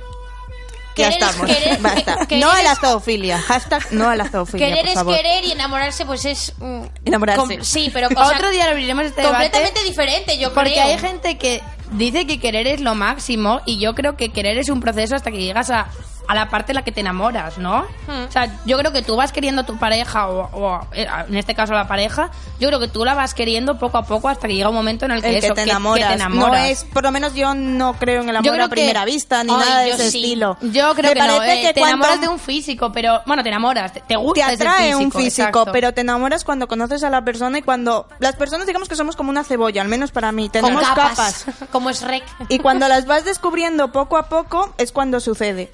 Ya 1.02 1.10
querer 1.10 1.24
es 1.24 1.30
estamos. 1.30 1.50
querer- 1.58 1.82
Basta. 1.82 2.26
querer 2.28 2.44
no 2.46 2.52
a 2.52 2.62
la 2.64 2.76
zoofilia. 2.76 3.40
Hashtag 3.40 3.92
no 3.92 4.10
a 4.10 4.16
la 4.16 4.30
zoofilia, 4.30 4.68
Querer 4.68 4.94
por 4.94 5.14
es 5.14 5.18
querer 5.18 5.44
y 5.46 5.52
enamorarse 5.52 6.06
pues 6.06 6.26
es... 6.26 6.54
mm, 6.60 6.84
Enamorarse. 7.06 7.42
com- 7.42 7.64
sí, 7.64 7.90
pero... 7.94 8.08
Otro 8.16 8.50
día 8.52 8.66
lo 8.66 8.72
abriremos 8.72 9.06
este 9.06 9.22
debate. 9.22 9.46
completamente 9.50 9.84
diferente, 9.84 10.38
yo 10.38 10.54
Porque 10.54 10.72
creo. 10.74 10.84
hay 10.86 10.98
gente 11.00 11.38
que 11.38 11.62
dice 11.92 12.26
que 12.26 12.40
querer 12.40 12.68
es 12.68 12.82
lo 12.82 12.96
máximo 12.96 13.62
y 13.66 13.80
yo 13.80 13.94
creo 13.96 14.16
que 14.16 14.30
querer 14.30 14.58
es 14.58 14.70
un 14.70 14.80
proceso 14.80 15.16
hasta 15.16 15.32
que 15.32 15.38
llegas 15.42 15.70
a, 15.70 15.88
a 16.28 16.36
la 16.36 16.50
parte 16.50 16.72
en 16.72 16.76
la 16.76 16.84
que 16.84 16.92
te 16.92 17.02
enamoras, 17.02 17.58
¿no? 17.58 17.82
Hmm. 18.08 18.26
O 18.28 18.32
sea, 18.32 18.50
yo 18.66 18.78
creo 18.78 18.92
que 18.94 19.02
tú 19.02 19.16
vas 19.16 19.32
queriendo 19.32 19.62
a 19.62 19.66
tu 19.66 19.78
pareja 19.78 20.28
o, 20.30 20.50
o, 20.54 20.88
eh, 20.94 21.08
en 21.28 21.36
este 21.38 21.56
caso 21.56 21.74
a 21.74 21.78
la 21.78 21.88
pareja, 21.88 22.32
yo 22.60 22.68
creo 22.70 22.80
que 22.80 22.88
tú 22.88 23.04
la 23.04 23.14
vas 23.16 23.34
queriendo 23.34 23.78
poco 23.80 23.98
a 23.98 24.04
poco 24.04 24.30
hasta 24.30 24.48
que 24.48 24.56
llega 24.56 24.70
un 24.70 24.76
momento 24.76 25.06
en 25.06 25.12
el 25.12 25.22
que, 25.22 25.28
el 25.36 25.40
que 25.42 25.46
eso, 25.48 25.54
te, 25.56 25.62
que- 25.62 25.66
que 25.66 25.72
enamoras. 25.72 26.08
te 26.08 26.14
enamoras. 26.14 26.60
No 26.62 26.66
es, 26.68 26.84
por 26.86 27.04
lo 27.04 27.12
menos 27.12 27.34
yo 27.34 27.54
no 27.54 27.94
creo 27.94 28.22
en 28.22 28.30
el 28.30 28.36
amor 28.38 28.62
a 28.62 28.68
primera 28.70 29.04
que- 29.06 29.12
vista 29.12 29.44
ni 29.44 29.52
Ay, 29.52 29.60
nada 29.60 29.80
de 29.82 29.90
ese 29.92 30.12
sí. 30.12 30.18
estilo. 30.24 30.58
Yo 30.62 30.94
creo 30.96 31.10
Me 31.12 31.20
que 31.20 31.28
no, 31.28 31.38
parece 31.38 31.60
eh, 31.62 31.68
que 31.68 31.74
te 31.74 31.82
enamoras 31.82 32.22
de 32.22 32.28
un 32.30 32.40
físico, 32.40 32.92
pero 32.92 33.22
bueno, 33.26 33.44
te 33.44 33.50
enamoras, 33.50 33.92
te, 33.94 34.00
te 34.02 34.08
te 34.08 34.16
gusta 34.16 34.52
ese 34.54 34.64
atrae 34.68 34.96
un 34.96 35.06
físico, 35.12 35.20
físico, 35.20 35.48
exacto. 35.50 35.72
pero 35.72 35.94
te 35.94 36.02
enamoras 36.02 36.44
cuando 36.46 36.68
conoces 36.68 37.04
a 37.04 37.10
la 37.10 37.24
persona 37.24 37.58
y 37.58 37.62
cuando 37.62 38.08
las 38.20 38.36
personas 38.36 38.68
digamos 38.68 38.88
que 38.90 38.96
somos 38.96 39.16
como 39.16 39.30
una 39.30 39.44
cebolla, 39.44 39.82
al 39.82 39.88
menos 39.88 40.12
para 40.12 40.32
mí, 40.32 40.50
tenemos 40.50 40.82
capas. 40.84 41.44
capas. 41.46 41.46
Como 41.72 41.90
es 41.90 42.02
rec. 42.04 42.24
Y 42.50 42.60
cuando 42.60 42.88
las 42.88 43.06
vas 43.06 43.26
descubriendo 43.26 43.92
poco 43.92 44.18
a 44.18 44.30
poco 44.30 44.74
es 44.78 44.92
cuando 44.92 45.20
sucede. 45.20 45.72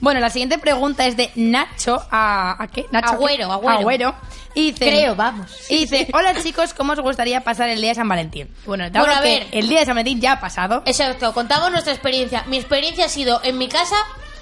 Bueno, 0.00 0.20
la 0.20 0.30
siguiente 0.30 0.58
pregunta 0.58 1.06
es 1.06 1.16
de 1.16 1.30
Nacho 1.34 2.02
a, 2.10 2.62
¿a 2.62 2.68
qué? 2.68 2.86
Nacho 2.90 3.14
Agüero, 3.14 3.52
Agüero. 3.52 4.14
Y 4.54 4.72
dice, 4.72 4.86
Creo, 4.86 5.14
vamos. 5.14 5.50
Y 5.68 5.78
dice, 5.78 6.08
hola 6.12 6.34
chicos, 6.42 6.74
¿cómo 6.74 6.92
os 6.94 7.00
gustaría 7.00 7.42
pasar 7.42 7.68
el 7.68 7.80
día 7.80 7.90
de 7.90 7.94
San 7.94 8.08
Valentín? 8.08 8.48
Bueno, 8.66 8.84
a 8.84 9.20
ver. 9.20 9.46
el 9.52 9.68
día 9.68 9.80
de 9.80 9.86
San 9.86 9.94
Valentín 9.94 10.20
ya 10.20 10.32
ha 10.32 10.40
pasado. 10.40 10.82
Exacto, 10.86 11.32
contamos 11.32 11.70
nuestra 11.70 11.92
experiencia. 11.92 12.44
Mi 12.48 12.56
experiencia 12.56 13.04
ha 13.04 13.08
sido 13.08 13.40
en 13.44 13.58
mi 13.58 13.68
casa 13.68 13.96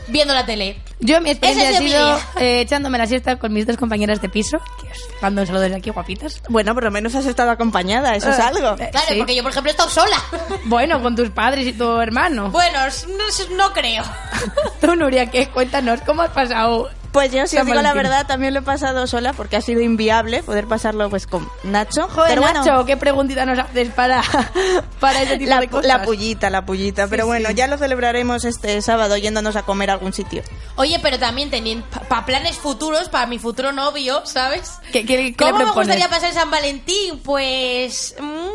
viendo 0.08 0.34
la 0.34 0.44
tele. 0.46 0.80
Yo 1.00 1.20
mi 1.20 1.30
experiencia 1.30 1.70
ha 1.78 1.80
sido 1.80 2.18
eh, 2.40 2.60
echándome 2.60 2.98
la 2.98 3.06
siesta 3.06 3.36
con 3.38 3.52
mis 3.52 3.66
dos 3.66 3.76
compañeras 3.76 4.20
de 4.20 4.28
piso, 4.28 4.58
que 4.80 4.88
os 4.90 5.22
mando 5.22 5.42
un 5.42 5.46
saludo 5.46 5.62
desde 5.62 5.76
aquí, 5.76 5.90
guapitas. 5.90 6.42
Bueno, 6.48 6.74
por 6.74 6.82
lo 6.84 6.90
menos 6.90 7.14
has 7.14 7.24
estado 7.26 7.50
acompañada, 7.52 8.16
eso 8.16 8.30
es 8.30 8.38
Eh, 8.38 8.42
algo. 8.42 8.74
eh, 8.82 8.88
Claro, 8.90 9.06
Sí. 9.08 9.14
porque 9.18 9.36
yo, 9.36 9.42
por 9.42 9.52
ejemplo, 9.52 9.70
he 9.70 9.72
estado 9.72 9.90
sola. 9.90 10.16
Bueno, 10.64 11.00
con 11.00 11.14
tus 11.14 11.30
padres 11.30 11.66
y 11.68 11.72
tu 11.72 12.00
hermano. 12.00 12.50
bueno, 12.50 12.78
no, 13.16 13.56
no 13.56 13.72
creo. 13.72 14.02
Tú, 14.80 14.96
Nuria, 14.96 15.30
¿qué? 15.30 15.46
Cuéntanos, 15.48 16.00
¿cómo 16.02 16.22
has 16.22 16.30
pasado? 16.30 16.90
Pues 17.18 17.32
yo, 17.32 17.46
si 17.48 17.56
os 17.58 17.66
digo 17.66 17.82
la 17.82 17.94
verdad, 17.94 18.26
también 18.26 18.54
lo 18.54 18.60
he 18.60 18.62
pasado 18.62 19.06
sola 19.08 19.32
porque 19.32 19.56
ha 19.56 19.60
sido 19.60 19.80
inviable 19.80 20.42
poder 20.44 20.66
pasarlo 20.68 21.10
pues 21.10 21.26
con 21.26 21.48
Nacho. 21.64 22.06
Joder, 22.08 22.28
Pero 22.30 22.42
bueno, 22.42 22.64
Nacho, 22.64 22.84
¿qué 22.86 22.96
preguntita 22.96 23.44
nos 23.44 23.58
haces 23.58 23.88
para, 23.90 24.22
para 25.00 25.22
ese 25.22 25.36
tipo 25.38 25.50
la, 25.50 25.60
de 25.60 25.68
cosas? 25.68 25.86
la 25.86 26.02
pullita, 26.02 26.48
la 26.50 26.64
pullita. 26.64 27.08
Pero 27.08 27.26
bueno, 27.26 27.48
sí. 27.48 27.54
ya 27.56 27.66
lo 27.66 27.76
celebraremos 27.76 28.44
este 28.44 28.80
sábado 28.82 29.16
yéndonos 29.16 29.56
a 29.56 29.62
comer 29.62 29.90
a 29.90 29.94
algún 29.94 30.12
sitio. 30.12 30.42
Oye, 30.76 30.98
pero 31.02 31.18
también 31.18 31.50
teniendo 31.50 31.84
para 32.08 32.24
planes 32.24 32.56
futuros, 32.56 33.08
para 33.08 33.26
mi 33.26 33.38
futuro 33.40 33.72
novio, 33.72 34.22
¿sabes? 34.24 34.74
¿Qué, 34.92 35.04
qué- 35.04 35.34
qué 35.34 35.44
le 35.46 35.52
¿Cómo 35.52 35.58
me 35.64 35.70
gustaría 35.72 36.08
pasar 36.08 36.32
San 36.32 36.50
Valentín? 36.52 37.18
Pues... 37.24 38.14
mm, 38.20 38.47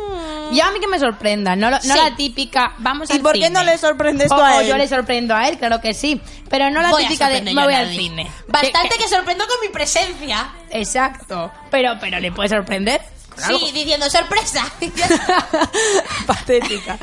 Yo 0.52 0.64
a 0.64 0.70
mí 0.72 0.80
que 0.80 0.86
me 0.86 0.98
sorprenda, 0.98 1.56
no, 1.56 1.70
lo- 1.70 1.76
no 1.76 1.82
Sí. 1.82 1.88
la 2.02 2.16
típica, 2.16 2.74
vamos 2.78 3.08
¿Y 3.10 3.14
al 3.14 3.20
por 3.20 3.32
qué 3.32 3.38
cine. 3.46 3.50
no 3.50 3.62
le 3.62 3.78
sorprendes 3.78 4.28
tú 4.28 4.34
a 4.34 4.60
él? 4.60 4.68
yo 4.68 4.76
le 4.76 4.86
sorprendo 4.88 5.34
a 5.34 5.48
él, 5.48 5.58
claro 5.58 5.80
que 5.80 5.94
sí. 5.94 6.20
Pero 6.50 6.70
no 6.70 6.82
la 6.82 6.90
voy 6.90 7.04
a 7.04 7.08
típica 7.08 7.28
de 7.28 7.36
sorprender 7.36 7.54
me 7.54 7.64
voy 7.64 7.74
al 7.74 7.86
nadie. 7.86 7.98
cine. 7.98 8.30
Bastante 8.48 8.96
Que- 8.98 9.08
sorprendo 9.08 9.46
con 9.46 9.56
mi 9.60 9.68
presencia. 9.68 10.48
Exacto. 10.70 11.50
Pero, 11.70 11.94
pero 12.00 12.20
le 12.20 12.32
puede 12.32 12.48
sorprender. 12.50 13.00
Sí, 13.36 13.70
diciendo 13.72 14.08
sorpresa. 14.10 14.64
Patética. 16.26 16.98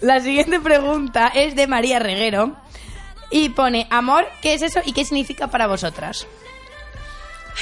La 0.00 0.20
siguiente 0.20 0.60
pregunta 0.60 1.28
es 1.34 1.54
de 1.56 1.66
María 1.66 1.98
Reguero. 1.98 2.56
Y 3.30 3.50
pone, 3.50 3.86
amor, 3.90 4.28
¿qué 4.42 4.54
es 4.54 4.62
eso 4.62 4.80
y 4.84 4.92
qué 4.92 5.04
significa 5.04 5.46
para 5.46 5.66
vosotras? 5.68 6.26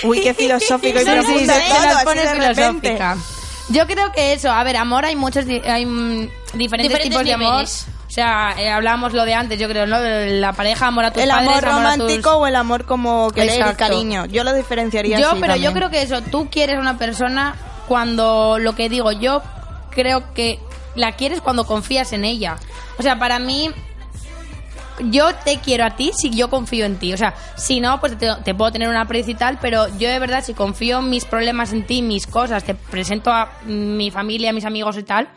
Uy, 0.02 0.20
qué 0.20 0.32
filosófico 0.34 0.98
y 0.98 1.02
Sí, 1.02 1.06
sí, 1.06 1.12
profundo 1.12 1.52
todo, 1.52 2.10
así 2.10 2.18
de 2.18 2.34
repente. 2.34 2.88
filosófica. 2.96 3.16
Yo 3.70 3.86
creo 3.86 4.12
que 4.12 4.32
eso, 4.32 4.50
a 4.50 4.62
ver, 4.64 4.76
amor 4.76 5.04
hay 5.04 5.14
muchos, 5.16 5.44
di- 5.46 5.60
hay 5.60 5.84
mm, 5.86 6.28
diferentes, 6.54 6.68
Diferentes 6.88 7.02
tipos 7.10 7.24
de 7.24 7.32
amor. 7.34 7.50
niveles. 7.52 7.86
O 8.06 8.10
sea, 8.10 8.54
eh, 8.58 8.70
hablábamos 8.70 9.12
lo 9.12 9.24
de 9.26 9.34
antes, 9.34 9.58
yo 9.58 9.68
creo, 9.68 9.86
¿no? 9.86 10.00
De 10.00 10.30
la 10.40 10.54
pareja, 10.54 10.86
amor 10.86 11.04
a 11.04 11.12
tus 11.12 11.22
El 11.22 11.28
padres, 11.28 11.48
amor 11.48 11.64
amor 11.66 11.86
a 11.86 11.90
tus- 11.90 11.98
romántico 11.98 12.30
o 12.36 12.46
el 12.46 12.56
amor 12.56 12.86
como 12.86 13.30
querer 13.30 13.50
y 13.50 13.58
Exacto. 13.58 13.76
cariño. 13.78 14.24
Yo 14.26 14.44
lo 14.44 14.54
diferenciaría 14.54 15.20
Yo, 15.20 15.32
así 15.32 15.40
pero 15.40 15.56
yo 15.56 15.72
creo 15.74 15.90
que 15.90 16.00
eso, 16.00 16.22
tú 16.22 16.48
quieres 16.50 16.78
una 16.78 16.96
persona 16.96 17.54
cuando 17.86 18.58
lo 18.58 18.74
que 18.74 18.88
digo, 18.88 19.12
yo 19.12 19.42
creo 19.90 20.32
que 20.32 20.58
la 20.94 21.12
quieres 21.12 21.40
cuando 21.42 21.66
confías 21.66 22.12
en 22.14 22.24
ella. 22.24 22.56
O 22.98 23.02
sea, 23.02 23.18
para 23.18 23.38
mí, 23.38 23.70
yo 25.00 25.34
te 25.44 25.58
quiero 25.58 25.84
a 25.84 25.90
ti 25.96 26.10
si 26.16 26.30
yo 26.30 26.48
confío 26.50 26.84
en 26.86 26.98
ti. 26.98 27.12
O 27.12 27.16
sea, 27.16 27.34
si 27.56 27.80
no, 27.80 28.00
pues 28.00 28.16
te, 28.18 28.28
te 28.44 28.54
puedo 28.54 28.72
tener 28.72 28.88
una 28.88 29.02
aprecio 29.02 29.32
y 29.32 29.36
tal, 29.36 29.58
pero 29.60 29.86
yo 29.98 30.08
de 30.08 30.18
verdad, 30.18 30.44
si 30.44 30.54
confío 30.54 30.98
en 30.98 31.10
mis 31.10 31.24
problemas 31.24 31.72
en 31.72 31.86
ti, 31.86 32.02
mis 32.02 32.26
cosas, 32.26 32.64
te 32.64 32.74
presento 32.74 33.30
a 33.32 33.52
mi 33.66 34.10
familia, 34.10 34.50
a 34.50 34.52
mis 34.52 34.64
amigos 34.64 34.96
y 34.98 35.02
tal. 35.02 35.28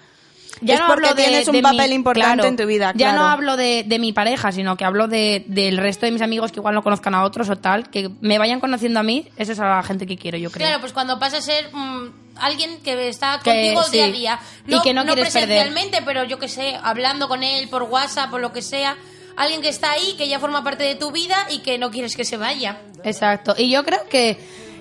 Ya 0.63 0.75
Es 0.75 0.79
no 0.81 0.87
porque 0.87 1.07
hablo 1.07 1.15
de, 1.21 1.27
tienes 1.27 1.47
un 1.47 1.53
de 1.55 1.61
papel 1.63 1.89
mi- 1.89 1.95
importante 1.95 2.33
claro, 2.35 2.47
en 2.47 2.55
tu 2.57 2.65
vida, 2.67 2.91
Ya 2.95 3.13
no 3.13 3.19
claro. 3.19 3.31
hablo 3.31 3.57
de, 3.57 3.83
de 3.87 3.97
mi 3.97 4.13
pareja, 4.13 4.51
sino 4.51 4.77
que 4.77 4.85
hablo 4.85 5.07
de, 5.07 5.43
del 5.47 5.77
resto 5.77 6.05
de 6.05 6.11
mis 6.11 6.21
amigos 6.21 6.51
que 6.51 6.59
igual 6.59 6.75
no 6.75 6.83
conozcan 6.83 7.15
a 7.15 7.23
otros 7.23 7.49
o 7.49 7.55
tal, 7.55 7.89
que 7.89 8.11
me 8.21 8.37
vayan 8.37 8.59
conociendo 8.59 8.99
a 8.99 9.03
mí, 9.03 9.27
eso 9.37 9.53
es 9.53 9.59
a 9.59 9.77
la 9.77 9.81
gente 9.81 10.05
que 10.05 10.17
quiero, 10.17 10.37
yo 10.37 10.51
creo. 10.51 10.67
Claro, 10.67 10.79
pues 10.79 10.93
cuando 10.93 11.17
pasa 11.17 11.37
a 11.37 11.41
ser 11.41 11.73
mm, 11.73 12.09
alguien 12.35 12.79
que 12.83 13.07
está 13.07 13.39
Que 13.43 13.49
contigo 13.49 13.83
sí. 13.85 13.91
día 13.93 14.05
a 14.05 14.09
día. 14.09 14.39
Y 14.67 14.79
que 14.81 14.93
no 14.93 15.03
quieres 15.05 15.33
perder. 15.33 15.47
presencialmente, 15.47 16.03
pero 16.05 16.25
yo 16.25 16.37
que 16.37 16.47
sé, 16.47 16.77
hablando 16.83 17.27
con 17.27 17.41
él 17.41 17.67
por 17.67 17.83
WhatsApp 17.83 18.31
o 18.31 18.37
lo 18.37 18.51
que 18.51 18.61
sea. 18.61 18.97
Alguien 19.37 19.61
que 19.61 19.69
está 19.69 19.91
ahí, 19.91 20.15
que 20.17 20.27
ya 20.27 20.39
forma 20.39 20.63
parte 20.63 20.83
de 20.83 20.95
tu 20.95 21.11
vida 21.11 21.35
y 21.49 21.59
que 21.59 21.77
no 21.77 21.89
quieres 21.91 22.15
que 22.15 22.25
se 22.25 22.37
vaya. 22.37 22.81
Exacto. 23.03 23.55
Y 23.57 23.71
yo 23.71 23.83
creo 23.83 24.07
que 24.09 24.37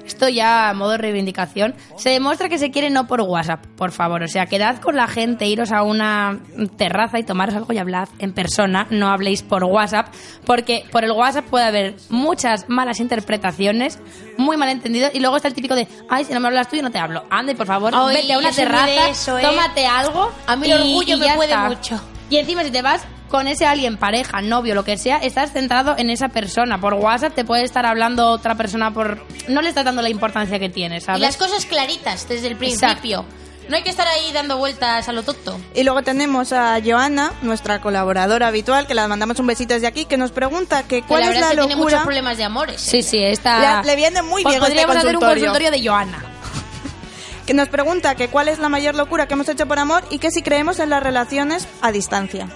esto 0.07 0.29
ya 0.29 0.71
a 0.71 0.75
modo 0.75 0.93
de 0.93 0.99
reivindicación 0.99 1.75
se 1.97 2.11
demuestra 2.11 2.49
que 2.49 2.59
se 2.59 2.73
quiere 2.73 2.91
no 2.91 3.07
por 3.07 3.21
WhatsApp, 3.21 3.65
por 3.77 3.93
favor. 3.93 4.23
O 4.25 4.29
sea, 4.29 4.47
quedad 4.47 4.81
con 4.81 4.97
la 4.97 5.07
gente, 5.07 5.47
iros 5.47 5.71
a 5.71 5.83
una 5.85 6.41
terraza 6.77 7.19
y 7.21 7.23
tomaros 7.23 7.55
algo 7.55 7.73
y 7.73 7.79
hablad 7.79 8.09
en 8.19 8.33
persona, 8.33 8.89
no 8.91 9.09
habléis 9.09 9.43
por 9.43 9.63
WhatsApp, 9.63 10.09
porque 10.45 10.85
por 10.91 11.05
el 11.05 11.13
WhatsApp 11.13 11.45
puede 11.45 11.65
haber 11.67 11.95
muchas 12.09 12.69
malas 12.69 12.99
interpretaciones, 12.99 14.01
muy 14.37 14.57
malentendidos, 14.57 15.13
y 15.15 15.21
luego 15.21 15.37
está 15.37 15.47
el 15.49 15.55
típico 15.55 15.77
de, 15.77 15.87
ay, 16.09 16.25
si 16.25 16.33
no 16.35 16.41
me 16.41 16.49
hablas 16.49 16.69
tú, 16.69 16.75
yo 16.77 16.83
no 16.83 16.91
te 16.91 16.99
hablo. 16.99 17.25
Ande, 17.31 17.55
por 17.55 17.67
favor, 17.69 17.93
vete 18.09 18.33
a 18.33 18.39
una 18.39 18.51
terraza, 18.53 19.09
eso, 19.11 19.39
¿eh? 19.39 19.43
tómate 19.43 19.87
algo. 19.87 20.33
A 20.47 20.57
mí 20.57 20.69
el 20.69 20.81
y- 20.81 20.83
orgullo 20.95 21.17
y 21.17 21.21
me 21.21 21.35
puede 21.37 21.53
está. 21.53 21.69
mucho. 21.69 22.01
Y 22.31 22.39
encima 22.39 22.65
si 22.65 22.71
te 22.73 22.83
vas, 22.83 23.03
con 23.31 23.47
ese 23.49 23.65
alguien, 23.65 23.97
pareja, 23.97 24.43
novio, 24.43 24.75
lo 24.75 24.85
que 24.85 24.99
sea, 24.99 25.19
estás 25.19 25.53
centrado 25.53 25.95
en 25.97 26.11
esa 26.11 26.29
persona. 26.29 26.81
Por 26.81 26.95
WhatsApp 26.95 27.35
te 27.35 27.45
puede 27.45 27.63
estar 27.65 27.87
hablando 27.87 28.29
otra 28.29 28.57
persona 28.57 28.93
por... 28.93 29.25
No 29.49 29.63
le 29.63 29.69
estás 29.71 29.85
dando 29.85 30.03
la 30.03 30.11
importancia 30.11 30.59
que 30.59 30.69
tiene, 30.69 30.99
Y 30.99 31.01
¿sabes? 31.01 31.21
las 31.21 31.37
cosas 31.37 31.65
claritas 31.65 32.29
desde 32.29 32.49
el 32.49 32.57
principio. 32.57 33.25
No 33.69 33.77
hay 33.77 33.85
que 33.85 33.91
estar 33.91 34.09
ahí 34.09 34.33
dando 34.33 34.57
vueltas 34.59 35.09
a 35.09 35.13
lo 35.13 35.23
tonto. 35.23 35.57
Y 35.77 35.85
luego 35.85 36.03
tenemos 36.03 36.53
a 36.53 36.77
Joana, 36.85 37.33
nuestra 37.43 37.81
colaboradora 37.81 38.49
habitual, 38.49 38.89
que 38.89 38.95
le 38.97 39.07
mandamos 39.07 39.39
un 39.39 39.47
besito 39.47 39.75
desde 39.75 39.87
aquí, 39.87 40.07
que 40.07 40.17
nos 40.17 40.33
pregunta 40.33 40.83
que 40.83 41.03
Que 41.03 41.07
cuál 41.07 41.21
la 41.21 41.29
es 41.29 41.35
la 41.35 41.41
es 41.41 41.51
que 41.51 41.57
tiene 41.59 41.77
muchos 41.77 41.93
locura. 41.93 42.03
problemas 42.03 42.37
de 42.37 42.45
amores. 42.45 42.85
¿eh? 42.89 42.91
Sí, 42.91 43.03
sí, 43.05 43.23
está... 43.23 43.81
Le- 43.83 43.87
le 43.87 43.97
viene 43.97 44.23
muy 44.23 44.43
Pues 44.43 44.55
bien 44.57 44.63
este 44.65 44.69
podríamos 44.75 44.97
hacer 44.97 45.15
un 45.15 45.21
consultorio. 45.21 45.53
consultorio 45.53 45.71
de 45.71 45.89
Joana. 45.89 46.25
Que 47.47 47.55
nos 47.55 47.69
pregunta 47.69 48.15
que 48.15 48.29
cuál 48.29 48.49
es 48.49 48.59
la 48.59 48.69
mayor 48.69 48.95
locura 48.95 49.27
que 49.27 49.35
hemos 49.35 49.49
hecho 49.49 49.67
por 49.67 49.79
amor 49.79 50.05
y 50.11 50.19
que 50.19 50.31
si 50.31 50.43
creemos 50.43 50.79
en 50.79 50.91
las 50.91 51.03
relaciones 51.03 51.67
a 51.81 51.91
distancia. 51.91 52.49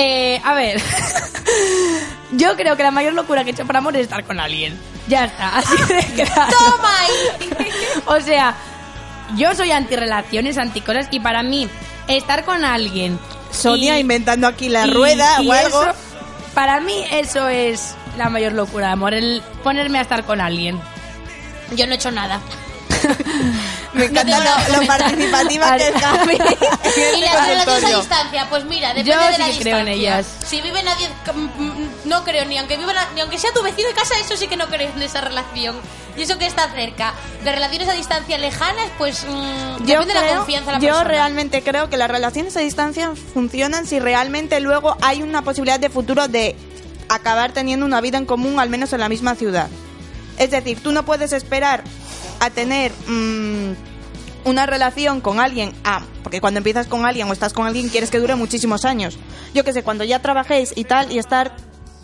Eh, 0.00 0.40
a 0.44 0.54
ver, 0.54 0.80
yo 2.32 2.56
creo 2.56 2.76
que 2.76 2.82
la 2.84 2.90
mayor 2.92 3.14
locura 3.14 3.42
que 3.42 3.50
he 3.50 3.52
hecho 3.52 3.66
por 3.66 3.76
amor 3.76 3.96
es 3.96 4.02
estar 4.02 4.22
con 4.24 4.38
alguien. 4.38 4.78
Ya 5.08 5.24
está, 5.24 5.56
así 5.58 5.76
de 5.88 6.02
claro. 6.24 6.52
¡Toma 6.56 6.90
ahí! 7.00 7.68
O 8.06 8.20
sea, 8.20 8.54
yo 9.36 9.54
soy 9.54 9.72
anti-relaciones, 9.72 10.56
anti-cosas, 10.56 11.08
y 11.10 11.18
para 11.20 11.42
mí, 11.42 11.68
estar 12.06 12.44
con 12.44 12.64
alguien... 12.64 13.18
Sonia 13.50 13.96
y- 13.96 14.00
inventando 14.02 14.46
aquí 14.46 14.68
la 14.68 14.86
y- 14.86 14.90
rueda 14.92 15.42
y 15.42 15.48
o 15.48 15.52
algo. 15.52 15.82
eso, 15.82 15.92
para 16.54 16.80
mí 16.80 17.04
eso 17.10 17.48
es 17.48 17.94
la 18.16 18.28
mayor 18.28 18.52
locura 18.52 18.86
de 18.88 18.92
amor, 18.92 19.14
el 19.14 19.42
ponerme 19.64 19.98
a 19.98 20.02
estar 20.02 20.24
con 20.24 20.40
alguien. 20.40 20.78
Yo 21.74 21.86
no 21.86 21.92
he 21.92 21.96
hecho 21.96 22.10
nada. 22.12 22.40
Me 23.94 24.04
encanta 24.06 24.38
lo, 24.70 24.86
participativa 24.86 25.76
que 25.76 25.88
está. 25.88 26.10
A 26.20 26.24
mí- 26.24 26.38
¿Y 27.16 27.20
las 27.20 27.46
relaciones 27.48 27.84
a 27.94 27.96
distancia? 27.98 28.46
Pues 28.50 28.64
mira, 28.64 28.88
depende 28.88 29.10
Yo 29.12 29.18
de 29.18 29.32
sí 29.34 29.38
la 29.38 29.44
que 29.46 29.52
distancia. 29.52 29.62
creo 29.62 29.78
en 29.78 29.88
ellas. 29.88 30.26
Si 30.46 30.60
vive 30.60 30.82
nadie... 30.82 31.08
mm, 31.34 32.08
No 32.08 32.24
creo, 32.24 32.44
ni 32.44 32.58
aunque 32.58 32.76
viva 32.76 32.92
la- 32.92 33.08
ni 33.14 33.20
aunque 33.20 33.38
sea 33.38 33.52
tu 33.52 33.62
vecino 33.62 33.88
de 33.88 33.94
casa, 33.94 34.14
eso 34.18 34.36
sí 34.36 34.46
que 34.46 34.56
no 34.56 34.66
creo 34.68 34.90
en 34.94 35.02
esa 35.02 35.20
relación. 35.20 35.76
Y 36.16 36.22
eso 36.22 36.36
que 36.38 36.46
está 36.46 36.70
cerca. 36.72 37.14
De 37.44 37.52
relaciones 37.52 37.88
a 37.88 37.92
distancia 37.92 38.38
lejanas, 38.38 38.88
pues 38.98 39.24
mm, 39.24 39.84
Yo, 39.86 40.00
depende 40.00 40.14
de 40.14 40.20
la 40.20 40.36
confianza 40.36 40.70
de 40.72 40.76
la 40.76 40.78
yo 40.82 40.88
persona. 40.88 41.04
realmente 41.08 41.62
creo 41.62 41.88
que 41.90 41.96
las 41.96 42.10
relaciones 42.10 42.56
a 42.56 42.60
distancia 42.60 43.12
funcionan 43.32 43.86
si 43.86 43.98
realmente 44.00 44.60
luego 44.60 44.96
hay 45.02 45.22
una 45.22 45.42
posibilidad 45.42 45.78
de 45.80 45.88
futuro 45.90 46.28
de 46.28 46.56
acabar 47.08 47.52
teniendo 47.52 47.86
una 47.86 48.00
vida 48.00 48.18
en 48.18 48.26
común, 48.26 48.58
al 48.60 48.68
menos 48.68 48.92
en 48.92 49.00
la 49.00 49.08
misma 49.08 49.34
ciudad. 49.34 49.68
Es 50.38 50.50
decir, 50.50 50.80
tú 50.82 50.92
no 50.92 51.04
puedes 51.04 51.32
esperar 51.32 51.82
a 52.40 52.50
tener 52.50 52.92
mm, 53.06 53.72
una 54.44 54.66
relación 54.66 55.20
con 55.20 55.40
alguien, 55.40 55.72
ah, 55.84 56.02
porque 56.22 56.40
cuando 56.40 56.58
empiezas 56.58 56.86
con 56.86 57.04
alguien 57.04 57.28
o 57.28 57.32
estás 57.32 57.52
con 57.52 57.66
alguien 57.66 57.88
quieres 57.88 58.10
que 58.10 58.18
dure 58.18 58.34
muchísimos 58.34 58.84
años. 58.84 59.18
Yo 59.54 59.64
que 59.64 59.72
sé, 59.72 59.82
cuando 59.82 60.04
ya 60.04 60.20
trabajéis 60.20 60.72
y 60.76 60.84
tal 60.84 61.10
y 61.12 61.18
estar 61.18 61.52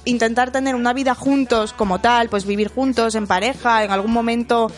intentar 0.04 0.50
tener 0.50 0.74
una 0.74 0.92
vida 0.92 1.14
juntos 1.14 1.72
como 1.72 2.00
tal, 2.00 2.28
pues 2.28 2.44
vivir 2.44 2.68
juntos 2.68 3.14
en 3.14 3.26
pareja, 3.26 3.84
en 3.84 3.90
algún 3.90 4.12
momento 4.12 4.70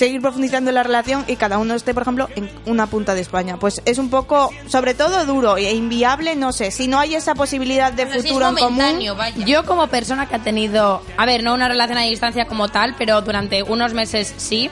seguir 0.00 0.22
profundizando 0.22 0.70
en 0.70 0.76
la 0.76 0.82
relación 0.82 1.24
y 1.26 1.36
cada 1.36 1.58
uno 1.58 1.74
esté, 1.74 1.92
por 1.92 2.04
ejemplo, 2.04 2.28
en 2.34 2.50
una 2.64 2.86
punta 2.86 3.14
de 3.14 3.20
España. 3.20 3.58
Pues 3.58 3.82
es 3.84 3.98
un 3.98 4.08
poco, 4.08 4.50
sobre 4.66 4.94
todo 4.94 5.26
duro 5.26 5.58
e 5.58 5.74
inviable, 5.74 6.36
no 6.36 6.52
sé, 6.52 6.70
si 6.70 6.88
no 6.88 6.98
hay 6.98 7.16
esa 7.16 7.34
posibilidad 7.34 7.92
de 7.92 8.10
si 8.10 8.28
futuro 8.28 8.48
en 8.48 8.54
común. 8.56 9.16
vaya. 9.16 9.44
Yo 9.44 9.66
como 9.66 9.88
persona 9.88 10.26
que 10.26 10.36
ha 10.36 10.38
tenido, 10.38 11.02
a 11.18 11.26
ver, 11.26 11.42
no 11.42 11.52
una 11.52 11.68
relación 11.68 11.98
a 11.98 12.02
distancia 12.02 12.46
como 12.46 12.68
tal, 12.68 12.94
pero 12.96 13.20
durante 13.20 13.62
unos 13.62 13.92
meses 13.92 14.32
sí, 14.38 14.70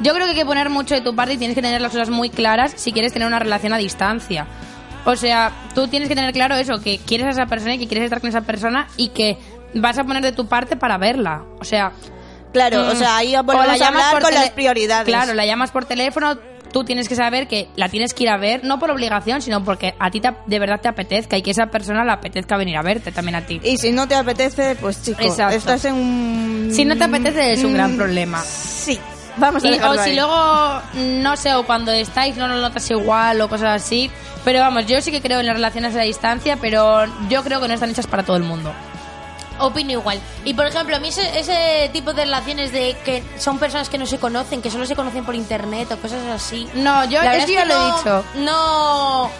yo 0.00 0.12
creo 0.14 0.24
que 0.26 0.30
hay 0.32 0.36
que 0.38 0.44
poner 0.46 0.70
mucho 0.70 0.94
de 0.94 1.00
tu 1.00 1.14
parte 1.14 1.34
y 1.34 1.36
tienes 1.38 1.54
que 1.54 1.62
tener 1.62 1.80
las 1.80 1.92
cosas 1.92 2.10
muy 2.10 2.30
claras 2.30 2.72
si 2.76 2.92
quieres 2.92 3.12
tener 3.12 3.26
una 3.28 3.38
relación 3.38 3.72
a 3.72 3.78
distancia. 3.78 4.46
O 5.04 5.16
sea, 5.16 5.52
tú 5.74 5.88
tienes 5.88 6.08
que 6.08 6.14
tener 6.14 6.32
claro 6.32 6.54
eso, 6.56 6.80
que 6.80 6.98
quieres 6.98 7.26
a 7.26 7.30
esa 7.30 7.46
persona 7.46 7.74
y 7.74 7.78
que 7.78 7.86
quieres 7.88 8.04
estar 8.04 8.20
con 8.20 8.28
esa 8.28 8.42
persona 8.42 8.88
y 8.96 9.08
que 9.08 9.38
vas 9.74 9.98
a 9.98 10.04
poner 10.04 10.22
de 10.22 10.32
tu 10.32 10.46
parte 10.46 10.76
para 10.76 10.98
verla. 10.98 11.44
O 11.60 11.64
sea, 11.64 11.92
Claro, 12.52 12.88
o 12.88 12.94
Mm. 12.94 12.96
sea, 12.96 13.16
ahí 13.18 13.36
O 13.36 13.42
volvemos 13.44 13.78
la 13.78 13.84
a 13.84 13.88
hablar 13.88 14.12
por 14.14 14.22
con 14.22 14.34
las 14.34 14.50
prioridades. 14.50 15.06
Claro, 15.06 15.34
la 15.34 15.44
llamas 15.44 15.70
por 15.70 15.84
teléfono, 15.84 16.38
tú 16.72 16.82
tienes 16.82 17.06
que 17.06 17.14
saber 17.14 17.46
que 17.46 17.68
la 17.76 17.90
tienes 17.90 18.14
que 18.14 18.22
ir 18.24 18.30
a 18.30 18.38
ver, 18.38 18.64
no 18.64 18.78
por 18.78 18.90
obligación, 18.90 19.42
sino 19.42 19.62
porque 19.62 19.94
a 19.98 20.10
ti 20.10 20.20
te- 20.22 20.32
de 20.46 20.58
verdad 20.58 20.80
te 20.80 20.88
apetezca 20.88 21.36
y 21.36 21.42
que 21.42 21.50
esa 21.50 21.66
persona 21.66 22.04
le 22.06 22.12
apetezca 22.12 22.56
venir 22.56 22.78
a 22.78 22.82
verte 22.82 23.12
también 23.12 23.34
a 23.36 23.42
ti. 23.44 23.60
Y 23.62 23.76
si 23.76 23.92
no 23.92 24.08
te 24.08 24.14
apetece, 24.14 24.76
pues 24.76 25.02
chico, 25.02 25.20
Exacto. 25.22 25.56
estás 25.56 25.84
en 25.84 25.94
un... 25.94 26.68
Si 26.72 26.86
no 26.86 26.96
te 26.96 27.04
apetece 27.04 27.52
es 27.52 27.62
un 27.64 27.74
gran 27.74 27.92
Mm, 27.92 27.96
problema. 27.98 28.42
Sí, 28.42 28.98
vamos 29.38 29.64
a 29.64 29.68
Y- 29.68 29.70
dejarlo 29.72 30.00
o 30.00 30.04
si 30.04 30.10
ahí. 30.10 30.16
luego, 30.16 30.82
no 30.94 31.36
sé, 31.36 31.54
o 31.54 31.64
cuando 31.64 31.92
estáis 31.92 32.36
no 32.36 32.48
lo 32.48 32.56
notas 32.56 32.90
igual 32.90 33.40
o 33.40 33.48
cosas 33.48 33.82
así. 33.82 34.10
Pero 34.44 34.60
vamos, 34.60 34.86
yo 34.86 35.00
sí 35.02 35.10
que 35.10 35.20
creo 35.20 35.40
en 35.40 35.46
las 35.46 35.56
relaciones 35.56 35.94
a 35.96 36.00
distancia, 36.00 36.56
pero 36.60 37.04
yo 37.28 37.42
creo 37.44 37.60
que 37.60 37.68
no 37.68 37.74
están 37.74 37.90
hechas 37.90 38.06
para 38.06 38.22
todo 38.22 38.36
el 38.36 38.42
mundo. 38.44 38.72
Opino 39.60 39.90
igual. 39.90 40.20
Y 40.44 40.54
por 40.54 40.66
ejemplo, 40.66 40.94
a 40.96 41.00
mí 41.00 41.08
ese, 41.08 41.36
ese 41.38 41.90
tipo 41.92 42.12
de 42.12 42.24
relaciones 42.24 42.70
de 42.70 42.96
que 43.04 43.24
son 43.38 43.58
personas 43.58 43.88
que 43.88 43.98
no 43.98 44.06
se 44.06 44.18
conocen, 44.18 44.62
que 44.62 44.70
solo 44.70 44.86
se 44.86 44.94
conocen 44.94 45.24
por 45.24 45.34
internet 45.34 45.90
o 45.90 45.96
cosas 45.96 46.20
así. 46.32 46.68
No, 46.74 47.04
yo 47.06 47.18
La 47.22 47.32
verdad 47.32 47.38
es 47.40 47.46
que 47.46 47.52
ya 47.54 47.64
lo 47.64 47.74
he 47.74 47.76
no- 47.76 47.96
dicho. 47.98 48.24
No. 48.36 49.30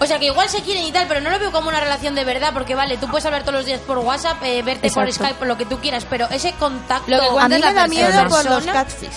O 0.00 0.06
sea, 0.06 0.18
que 0.18 0.26
igual 0.26 0.48
se 0.48 0.62
quieren 0.62 0.84
y 0.84 0.92
tal, 0.92 1.06
pero 1.08 1.20
no 1.20 1.30
lo 1.30 1.38
veo 1.38 1.50
como 1.52 1.68
una 1.68 1.80
relación 1.80 2.14
de 2.16 2.24
verdad, 2.24 2.50
porque 2.52 2.74
vale, 2.74 2.98
tú 2.98 3.06
puedes 3.08 3.24
hablar 3.26 3.42
todos 3.42 3.54
los 3.54 3.66
días 3.66 3.80
por 3.80 3.98
WhatsApp, 3.98 4.42
eh, 4.42 4.62
verte 4.62 4.90
por 4.90 5.04
Exacto. 5.04 5.24
Skype, 5.24 5.38
por 5.38 5.46
lo 5.48 5.56
que 5.56 5.64
tú 5.66 5.78
quieras, 5.78 6.04
pero 6.08 6.28
ese 6.30 6.52
contacto. 6.52 7.10
Lo 7.10 7.18
que 7.20 7.26
A 7.40 7.48
mí 7.48 7.54
es 7.56 7.60
me 7.60 7.66
la 7.66 7.72
da 7.72 7.86
persona. 7.86 8.08
miedo 8.08 8.28
por 8.28 8.44
los 8.44 8.66
catfish. 8.66 9.10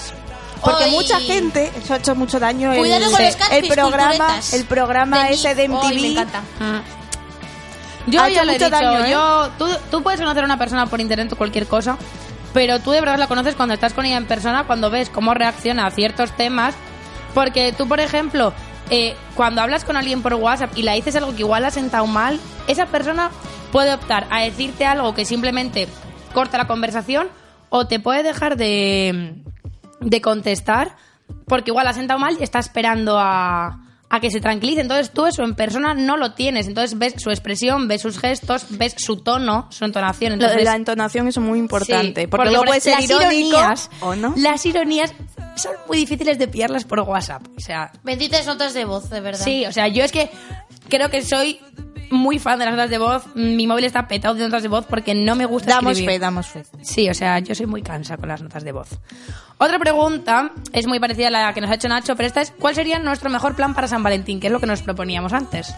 Porque 0.64 0.88
mucha 0.88 1.20
gente, 1.20 1.72
eso 1.76 1.94
ha 1.94 1.98
hecho 1.98 2.16
mucho 2.16 2.40
daño 2.40 2.72
el, 2.72 2.86
el 2.86 3.68
programa, 3.68 4.40
el 4.54 4.66
programa 4.66 5.24
De 5.26 5.34
ese 5.34 5.56
de. 5.56 5.68
MTV. 5.68 6.02
Me 6.02 6.08
encanta. 6.12 6.42
Yo 8.08 8.22
Ha 8.22 8.30
ya 8.30 8.42
hecho 8.42 8.46
lo 8.46 8.52
he 8.52 8.54
mucho 8.56 8.66
dicho, 8.66 8.70
daño, 8.84 9.06
¿eh? 9.06 9.12
yo, 9.12 9.50
tú, 9.58 9.68
tú 9.92 10.02
puedes 10.04 10.20
conocer 10.20 10.44
a 10.44 10.46
una 10.46 10.58
persona 10.58 10.88
por 10.88 11.00
internet 11.02 11.32
o 11.34 11.36
cualquier 11.36 11.68
cosa, 11.68 11.98
pero 12.54 12.80
tú 12.80 12.92
de 12.92 13.00
verdad 13.00 13.18
la 13.18 13.28
conoces 13.28 13.56
cuando 13.56 13.74
estás 13.74 13.94
con 13.94 14.06
ella 14.06 14.18
en 14.18 14.26
persona, 14.26 14.66
cuando 14.66 14.90
ves 14.90 15.10
cómo 15.10 15.34
reacciona 15.34 15.86
a 15.86 15.92
ciertos 15.92 16.36
temas, 16.36 16.74
porque 17.36 17.74
tú, 17.74 17.88
por 17.88 18.00
ejemplo, 18.00 18.54
eh, 18.90 19.16
cuando 19.36 19.62
hablas 19.62 19.86
con 19.86 19.98
alguien 19.98 20.22
por 20.24 20.34
WhatsApp 20.34 20.76
y 20.76 20.82
le 20.84 20.94
dices 20.96 21.16
algo 21.16 21.34
que 21.34 21.42
igual 21.42 21.64
ha 21.64 21.72
sentado 21.72 22.08
mal, 22.08 22.40
esa 22.68 22.88
persona 22.88 23.30
puede 23.72 23.94
optar 23.94 24.26
a 24.32 24.42
decirte 24.42 24.86
algo 24.86 25.14
que 25.14 25.24
simplemente 25.26 25.88
corta 26.34 26.58
la 26.58 26.68
conversación 26.68 27.30
o 27.70 27.86
te 27.86 28.00
puede 28.00 28.24
dejar 28.24 28.58
de, 28.58 29.36
de 30.02 30.22
contestar 30.22 30.96
porque 31.48 31.72
igual 31.72 31.88
ha 31.88 31.94
sentado 31.94 32.20
mal 32.20 32.36
y 32.40 32.44
está 32.44 32.60
esperando 32.60 33.18
a, 33.18 33.80
a 34.10 34.20
que 34.20 34.30
se 34.30 34.42
tranquilice. 34.42 34.82
Entonces 34.82 35.12
tú 35.12 35.26
eso 35.26 35.44
en 35.44 35.56
persona 35.56 35.94
no 35.94 36.18
lo 36.18 36.34
tienes. 36.34 36.68
Entonces 36.68 36.98
ves 37.00 37.16
su 37.18 37.30
expresión, 37.30 37.88
ves 37.88 38.02
sus 38.02 38.20
gestos, 38.20 38.66
ves 38.72 38.96
su 38.98 39.18
tono, 39.18 39.68
su 39.70 39.86
entonación. 39.86 40.34
Entonces, 40.34 40.58
de 40.58 40.64
la 40.66 40.76
entonación 40.76 41.28
es 41.30 41.38
muy 41.38 41.60
importante. 41.60 42.22
Sí, 42.22 42.28
porque, 42.28 42.50
luego 42.50 42.66
puede 42.66 42.82
ser 42.82 42.96
las 42.96 43.06
irónico 43.06 43.58
ironías, 43.58 43.90
o 44.02 44.16
no. 44.16 44.34
Las 44.36 44.66
ironías 44.66 45.14
son 45.56 45.74
muy 45.88 45.98
difíciles 45.98 46.38
de 46.38 46.48
pillarlas 46.50 46.84
por 46.84 47.00
WhatsApp. 47.02 47.44
O 47.56 47.62
sea, 47.62 47.92
Benditas 48.04 48.46
notas 48.46 48.74
de 48.74 48.84
voz, 48.86 49.10
de 49.10 49.22
verdad. 49.22 49.44
sí, 49.44 49.66
o 49.66 49.72
sea, 49.72 49.88
yo 49.88 50.04
es 50.04 50.12
que 50.12 50.30
creo 50.92 51.10
que 51.10 51.24
soy 51.24 51.60
muy 52.12 52.40
fan 52.40 52.60
de 52.60 52.66
las 52.66 52.74
notas 52.76 52.90
de 52.90 52.98
voz. 52.98 53.24
Mi 53.36 53.66
móvil 53.66 53.86
está 53.86 54.08
petado 54.08 54.36
de 54.36 54.44
notas 54.44 54.62
de 54.62 54.68
voz 54.68 54.86
porque 54.86 55.16
no 55.16 55.36
me 55.36 55.46
gusta 55.46 55.76
Damos 55.76 55.94
escribir. 55.94 56.16
fe, 56.16 56.20
damos 56.20 56.48
fe. 56.48 56.64
Sí, 56.82 57.10
o 57.10 57.14
sea, 57.14 57.40
yo 57.40 57.56
soy 57.56 57.66
muy 57.66 57.82
cansa 57.82 58.18
con 58.18 58.28
las 58.28 58.42
notas 58.42 58.64
de 58.64 58.74
voz. 58.74 58.90
Otra 59.58 59.80
pregunta 59.80 60.52
es 60.74 60.88
muy 60.88 61.00
parecida 61.00 61.30
a 61.30 61.32
la 61.32 61.54
que 61.54 61.62
nos 61.62 61.70
ha 61.72 61.76
hecho 61.76 61.88
Nacho, 61.88 62.16
pero 62.16 62.28
esta 62.28 62.42
es 62.42 62.52
¿cuál 62.52 62.76
sería 62.76 63.00
nuestro 63.00 63.30
mejor 63.30 63.56
plan 63.56 63.74
para 63.74 63.88
San 63.88 64.04
Valentín? 64.04 64.40
Que 64.42 64.48
es 64.48 64.54
lo 64.54 64.60
que 64.60 64.66
nos 64.66 64.82
proponíamos 64.82 65.32
antes. 65.34 65.74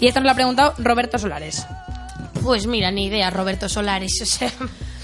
Y 0.00 0.06
esto 0.06 0.20
nos 0.20 0.26
lo 0.26 0.32
ha 0.32 0.34
preguntado 0.36 0.74
Roberto 0.78 1.18
Solares. 1.18 1.66
Pues 2.42 2.66
mira, 2.66 2.90
ni 2.90 3.06
idea, 3.06 3.28
Roberto 3.30 3.68
Solares. 3.68 4.18
O 4.22 4.26
sea, 4.26 4.50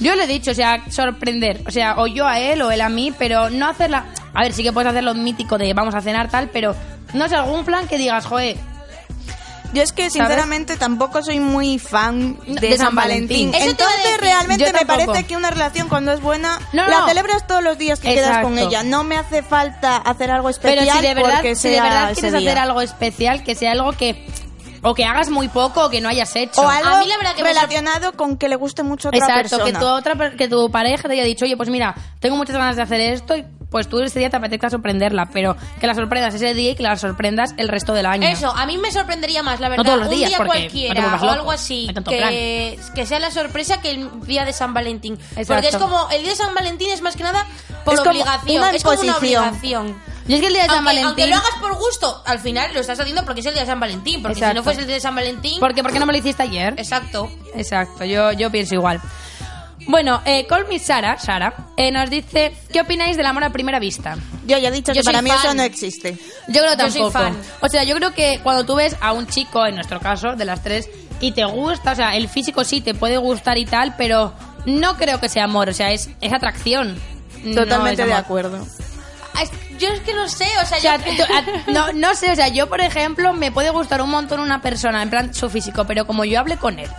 Yo 0.00 0.14
le 0.14 0.24
he 0.24 0.26
dicho, 0.26 0.52
o 0.52 0.54
sea, 0.54 0.90
sorprender. 0.90 1.62
O 1.66 1.70
sea, 1.70 1.96
o 1.98 2.06
yo 2.06 2.26
a 2.26 2.38
él 2.40 2.62
o 2.62 2.70
él 2.70 2.80
a 2.80 2.88
mí, 2.88 3.12
pero 3.18 3.50
no 3.50 3.68
hacerla... 3.68 4.06
A 4.32 4.42
ver, 4.42 4.52
sí 4.54 4.62
que 4.62 4.72
puedes 4.72 4.90
hacer 4.90 5.04
lo 5.04 5.14
mítico 5.14 5.58
de 5.58 5.72
vamos 5.74 5.94
a 5.94 6.00
cenar 6.00 6.30
tal, 6.30 6.48
pero 6.50 6.74
no 7.14 7.28
sé, 7.28 7.34
algún 7.36 7.64
plan 7.64 7.86
que 7.88 7.96
digas, 7.98 8.24
joder, 8.26 8.56
Yo 9.72 9.82
es 9.82 9.92
que 9.92 10.10
sinceramente 10.10 10.76
tampoco 10.76 11.22
soy 11.22 11.40
muy 11.40 11.78
fan 11.78 12.38
de, 12.46 12.54
De 12.60 12.76
San 12.76 12.86
San 12.86 12.94
Valentín. 12.94 13.52
Entonces 13.54 14.18
realmente 14.20 14.72
me 14.72 14.86
parece 14.86 15.24
que 15.24 15.36
una 15.36 15.50
relación 15.50 15.88
cuando 15.88 16.12
es 16.12 16.20
buena 16.20 16.58
No, 16.72 16.86
la 16.88 17.00
no. 17.00 17.08
celebras 17.08 17.46
todos 17.46 17.62
los 17.62 17.76
días 17.78 18.00
que 18.00 18.14
quedas 18.14 18.42
con 18.42 18.58
ella. 18.58 18.82
No 18.82 19.04
me 19.04 19.16
hace 19.16 19.42
falta 19.42 19.96
hacer 19.96 20.30
algo 20.30 20.48
especial 20.48 20.86
pero 20.86 20.98
si 21.00 21.06
de 21.06 21.14
verdad, 21.14 21.32
porque 21.34 21.54
si 21.54 21.68
de 21.68 21.80
verdad 21.80 22.12
quieres 22.14 22.32
día. 22.32 22.50
hacer 22.50 22.58
algo 22.58 22.80
especial, 22.80 23.44
que 23.44 23.54
sea 23.54 23.72
algo 23.72 23.92
que... 23.92 24.26
O 24.88 24.94
que 24.94 25.04
hagas 25.04 25.30
muy 25.30 25.48
poco 25.48 25.84
o 25.86 25.90
que 25.90 26.00
no 26.00 26.08
hayas 26.08 26.34
hecho. 26.36 26.60
o 26.62 26.68
algo 26.68 26.88
A 26.94 26.98
mí 27.00 27.06
la 27.06 27.16
verdad 27.18 27.34
que 27.34 27.42
me 27.42 27.48
relacionado 27.48 28.12
con 28.12 28.36
que 28.36 28.48
le 28.48 28.56
guste 28.56 28.82
mucho 28.82 29.08
a 29.08 29.10
otra 29.10 29.18
Exacto, 29.18 29.56
persona. 29.58 29.64
que 29.64 29.72
tu, 29.84 29.86
otra, 29.86 30.14
per- 30.14 30.36
que 30.36 30.48
tu 30.48 30.70
pareja 30.70 31.08
te 31.08 31.14
haya 31.14 31.24
dicho, 31.24 31.44
oye, 31.44 31.56
pues 31.56 31.68
mira, 31.68 31.94
tengo 32.20 32.36
muchas 32.36 32.56
ganas 32.56 32.76
de 32.76 32.82
hacer 32.82 33.00
esto 33.00 33.36
y 33.36 33.44
pues 33.70 33.88
tú 33.88 33.98
ese 34.00 34.20
día 34.20 34.30
te 34.30 34.36
apetezca 34.36 34.70
sorprenderla, 34.70 35.28
pero 35.32 35.56
que 35.80 35.86
la 35.88 35.94
sorprendas 35.94 36.32
ese 36.34 36.54
día 36.54 36.70
y 36.70 36.74
que 36.76 36.84
la 36.84 36.96
sorprendas 36.96 37.52
el 37.56 37.66
resto 37.68 37.92
del 37.94 38.06
año. 38.06 38.26
eso, 38.28 38.48
a 38.54 38.64
mí 38.64 38.78
me 38.78 38.92
sorprendería 38.92 39.42
más, 39.42 39.58
la 39.58 39.68
verdad. 39.68 39.84
todos 39.84 39.98
los 39.98 40.08
un 40.08 40.14
día 40.14 40.28
no 40.38 40.46
cualquiera 40.46 41.18
o 41.20 41.30
algo 41.30 41.50
así. 41.50 41.88
Que, 42.08 42.78
que 42.94 43.06
sea 43.06 43.18
la 43.18 43.30
sorpresa 43.32 43.80
que 43.80 43.90
el 43.90 44.20
día 44.22 44.44
de 44.44 44.52
San 44.52 44.72
Valentín. 44.72 45.14
Exacto. 45.36 45.46
Porque 45.54 45.68
es 45.68 45.76
como, 45.76 46.08
el 46.10 46.22
día 46.22 46.30
de 46.30 46.36
San 46.36 46.54
Valentín 46.54 46.90
es 46.90 47.02
más 47.02 47.16
que 47.16 47.24
nada 47.24 47.44
por 47.84 47.94
Es 47.94 48.00
obligación. 48.00 48.56
una 48.58 48.70
es 48.70 48.84
como 48.84 49.00
una 49.00 49.16
obligación. 49.16 49.96
Y 50.28 50.34
es 50.34 50.40
que 50.40 50.46
el 50.48 50.52
día 50.54 50.62
de 50.62 50.68
San 50.68 50.78
Aunque, 50.78 50.86
Valentín... 50.86 51.06
aunque 51.06 51.26
lo 51.28 51.36
hagas 51.36 51.60
por 51.60 51.74
gusto, 51.78 52.22
al 52.26 52.38
final 52.40 52.74
lo 52.74 52.80
estás 52.80 52.98
haciendo 52.98 53.24
porque 53.24 53.40
es 53.40 53.46
el 53.46 53.52
día 53.54 53.62
de 53.62 53.66
San 53.68 53.78
Valentín. 53.80 54.22
Porque 54.22 54.34
si 54.46 54.54
no 54.54 54.62
fuese 54.62 54.80
el 54.80 54.86
día 54.86 54.96
de 54.96 55.00
San 55.00 55.14
Valentín. 55.14 55.60
Porque, 55.60 55.82
¿Por 55.82 55.92
qué 55.92 55.98
no 56.00 56.06
me 56.06 56.12
lo 56.12 56.18
hiciste 56.18 56.42
ayer? 56.42 56.74
Exacto. 56.78 57.30
Exacto, 57.54 58.04
yo, 58.04 58.32
yo 58.32 58.50
pienso 58.50 58.74
igual. 58.74 59.00
Bueno, 59.88 60.20
eh, 60.24 60.46
Call 60.48 60.66
Me 60.66 60.80
Sara, 60.80 61.16
Sara 61.18 61.54
eh, 61.76 61.92
nos 61.92 62.10
dice, 62.10 62.52
¿qué 62.72 62.80
opináis 62.80 63.16
del 63.16 63.26
amor 63.26 63.44
a 63.44 63.50
primera 63.50 63.78
vista? 63.78 64.16
Yo 64.44 64.58
ya 64.58 64.68
he 64.68 64.72
dicho 64.72 64.92
Yo 64.92 65.00
que 65.02 65.04
para 65.04 65.18
soy 65.18 65.24
mí 65.24 65.30
fan. 65.30 65.38
eso 65.46 65.54
no 65.54 65.62
existe. 65.62 66.18
Yo 66.48 66.60
creo 66.60 66.76
Yo 66.76 66.90
soy 66.90 67.00
tampoco. 67.02 67.10
fan. 67.12 67.36
O 67.60 67.68
sea, 67.68 67.84
yo 67.84 67.94
creo 67.94 68.12
que 68.12 68.40
cuando 68.42 68.66
tú 68.66 68.74
ves 68.74 68.96
a 69.00 69.12
un 69.12 69.28
chico, 69.28 69.64
en 69.64 69.76
nuestro 69.76 70.00
caso, 70.00 70.34
de 70.34 70.44
las 70.44 70.60
tres, 70.64 70.88
y 71.20 71.30
te 71.32 71.44
gusta, 71.44 71.92
o 71.92 71.94
sea, 71.94 72.16
el 72.16 72.28
físico 72.28 72.64
sí 72.64 72.80
te 72.80 72.94
puede 72.94 73.16
gustar 73.18 73.58
y 73.58 73.64
tal, 73.64 73.94
pero 73.96 74.34
no 74.64 74.96
creo 74.96 75.20
que 75.20 75.28
sea 75.28 75.44
amor, 75.44 75.68
o 75.68 75.72
sea, 75.72 75.92
es, 75.92 76.10
es 76.20 76.32
atracción. 76.32 76.98
No 77.44 77.62
Totalmente 77.62 78.02
es 78.02 78.08
de 78.08 78.14
acuerdo. 78.14 78.66
Yo 79.78 79.88
es 79.88 80.00
que 80.00 80.14
no 80.14 80.28
sé, 80.28 80.46
o 80.62 80.66
sea, 80.66 80.78
O 80.78 80.80
sea, 80.80 80.96
yo... 80.98 81.16
tú- 81.16 81.32
a- 81.32 81.70
no, 81.70 81.92
no 81.92 82.14
sé, 82.14 82.30
o 82.32 82.34
sea, 82.36 82.48
yo 82.48 82.68
por 82.68 82.80
ejemplo 82.80 83.32
me 83.32 83.50
puede 83.52 83.70
gustar 83.70 84.00
un 84.02 84.10
montón 84.10 84.40
una 84.40 84.60
persona, 84.62 85.02
en 85.02 85.10
plan 85.10 85.34
su 85.34 85.48
físico, 85.50 85.84
pero 85.86 86.06
como 86.06 86.24
yo 86.24 86.38
hable 86.40 86.56
con 86.56 86.78
él 86.78 86.90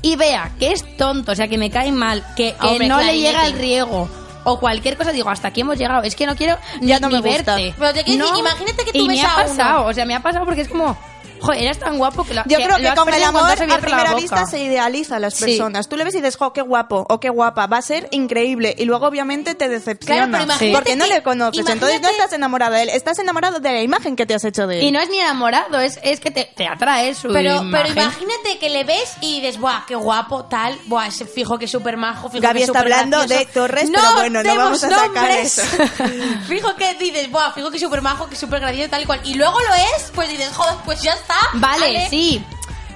y 0.00 0.14
vea 0.16 0.52
que 0.60 0.72
es 0.72 0.96
tonto, 0.96 1.32
o 1.32 1.34
sea, 1.34 1.48
que 1.48 1.58
me 1.58 1.70
cae 1.70 1.90
mal, 1.92 2.24
que, 2.36 2.54
que 2.60 2.66
Hombre, 2.66 2.86
no 2.88 3.00
le 3.00 3.18
llega 3.18 3.46
el 3.46 3.54
riego 3.54 4.08
o 4.44 4.58
cualquier 4.60 4.96
cosa, 4.96 5.10
digo, 5.12 5.28
hasta 5.28 5.48
aquí 5.48 5.60
hemos 5.62 5.76
llegado. 5.76 6.02
Es 6.04 6.14
que 6.14 6.24
no 6.24 6.34
quiero 6.36 6.56
Ya 6.80 6.96
ni, 6.96 7.00
no 7.02 7.10
me 7.10 7.16
ni 7.16 7.22
verte. 7.22 7.74
Pero 7.76 7.92
te 7.92 8.04
quiero 8.04 8.24
decir, 8.26 8.38
imagínate 8.40 8.84
que 8.84 8.92
tú 8.92 8.98
y 8.98 9.08
ves 9.08 9.18
me 9.18 9.22
ha 9.24 9.30
a 9.34 9.36
uno. 9.44 9.48
pasado, 9.48 9.86
o 9.86 9.92
sea, 9.92 10.04
me 10.06 10.14
ha 10.14 10.20
pasado 10.20 10.44
porque 10.46 10.62
es 10.62 10.68
como, 10.68 10.96
joder, 11.40 11.62
eres 11.62 11.78
tan 11.78 11.98
guapo 11.98 12.24
que, 12.24 12.34
la, 12.34 12.44
Yo 12.46 12.58
creo 12.58 12.76
que 12.76 12.94
con 12.94 13.12
el 13.14 13.22
amor 13.24 13.42
a 13.50 13.78
primera 13.78 14.14
vista 14.14 14.46
se 14.46 14.60
idealiza 14.60 15.16
a 15.16 15.18
las 15.18 15.34
Sí. 15.34 15.44
personas. 15.44 15.88
Tú 15.88 15.96
le 15.96 16.04
ves 16.04 16.14
y 16.14 16.18
dices, 16.18 16.36
jo, 16.36 16.52
qué 16.52 16.62
guapo 16.62 17.06
o 17.08 17.20
qué 17.20 17.28
guapa, 17.30 17.66
va 17.66 17.78
a 17.78 17.82
ser 17.82 18.08
increíble. 18.10 18.74
Y 18.78 18.84
luego 18.84 19.06
obviamente 19.06 19.54
te 19.54 19.68
decepciona. 19.68 20.16
Claro, 20.26 20.32
pero 20.32 20.44
imagínate 20.44 20.74
porque 20.76 20.96
no 20.96 21.06
le 21.06 21.22
conoces. 21.22 21.68
Entonces 21.68 22.00
no 22.00 22.08
estás 22.08 22.32
enamorada 22.32 22.76
de 22.76 22.82
él, 22.84 22.88
estás 22.90 23.18
enamorado 23.18 23.60
de 23.60 23.70
la 23.72 23.82
imagen 23.82 24.16
que 24.16 24.26
te 24.26 24.34
has 24.34 24.44
hecho 24.44 24.66
de 24.66 24.78
él. 24.78 24.84
Y 24.84 24.90
no 24.92 25.00
es 25.00 25.08
ni 25.10 25.18
enamorado, 25.18 25.78
es, 25.80 25.98
es 26.02 26.20
que 26.20 26.30
te, 26.30 26.50
te 26.56 26.66
atrae 26.66 27.14
su 27.14 27.28
Pero, 27.32 27.62
pero 27.70 27.88
imagen. 27.88 27.92
imagínate 28.02 28.58
que 28.58 28.70
le 28.70 28.84
ves 28.84 29.12
y 29.20 29.40
dices, 29.40 29.58
buah, 29.60 29.84
qué 29.86 29.94
guapo, 29.94 30.44
tal, 30.46 30.78
buah, 30.86 31.06
ese 31.08 31.26
fijo 31.26 31.58
que 31.58 31.66
es 31.66 31.70
súper 31.70 31.96
majo, 31.96 32.28
fijo 32.30 32.42
Gaby 32.42 32.58
que 32.58 32.62
es 32.64 32.68
está 32.68 32.80
hablando 32.80 33.18
gracioso". 33.18 33.38
de 33.44 33.52
Torres, 33.52 33.90
pero 33.94 34.12
bueno, 34.14 34.42
no 34.42 34.56
vamos 34.56 34.84
a 34.84 34.88
sacar 34.90 35.06
nombres. 35.14 35.58
eso. 35.58 35.84
fijo 36.48 36.74
que 36.76 36.94
dices, 36.94 37.30
buah, 37.30 37.52
fijo 37.52 37.70
que 37.70 37.76
es 37.76 37.82
súper 37.82 38.02
majo, 38.02 38.26
que 38.28 38.34
es 38.34 38.40
súper 38.40 38.60
gracioso, 38.60 38.90
tal 38.90 39.02
y 39.02 39.06
cual. 39.06 39.20
Y 39.24 39.34
luego 39.34 39.58
lo 39.58 39.74
es, 39.74 40.10
pues 40.14 40.28
dices, 40.28 40.50
joder, 40.54 40.74
pues 40.84 41.02
ya 41.02 41.12
está. 41.12 41.27
Vale, 41.54 42.08
sí, 42.08 42.44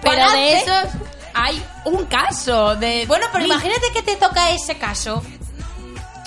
pero 0.03 0.31
de 0.33 0.59
esos 0.59 0.85
hay 1.35 1.63
un 1.85 2.05
caso 2.07 2.77
de... 2.77 3.07
Bueno, 3.07 3.27
pero 3.33 3.45
imagínate 3.45 3.93
que 3.93 4.03
te 4.03 4.17
toca 4.17 4.51
ese 4.51 4.77
caso. 4.77 5.23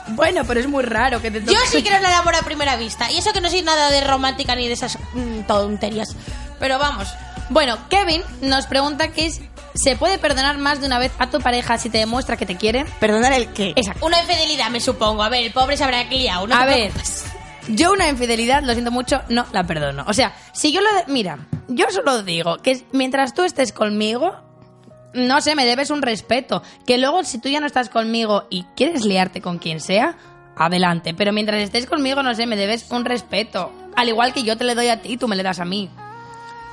Bueno, 0.09 0.43
pero 0.45 0.59
es 0.59 0.67
muy 0.67 0.83
raro 0.83 1.21
que 1.21 1.31
te 1.31 1.41
toque. 1.41 1.53
Yo 1.53 1.59
sí 1.67 1.81
quiero 1.81 1.97
el 1.97 2.05
amor 2.05 2.35
a 2.35 2.41
primera 2.41 2.75
vista. 2.75 3.11
Y 3.11 3.17
eso 3.17 3.33
que 3.33 3.41
no 3.41 3.49
soy 3.49 3.61
nada 3.61 3.89
de 3.89 4.01
romántica 4.01 4.55
ni 4.55 4.67
de 4.67 4.73
esas 4.73 4.97
mm, 5.13 5.41
tonterías. 5.41 6.15
Pero 6.59 6.79
vamos. 6.79 7.07
Bueno, 7.49 7.77
Kevin 7.89 8.23
nos 8.41 8.65
pregunta 8.67 9.09
que 9.09 9.27
es, 9.27 9.41
¿se 9.73 9.95
puede 9.95 10.17
perdonar 10.17 10.57
más 10.57 10.79
de 10.79 10.87
una 10.87 10.99
vez 10.99 11.11
a 11.19 11.29
tu 11.29 11.39
pareja 11.39 11.77
si 11.77 11.89
te 11.89 11.99
demuestra 11.99 12.37
que 12.37 12.45
te 12.45 12.55
quiere? 12.55 12.85
Perdonar 12.99 13.33
el 13.33 13.47
qué. 13.47 13.73
Exacto. 13.75 14.05
Una 14.05 14.19
infidelidad, 14.21 14.69
me 14.69 14.79
supongo. 14.79 15.23
A 15.23 15.29
ver, 15.29 15.43
el 15.43 15.51
pobre 15.51 15.77
se 15.77 15.83
habrá 15.83 16.03
liado. 16.03 16.47
No 16.47 16.55
a 16.55 16.65
ver, 16.65 16.91
preocupes. 16.91 17.25
Yo 17.67 17.91
una 17.91 18.09
infidelidad, 18.09 18.63
lo 18.63 18.73
siento 18.73 18.91
mucho, 18.91 19.21
no 19.29 19.45
la 19.51 19.65
perdono. 19.65 20.05
O 20.07 20.13
sea, 20.13 20.35
si 20.53 20.71
yo 20.71 20.81
lo... 20.81 20.89
Mira, 21.07 21.47
yo 21.67 21.85
solo 21.89 22.23
digo 22.23 22.57
que 22.57 22.83
mientras 22.91 23.33
tú 23.33 23.43
estés 23.43 23.71
conmigo, 23.71 24.35
no 25.13 25.41
sé, 25.41 25.55
me 25.55 25.65
debes 25.65 25.89
un 25.89 26.01
respeto. 26.01 26.61
Que 26.85 26.97
luego 26.97 27.23
si 27.23 27.39
tú 27.39 27.49
ya 27.49 27.59
no 27.59 27.67
estás 27.67 27.89
conmigo 27.89 28.45
y 28.49 28.63
quieres 28.75 29.05
liarte 29.05 29.41
con 29.41 29.57
quien 29.57 29.79
sea, 29.79 30.17
adelante. 30.55 31.13
Pero 31.13 31.33
mientras 31.33 31.61
estés 31.61 31.85
conmigo, 31.85 32.23
no 32.23 32.35
sé, 32.35 32.45
me 32.45 32.55
debes 32.55 32.89
un 32.91 33.05
respeto. 33.05 33.71
Al 33.95 34.09
igual 34.09 34.33
que 34.33 34.43
yo 34.43 34.57
te 34.57 34.63
le 34.63 34.75
doy 34.75 34.89
a 34.89 35.01
ti 35.01 35.17
tú 35.17 35.27
me 35.27 35.35
le 35.35 35.43
das 35.43 35.59
a 35.59 35.65
mí. 35.65 35.89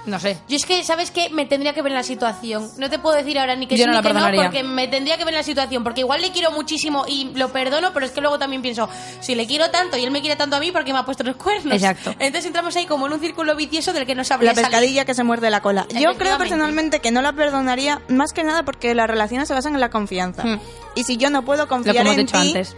No 0.05 0.19
sé. 0.19 0.37
Yo 0.49 0.57
es 0.57 0.67
que, 0.67 0.83
¿sabes 0.83 1.11
qué? 1.12 1.31
Me 1.31 1.47
tendría 1.47 1.73
que 1.75 1.83
ver 1.83 1.93
en 1.93 1.97
la 1.99 2.03
situación. 2.03 2.69
No 2.77 2.91
te 2.91 2.99
puedo 2.99 3.17
decir 3.17 3.38
ahora 3.38 3.55
ni 3.55 3.67
que 3.67 3.77
Yo 3.77 3.85
sí 3.85 3.87
no 3.87 3.93
ni 3.93 4.03
la 4.03 4.03
que 4.03 4.37
no, 4.37 4.43
porque 4.43 4.62
me 4.65 4.88
tendría 4.88 5.17
que 5.17 5.25
ver 5.25 5.35
en 5.35 5.38
la 5.38 5.45
situación. 5.45 5.85
Porque 5.85 6.01
igual 6.01 6.21
le 6.21 6.33
quiero 6.33 6.51
muchísimo 6.51 7.05
y 7.07 7.31
lo 7.35 7.51
perdono, 7.53 7.93
pero 7.95 8.07
es 8.07 8.12
que 8.12 8.21
luego 8.21 8.38
también 8.38 8.62
pienso, 8.62 8.88
si 9.21 9.35
le 9.35 9.47
quiero 9.47 9.71
tanto 9.71 9.97
y 9.97 10.05
él 10.05 10.11
me 10.11 10.21
quiere 10.21 10.35
tanto 10.37 10.57
a 10.57 10.61
mí, 10.61 10.73
¿por 10.73 10.85
qué 10.85 10.93
me 10.93 10.99
ha 10.99 11.05
puesto 11.05 11.23
los 11.23 11.37
cuernos? 11.37 11.75
Exacto. 11.75 12.11
Entonces 12.19 12.47
entramos 12.47 12.75
ahí 12.77 12.87
como 12.87 13.07
en 13.07 13.12
un 13.12 13.21
círculo 13.21 13.55
vicioso 13.55 13.93
del 13.93 14.05
que 14.07 14.15
no 14.15 14.23
La 14.23 14.25
sabría 14.25 14.55
salir. 14.55 14.67
pescadilla 14.71 15.05
que 15.05 15.15
se 15.15 15.23
muerde 15.23 15.51
la 15.51 15.61
cola. 15.62 15.87
Yo 15.91 16.15
creo 16.17 16.37
personalmente 16.37 17.01
que 17.01 17.11
no 17.12 17.23
la 17.23 17.33
perdonaría 17.33 18.01
más 18.09 18.33
que 18.33 18.43
nada 18.43 18.65
porque 18.65 18.95
las 18.95 19.09
relaciones 19.09 19.47
se 19.47 19.55
basan 19.55 19.75
en 19.75 19.81
la 19.81 19.91
confianza. 19.91 20.45
Hmm. 20.45 20.61
Y 20.97 21.05
si 21.05 21.17
yo 21.17 21.31
no 21.31 21.45
puedo 21.45 21.62
Lo 21.62 21.67
que 21.67 21.69
confiar 21.69 21.97
hemos 21.97 22.15
en 22.15 22.27
dicho 22.27 22.41
ti, 22.41 22.49
antes. 22.49 22.77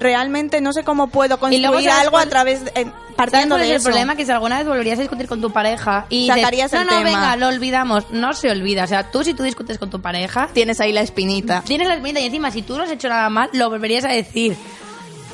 Realmente 0.00 0.60
no 0.60 0.72
sé 0.72 0.84
cómo 0.84 1.08
puedo 1.08 1.38
construir 1.38 1.64
¿sabes 1.66 1.88
algo 1.88 2.10
cuál- 2.12 2.26
a 2.26 2.30
través 2.30 2.64
de, 2.64 2.70
eh, 2.70 2.84
¿Sabes 2.84 2.94
partiendo 3.16 3.54
cuál 3.56 3.62
es 3.62 3.68
de 3.68 3.74
el 3.74 3.80
eso. 3.80 3.84
problema? 3.88 4.14
Que 4.16 4.24
si 4.24 4.30
alguna 4.32 4.58
vez 4.58 4.66
volverías 4.68 4.98
a 4.98 5.02
discutir 5.02 5.26
con 5.26 5.40
tu 5.40 5.50
pareja 5.52 6.06
y 6.08 6.22
dices, 6.22 6.36
Sacarías 6.36 6.72
no, 6.72 6.80
el 6.80 6.86
no, 6.86 6.90
tema. 6.92 7.02
venga, 7.04 7.36
lo 7.36 7.48
olvidamos. 7.48 8.10
No 8.10 8.32
se 8.32 8.50
olvida. 8.50 8.84
O 8.84 8.86
sea, 8.86 9.10
tú 9.10 9.24
si 9.24 9.34
tú 9.34 9.42
discutes 9.42 9.78
con 9.78 9.90
tu 9.90 10.00
pareja, 10.00 10.48
Tienes 10.52 10.80
ahí 10.80 10.92
la 10.92 11.00
espinita. 11.00 11.62
tienes 11.66 11.88
la 11.88 11.94
espinita 11.94 12.20
y 12.20 12.26
encima 12.26 12.50
si 12.52 12.62
tú 12.62 12.76
no 12.76 12.84
has 12.84 12.90
hecho 12.90 13.08
nada 13.08 13.28
mal, 13.28 13.50
lo 13.52 13.70
volverías 13.70 14.04
a 14.04 14.08
decir. 14.12 14.56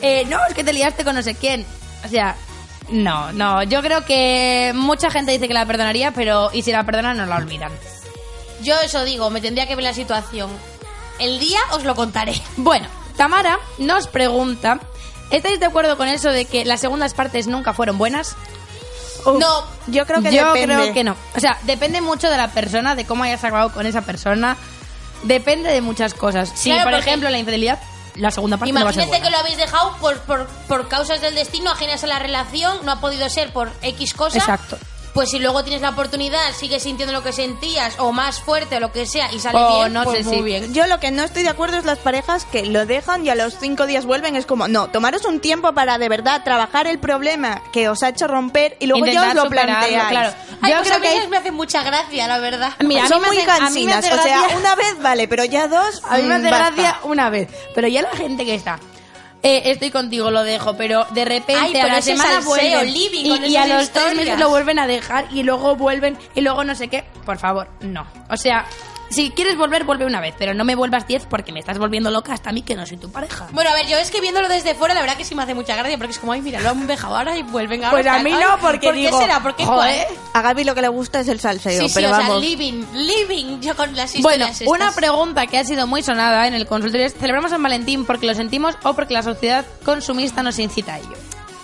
Eh, 0.03 0.25
no, 0.29 0.39
es 0.49 0.55
que 0.55 0.65
te 0.65 0.73
liaste 0.73 1.05
con 1.05 1.15
no 1.15 1.23
sé 1.23 1.35
quién. 1.35 1.65
O 2.05 2.09
sea, 2.09 2.35
no, 2.91 3.33
no. 3.33 3.63
Yo 3.65 3.81
creo 3.83 4.05
que 4.05 4.73
mucha 4.75 5.11
gente 5.11 5.33
dice 5.33 5.47
que 5.49 5.55
la 5.55 5.67
perdonaría, 5.67 6.11
pero 6.13 6.51
y 6.53 6.63
si 6.63 6.73
la 6.73 6.85
perdonan 6.85 7.17
no 7.17 7.27
la 7.27 7.37
olvidan. 7.37 7.73
Yo 8.63 8.75
eso 8.81 9.05
digo, 9.05 9.29
me 9.31 9.41
tendría 9.43 9.67
que 9.67 9.75
ver 9.77 9.85
la 9.85 9.93
situación. 9.95 10.51
El 11.19 11.39
día 11.39 11.59
os 11.73 11.85
lo 11.85 11.95
contaré. 11.95 12.33
Bueno, 12.57 12.87
Tamara 13.17 13.59
nos 13.79 14.07
pregunta, 14.09 14.81
¿estáis 15.31 15.61
de 15.61 15.67
acuerdo 15.67 15.97
con 15.97 16.09
eso 16.09 16.31
de 16.31 16.45
que 16.47 16.65
las 16.65 16.81
segundas 16.81 17.15
partes 17.15 17.47
nunca 17.47 17.73
fueron 17.73 17.97
buenas? 17.99 18.37
Uf, 19.25 19.39
No, 19.39 19.65
yo 19.87 20.05
creo 20.07 20.21
que 20.23 20.33
Yo 20.33 20.53
depende. 20.53 20.75
creo 20.77 20.93
que 20.95 21.05
no. 21.05 21.17
O 21.37 21.41
sea, 21.41 21.59
depende 21.63 22.01
mucho 22.01 22.29
de 22.29 22.37
la 22.37 22.49
persona, 22.49 22.95
de 22.95 23.07
cómo 23.07 23.25
hayas 23.25 23.43
acabado 23.45 23.73
con 23.73 23.87
esa 23.87 24.03
persona. 24.03 24.57
Depende 25.23 25.71
de 25.73 25.81
muchas 25.81 26.13
cosas. 26.13 26.53
Si, 26.55 26.71
Claro, 26.71 26.91
por 26.91 26.99
ejemplo, 26.99 27.31
la 27.31 27.39
infidelidad, 27.39 27.79
la 28.17 28.31
segunda 28.31 28.59
parte 28.59 28.73
no 28.73 28.85
va 28.85 28.91
a 28.91 28.93
ser 28.93 29.05
Imagínate 29.05 29.23
que 29.23 29.31
buena. 29.31 29.37
lo 29.39 29.41
habéis 29.43 29.57
dejado 29.59 29.97
por, 29.99 30.19
por, 30.21 30.47
por 30.69 30.89
causas 30.89 31.21
del 31.23 31.35
destino 31.35 31.71
ajenas 31.71 32.05
a 32.05 32.07
la 32.09 32.19
relación, 32.19 32.85
no 32.85 32.93
ha 32.93 33.01
podido 33.01 33.29
ser 33.31 33.53
por 33.53 33.71
X 33.81 34.13
cosa. 34.13 34.39
Exacto. 34.39 34.77
Pues 35.15 35.31
si 35.31 35.39
luego 35.39 35.63
tienes 35.63 35.81
la 35.81 35.91
oportunidad, 35.91 36.41
sigues 36.57 36.83
sintiendo 36.83 37.13
lo 37.13 37.23
que 37.23 37.33
sentías, 37.33 37.95
o 38.01 38.11
más 38.11 38.41
fuerte, 38.41 38.77
o 38.77 38.81
lo 38.81 38.91
que 38.91 39.07
sea, 39.07 39.33
y 39.33 39.39
sale 39.39 39.59
O 39.59 39.79
bien, 39.79 39.93
no 39.93 40.03
pues 40.03 40.19
sé 40.19 40.25
muy 40.25 40.37
si- 40.39 40.43
bien. 40.43 40.75
Yo 40.75 40.89
lo 40.89 40.99
que 40.99 41.13
no 41.13 41.23
estoy 41.23 41.45
de 41.45 41.51
acuerdo 41.51 41.77
es 41.79 41.85
las 41.85 41.99
parejas 42.01 42.45
que 42.45 42.67
lo 42.67 42.85
dejan 42.85 43.25
y 43.25 43.31
a 43.31 43.37
los 43.37 43.57
cinco 43.61 43.87
días 43.87 44.07
vuelven. 44.07 44.35
Es 44.35 44.45
como, 44.45 44.67
no, 44.67 44.89
tomaros 44.89 45.25
un 45.25 45.39
tiempo 45.39 45.73
para 45.73 45.99
de 45.99 46.09
verdad 46.09 46.43
trabajar 46.43 46.89
el 46.89 46.99
problema 46.99 47.63
que 47.73 47.89
os 47.89 48.03
ha 48.03 48.09
hecho 48.09 48.27
romper 48.27 48.77
y 48.81 48.87
luego 48.87 49.07
ya 49.07 49.29
os 49.29 49.35
lo 49.37 49.49
planteáis. 49.49 50.03
claro. 50.09 50.35
Ay, 50.61 50.73
Yo 50.73 50.79
pues 50.79 50.89
creo 50.91 50.97
a 50.97 51.15
mí 51.15 51.21
que 51.21 51.29
me 51.29 51.37
hace 51.37 51.51
mucha 51.53 51.83
gracia, 51.85 52.27
la 52.27 52.39
verdad. 52.41 52.73
Mira, 52.81 53.03
a 53.03 53.05
mí 53.05 53.09
Son 53.09 53.23
me 53.23 53.29
muy 53.29 53.39
hace- 53.39 53.51
a 53.51 53.71
mí 53.71 53.85
me 53.85 53.93
hace 53.93 54.09
cansinas. 54.11 54.45
O 54.45 54.49
sea, 54.49 54.59
una 54.59 54.75
vez 54.75 54.99
vale, 55.01 55.29
pero 55.29 55.45
ya 55.45 55.69
dos. 55.69 56.03
A 56.09 56.17
mí 56.17 56.23
me 56.25 56.29
mm, 56.39 56.41
hace 56.41 56.51
basta. 56.51 56.71
gracia 56.73 56.99
una 57.05 57.31
vez. 57.31 57.49
Pero 57.73 57.87
ya 57.87 58.03
la 58.03 58.11
gente 58.17 58.45
que 58.45 58.55
está. 58.57 58.81
Eh, 59.45 59.71
estoy 59.71 59.91
contigo, 59.91 60.31
lo 60.31 60.43
dejo, 60.43 60.75
pero 60.75 61.07
de 61.11 61.27
repente 61.27 61.55
Ay, 61.55 61.73
pero 61.75 61.85
a 61.85 61.89
la 61.89 61.99
ese 61.99 62.13
semana 62.13 62.43
salseo, 62.43 62.49
vuelven 62.49 62.93
living 62.95 63.25
y, 63.27 63.29
con 63.29 63.45
y 63.45 63.57
a 63.57 63.67
los 63.67 63.91
tres 63.91 64.15
meses 64.15 64.41
lo 64.41 64.49
vuelven 64.49 64.79
a 64.79 64.87
dejar 64.87 65.27
y 65.31 65.43
luego 65.43 65.77
vuelven 65.77 66.17
y 66.35 66.41
luego 66.41 66.65
no 66.65 66.75
sé 66.75 66.89
qué. 66.89 67.05
Por 67.27 67.37
favor, 67.37 67.69
no. 67.83 68.07
O 68.31 68.39
sea, 68.39 68.65
si 69.11 69.31
quieres 69.31 69.57
volver, 69.57 69.85
vuelve 69.85 70.07
una 70.07 70.21
vez, 70.21 70.35
pero 70.39 70.55
no 70.55 70.65
me 70.65 70.75
vuelvas 70.75 71.07
diez 71.07 71.27
porque 71.27 71.53
me 71.53 71.61
estás 71.61 71.79
volviendo 71.79 72.11
loca 72.11 72.33
hasta 72.33 72.51
a 72.51 72.53
mí 72.53 72.63
que 72.63 72.75
no 72.75 72.85
soy 72.87 72.97
tu 72.97 73.11
pareja. 73.11 73.49
Bueno, 73.53 73.71
a 73.71 73.75
ver, 73.75 73.87
yo 73.87 73.97
es 73.97 74.11
que 74.11 74.21
viéndolo 74.21 74.49
desde 74.49 74.75
fuera, 74.75 74.95
la 74.95 75.01
verdad 75.01 75.17
que 75.17 75.25
sí 75.25 75.35
me 75.35 75.43
hace 75.43 75.55
mucha 75.55 75.77
gracia, 75.77 75.97
porque 75.97 76.13
es 76.13 76.19
como, 76.19 76.33
ay, 76.33 76.43
mira, 76.43 76.61
lo 76.61 76.71
han 76.71 76.87
dejado 76.87 77.17
ahora 77.17 77.37
y 77.37 77.43
vuelven 77.43 77.85
ahora. 77.85 77.97
Pues 77.97 78.07
a 78.07 78.19
mí 78.21 78.33
no, 78.33 78.59
porque 78.61 78.89
¿por 78.89 78.95
digo, 78.95 79.11
qué 79.19 79.25
será? 79.25 79.41
¿Por 79.41 79.55
qué 79.57 79.65
joder. 79.65 80.07
cuál? 80.07 80.19
A 80.33 80.43
Gaby 80.43 80.65
lo 80.65 80.75
que 80.75 80.81
le 80.83 80.89
gusta 80.89 81.21
es 81.21 81.29
el 81.29 81.41
salseo, 81.41 81.83
Sí, 81.83 81.89
sí, 81.89 81.95
pero 81.95 82.13
o 82.13 82.17
sea, 82.17 82.39
living, 82.39 82.85
living, 82.93 83.61
yo 83.61 83.77
con 83.77 83.95
las 83.95 84.21
Bueno, 84.21 84.47
historias 84.49 84.71
una 84.71 84.93
pregunta 84.93 85.47
que 85.47 85.59
ha 85.59 85.65
sido 85.65 85.87
muy 85.87 86.03
sonada 86.03 86.47
en 86.47 86.55
el 86.55 86.67
consultorio 86.67 87.07
es, 87.07 87.15
¿celebramos 87.15 87.51
San 87.51 87.63
Valentín 87.63 88.05
porque 88.05 88.27
lo 88.27 88.35
sentimos 88.35 88.77
o 88.83 88.95
porque 88.95 89.15
la 89.15 89.23
sociedad 89.23 89.65
consumista 89.85 90.43
nos 90.43 90.59
incita 90.59 90.95
a 90.95 90.99
ello? 90.99 91.17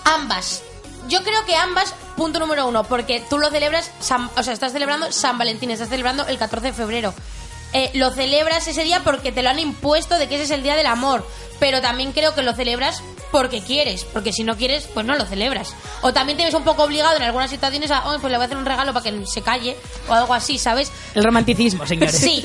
Ambas. 0.05 0.62
Yo 1.11 1.23
creo 1.23 1.45
que 1.45 1.55
ambas, 1.57 1.95
punto 2.17 2.39
número 2.39 2.67
uno, 2.67 2.85
porque 2.85 3.23
tú 3.29 3.39
lo 3.39 3.51
celebras, 3.51 3.91
San- 4.01 4.31
o 4.37 4.43
sea, 4.43 4.55
estás 4.55 4.73
celebrando 4.73 5.13
San 5.13 5.37
Valentín, 5.37 5.71
estás 5.71 5.89
celebrando 5.91 6.27
el 6.27 6.39
14 6.39 6.69
de 6.69 6.73
febrero. 6.73 7.13
Eh, 7.73 7.91
lo 7.95 8.11
celebras 8.11 8.67
ese 8.67 8.83
día 8.83 9.03
porque 9.05 9.31
te 9.31 9.43
lo 9.45 9.51
han 9.51 9.59
impuesto 9.61 10.17
de 10.19 10.29
que 10.29 10.35
ese 10.37 10.45
es 10.45 10.51
el 10.51 10.63
día 10.65 10.75
del 10.75 10.87
amor, 10.87 11.25
pero 11.61 11.81
también 11.81 12.11
creo 12.13 12.35
que 12.35 12.43
lo 12.43 12.53
celebras 12.53 13.01
porque 13.31 13.63
quieres, 13.63 14.05
porque 14.05 14.33
si 14.33 14.43
no 14.43 14.57
quieres, 14.57 14.89
pues 14.93 15.07
no 15.07 15.15
lo 15.15 15.25
celebras. 15.25 15.73
O 16.03 16.13
también 16.13 16.37
te 16.37 16.45
ves 16.45 16.55
un 16.55 16.65
poco 16.65 16.83
obligado 16.83 17.15
en 17.17 17.23
algunas 17.23 17.49
situaciones 17.49 17.93
a, 17.93 18.03
"Ay, 18.11 18.19
pues 18.21 18.31
le 18.33 18.39
voy 18.39 18.43
a 18.43 18.47
hacer 18.47 18.57
un 18.59 18.67
regalo 18.67 18.93
para 18.93 19.05
que 19.05 19.25
se 19.25 19.43
calle, 19.43 19.77
o 20.09 20.13
algo 20.15 20.35
así, 20.35 20.59
¿sabes? 20.59 20.91
El 21.15 21.23
romanticismo, 21.23 21.87
señores. 21.87 22.17
Sí, 22.19 22.45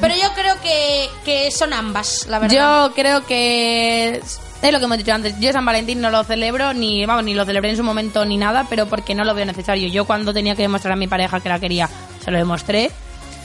pero 0.00 0.14
yo 0.16 0.32
creo 0.34 0.60
que, 0.60 1.08
que 1.24 1.52
son 1.52 1.72
ambas, 1.72 2.26
la 2.26 2.40
verdad. 2.40 2.88
Yo 2.88 2.94
creo 2.94 3.24
que 3.26 4.20
es 4.68 4.72
lo 4.72 4.78
que 4.78 4.84
hemos 4.86 4.98
dicho 4.98 5.12
antes. 5.12 5.38
Yo 5.40 5.52
San 5.52 5.64
Valentín 5.64 6.00
no 6.00 6.10
lo 6.10 6.24
celebro, 6.24 6.72
ni 6.74 7.04
vamos, 7.06 7.24
ni 7.24 7.34
lo 7.34 7.44
celebré 7.44 7.70
en 7.70 7.76
su 7.76 7.82
momento 7.82 8.24
ni 8.24 8.36
nada, 8.36 8.66
pero 8.68 8.86
porque 8.86 9.14
no 9.14 9.24
lo 9.24 9.34
veo 9.34 9.44
necesario. 9.46 9.88
Yo 9.88 10.04
cuando 10.04 10.32
tenía 10.32 10.54
que 10.54 10.62
demostrar 10.62 10.92
a 10.92 10.96
mi 10.96 11.06
pareja 11.06 11.40
que 11.40 11.48
la 11.48 11.58
quería, 11.58 11.88
se 12.24 12.30
lo 12.30 12.38
demostré 12.38 12.90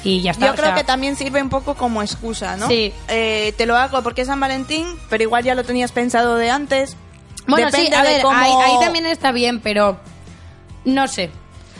y 0.03 0.21
ya 0.21 0.31
está. 0.31 0.47
Yo 0.47 0.53
creo 0.53 0.67
sea, 0.67 0.75
que 0.75 0.83
también 0.83 1.15
sirve 1.15 1.41
un 1.41 1.49
poco 1.49 1.75
como 1.75 2.01
excusa, 2.01 2.55
¿no? 2.57 2.67
Sí. 2.67 2.93
Eh, 3.07 3.53
te 3.57 3.65
lo 3.65 3.75
hago 3.77 4.01
porque 4.01 4.21
es 4.21 4.27
San 4.27 4.39
Valentín, 4.39 4.85
pero 5.09 5.23
igual 5.23 5.43
ya 5.43 5.55
lo 5.55 5.63
tenías 5.63 5.91
pensado 5.91 6.35
de 6.35 6.49
antes. 6.49 6.95
Bueno, 7.47 7.69
sí, 7.71 7.89
a 7.93 8.03
ver, 8.03 8.21
cómo- 8.21 8.37
ahí, 8.37 8.51
ahí 8.63 8.79
también 8.79 9.05
está 9.07 9.31
bien, 9.31 9.59
pero 9.59 9.99
no 10.85 11.07
sé. 11.07 11.29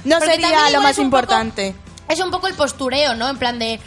No 0.04 0.18
Porque 0.18 0.34
sería 0.34 0.70
lo 0.72 0.82
más 0.82 0.92
poco- 0.96 1.02
importante. 1.04 1.76
Es 2.08 2.20
un 2.22 2.32
poco 2.32 2.48
el 2.48 2.56
postureo, 2.56 3.16
¿no? 3.16 3.30
En 3.30 3.38
plan 3.38 3.60
de. 3.60 3.80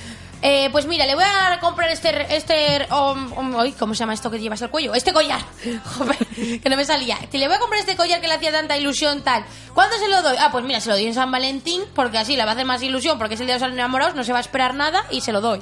Eh, 0.42 0.68
pues 0.72 0.86
mira, 0.86 1.06
le 1.06 1.14
voy 1.14 1.24
a 1.24 1.58
comprar 1.60 1.88
este. 1.90 2.34
este 2.34 2.86
um, 2.92 3.32
um, 3.38 3.56
ay, 3.60 3.72
¿Cómo 3.72 3.94
se 3.94 4.00
llama 4.00 4.12
esto 4.14 4.30
que 4.30 4.38
llevas 4.40 4.60
al 4.62 4.70
cuello? 4.70 4.94
Este 4.94 5.12
collar. 5.12 5.40
Joder, 5.84 6.16
que 6.60 6.68
no 6.68 6.76
me 6.76 6.84
salía. 6.84 7.16
Que 7.30 7.38
le 7.38 7.46
voy 7.46 7.56
a 7.56 7.60
comprar 7.60 7.80
este 7.80 7.96
collar 7.96 8.20
que 8.20 8.26
le 8.28 8.34
hacía 8.34 8.50
tanta 8.52 8.76
ilusión, 8.76 9.22
tal. 9.22 9.44
¿Cuándo 9.74 9.96
se 9.98 10.08
lo 10.08 10.20
doy? 10.22 10.36
Ah, 10.38 10.50
pues 10.52 10.64
mira, 10.64 10.80
se 10.80 10.88
lo 10.88 10.96
doy 10.96 11.06
en 11.06 11.14
San 11.14 11.30
Valentín, 11.30 11.82
porque 11.94 12.18
así 12.18 12.36
le 12.36 12.44
va 12.44 12.50
a 12.50 12.54
hacer 12.54 12.66
más 12.66 12.82
ilusión, 12.82 13.18
porque 13.18 13.34
es 13.34 13.40
el 13.40 13.46
día 13.46 13.54
de 13.58 13.60
los 13.64 13.72
enamorados, 13.72 14.14
no 14.14 14.24
se 14.24 14.32
va 14.32 14.38
a 14.38 14.42
esperar 14.42 14.74
nada 14.74 15.04
y 15.10 15.20
se 15.20 15.32
lo 15.32 15.40
doy. 15.40 15.60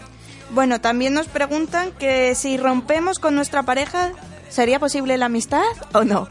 Bueno, 0.50 0.80
también 0.80 1.14
nos 1.14 1.28
preguntan 1.28 1.92
que 1.92 2.34
si 2.34 2.56
rompemos 2.56 3.18
con 3.18 3.34
nuestra 3.36 3.62
pareja, 3.62 4.10
¿sería 4.48 4.78
posible 4.80 5.16
la 5.18 5.26
amistad 5.26 5.62
o 5.92 6.02
no? 6.04 6.28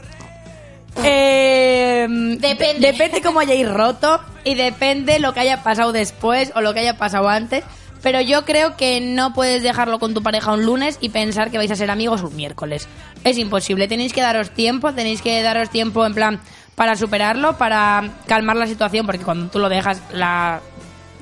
Eh, 1.02 2.06
Depende. 2.08 2.80
de- 2.80 2.92
Depende 2.92 3.22
cómo 3.22 3.40
hayáis 3.40 3.68
roto 3.68 4.20
y 4.44 4.54
depende 4.56 5.18
lo 5.20 5.32
que 5.32 5.40
haya 5.40 5.62
pasado 5.62 5.92
después 5.92 6.52
o 6.54 6.60
lo 6.60 6.74
que 6.74 6.80
haya 6.80 6.98
pasado 6.98 7.28
antes. 7.28 7.64
Pero 8.02 8.20
yo 8.20 8.44
creo 8.46 8.76
que 8.76 9.00
no 9.00 9.34
puedes 9.34 9.62
dejarlo 9.62 9.98
con 9.98 10.14
tu 10.14 10.22
pareja 10.22 10.52
un 10.52 10.64
lunes 10.64 10.96
y 11.00 11.10
pensar 11.10 11.50
que 11.50 11.58
vais 11.58 11.70
a 11.70 11.76
ser 11.76 11.90
amigos 11.90 12.22
un 12.22 12.34
miércoles. 12.34 12.88
Es 13.24 13.36
imposible. 13.36 13.88
Tenéis 13.88 14.12
que 14.12 14.22
daros 14.22 14.50
tiempo, 14.50 14.92
tenéis 14.94 15.20
que 15.22 15.42
daros 15.42 15.68
tiempo 15.70 16.06
en 16.06 16.14
plan 16.14 16.40
para 16.76 16.96
superarlo, 16.96 17.58
para 17.58 18.08
calmar 18.26 18.56
la 18.56 18.66
situación, 18.66 19.04
porque 19.04 19.22
cuando 19.24 19.50
tú 19.50 19.58
lo 19.58 19.68
dejas 19.68 20.00
la 20.12 20.60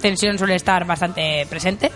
tensión 0.00 0.38
suele 0.38 0.54
estar 0.54 0.84
bastante 0.84 1.44
presente. 1.50 1.90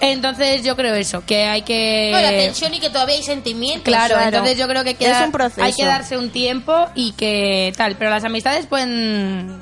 Entonces 0.00 0.62
yo 0.62 0.76
creo 0.76 0.94
eso, 0.94 1.24
que 1.26 1.44
hay 1.46 1.62
que... 1.62 2.10
No, 2.12 2.20
la 2.20 2.30
tensión 2.30 2.72
y 2.72 2.78
que 2.78 2.88
todavía 2.88 3.16
hay 3.16 3.22
sentimientos. 3.24 3.82
Claro, 3.82 4.14
Claro. 4.14 4.28
entonces 4.28 4.56
yo 4.56 4.68
creo 4.68 4.84
que 4.84 4.90
Es 4.90 4.96
queda- 4.98 5.24
un 5.24 5.32
proceso. 5.32 5.62
hay 5.64 5.72
que 5.72 5.84
darse 5.84 6.16
un 6.16 6.30
tiempo 6.30 6.86
y 6.94 7.12
que 7.12 7.72
tal, 7.76 7.96
pero 7.96 8.10
las 8.10 8.22
amistades 8.22 8.66
pueden 8.66 9.58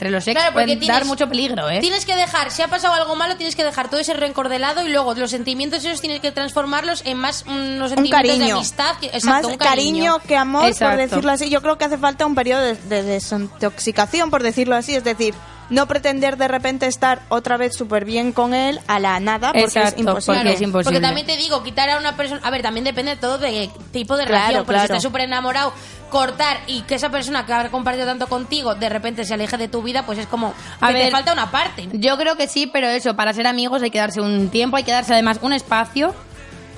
entre 0.00 0.10
los 0.10 0.26
ex 0.26 0.34
Claro, 0.34 0.54
porque 0.54 0.64
pueden 0.64 0.78
tienes- 0.80 0.96
dar 0.96 1.04
mucho 1.04 1.28
peligro, 1.28 1.68
¿eh? 1.68 1.80
Tienes 1.80 2.06
que 2.06 2.16
dejar, 2.16 2.50
si 2.50 2.62
ha 2.62 2.68
pasado 2.68 2.94
algo 2.94 3.16
malo, 3.16 3.36
tienes 3.36 3.54
que 3.54 3.62
dejar 3.64 3.90
todo 3.90 4.00
ese 4.00 4.14
rencor 4.14 4.48
de 4.48 4.58
lado 4.58 4.82
y 4.86 4.88
luego 4.88 5.12
los 5.14 5.30
sentimientos 5.30 5.84
esos 5.84 6.00
tienes 6.00 6.20
que 6.20 6.32
transformarlos 6.32 7.02
en 7.04 7.18
más 7.18 7.44
unos 7.46 7.90
Un 7.92 7.96
sentimientos 7.98 8.22
de 8.22 8.38
cariño. 8.38 8.56
amistad. 8.56 8.96
que- 8.98 9.06
exacto, 9.08 9.28
Más 9.28 9.44
un 9.44 9.56
cariño. 9.58 10.18
que 10.26 10.36
amor, 10.38 10.64
Exacto. 10.64 10.96
por 10.96 11.08
decirlo 11.08 11.32
así. 11.32 11.50
Yo 11.50 11.60
creo 11.60 11.76
que 11.76 11.84
hace 11.84 11.98
falta 11.98 12.24
un 12.24 12.34
periodo 12.34 12.62
de, 12.62 12.74
de 12.76 13.02
desintoxicación, 13.02 14.30
por 14.30 14.42
decirlo 14.42 14.74
así. 14.74 14.94
Es 14.94 15.04
decir, 15.04 15.34
no 15.70 15.86
pretender 15.86 16.36
de 16.36 16.48
repente 16.48 16.86
estar 16.86 17.22
otra 17.28 17.56
vez 17.56 17.74
súper 17.76 18.04
bien 18.04 18.32
con 18.32 18.54
él 18.54 18.80
a 18.86 18.98
la 18.98 19.18
nada, 19.20 19.48
porque 19.52 19.64
Exacto, 19.64 19.94
es 19.94 19.98
imposible. 20.00 20.38
porque 20.38 20.52
es 20.52 20.60
imposible. 20.60 20.84
Porque 20.84 21.00
también 21.06 21.26
te 21.26 21.36
digo, 21.36 21.62
quitar 21.62 21.88
a 21.90 21.98
una 21.98 22.16
persona. 22.16 22.40
A 22.44 22.50
ver, 22.50 22.62
también 22.62 22.84
depende 22.84 23.16
todo 23.16 23.38
de 23.38 23.70
tipo 23.92 24.16
de 24.16 24.24
Claro, 24.26 24.40
relación. 24.40 24.66
Porque 24.66 24.80
si 24.80 24.84
estás 24.86 25.02
súper 25.02 25.22
enamorado, 25.22 25.72
cortar 26.10 26.58
y 26.66 26.82
que 26.82 26.96
esa 26.96 27.08
persona 27.10 27.46
que 27.46 27.52
ha 27.52 27.68
compartido 27.70 28.04
tanto 28.04 28.26
contigo 28.28 28.74
de 28.74 28.88
repente 28.88 29.24
se 29.24 29.34
aleje 29.34 29.56
de 29.56 29.68
tu 29.68 29.80
vida, 29.82 30.04
pues 30.04 30.18
es 30.18 30.26
como. 30.26 30.52
A 30.80 30.88
que 30.88 30.94
te 30.94 30.98
ver, 31.00 31.12
falta 31.12 31.32
una 31.32 31.50
parte. 31.50 31.88
Yo 31.92 32.16
creo 32.18 32.36
que 32.36 32.48
sí, 32.48 32.66
pero 32.66 32.88
eso, 32.88 33.14
para 33.14 33.32
ser 33.32 33.46
amigos 33.46 33.80
hay 33.82 33.90
que 33.90 33.98
darse 33.98 34.20
un 34.20 34.50
tiempo, 34.50 34.76
hay 34.76 34.84
que 34.84 34.92
darse 34.92 35.12
además 35.12 35.38
un 35.42 35.52
espacio. 35.52 36.14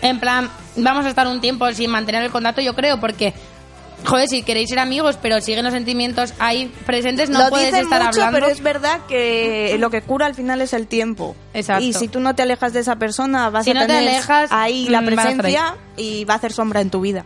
En 0.03 0.19
plan, 0.19 0.51
vamos 0.77 1.07
a 1.07 1.09
estar 1.09 1.27
un 1.29 1.41
tiempo 1.41 1.73
sin 1.73 1.89
mantener 1.89 2.25
el 2.25 2.31
contacto, 2.33 2.61
yo 2.61 2.75
creo, 2.75 2.99
porque, 2.99 3.33
joder, 4.05 4.29
si 4.29 4.43
queréis 4.43 4.69
ser 4.69 4.79
amigos, 4.79 5.19
pero 5.21 5.41
siguen 5.41 5.65
los 5.65 5.73
sentimientos 5.73 6.35
ahí 6.39 6.73
presentes, 6.87 7.31
no 7.31 7.41
lo 7.45 7.49
puedes 7.51 7.67
dicen 7.69 7.85
estar 7.85 8.03
mucho, 8.05 8.21
hablando. 8.23 8.39
pero 8.41 8.53
es 8.53 8.63
verdad 8.63 9.01
que 9.09 9.77
lo 9.79 9.91
que 9.91 10.03
cura 10.03 10.27
al 10.27 10.35
final 10.35 10.61
es 10.61 10.73
el 10.73 10.87
tiempo. 10.87 11.35
Exacto. 11.55 11.85
Y 11.85 11.93
si 11.93 12.09
tú 12.09 12.21
no 12.21 12.35
te 12.35 12.43
alejas 12.43 12.73
de 12.73 12.81
esa 12.81 12.97
persona, 12.97 13.51
vas 13.51 13.65
Si 13.65 13.71
a 13.71 13.75
no 13.75 13.81
te 13.81 13.87
tener 13.89 14.09
alejas, 14.09 14.51
ahí 14.53 14.89
la 14.89 15.03
presencia 15.03 15.77
y 15.97 16.25
va 16.25 16.35
a 16.35 16.37
hacer 16.39 16.53
sombra 16.53 16.81
en 16.81 16.91
tu 16.91 17.01
vida. 17.01 17.25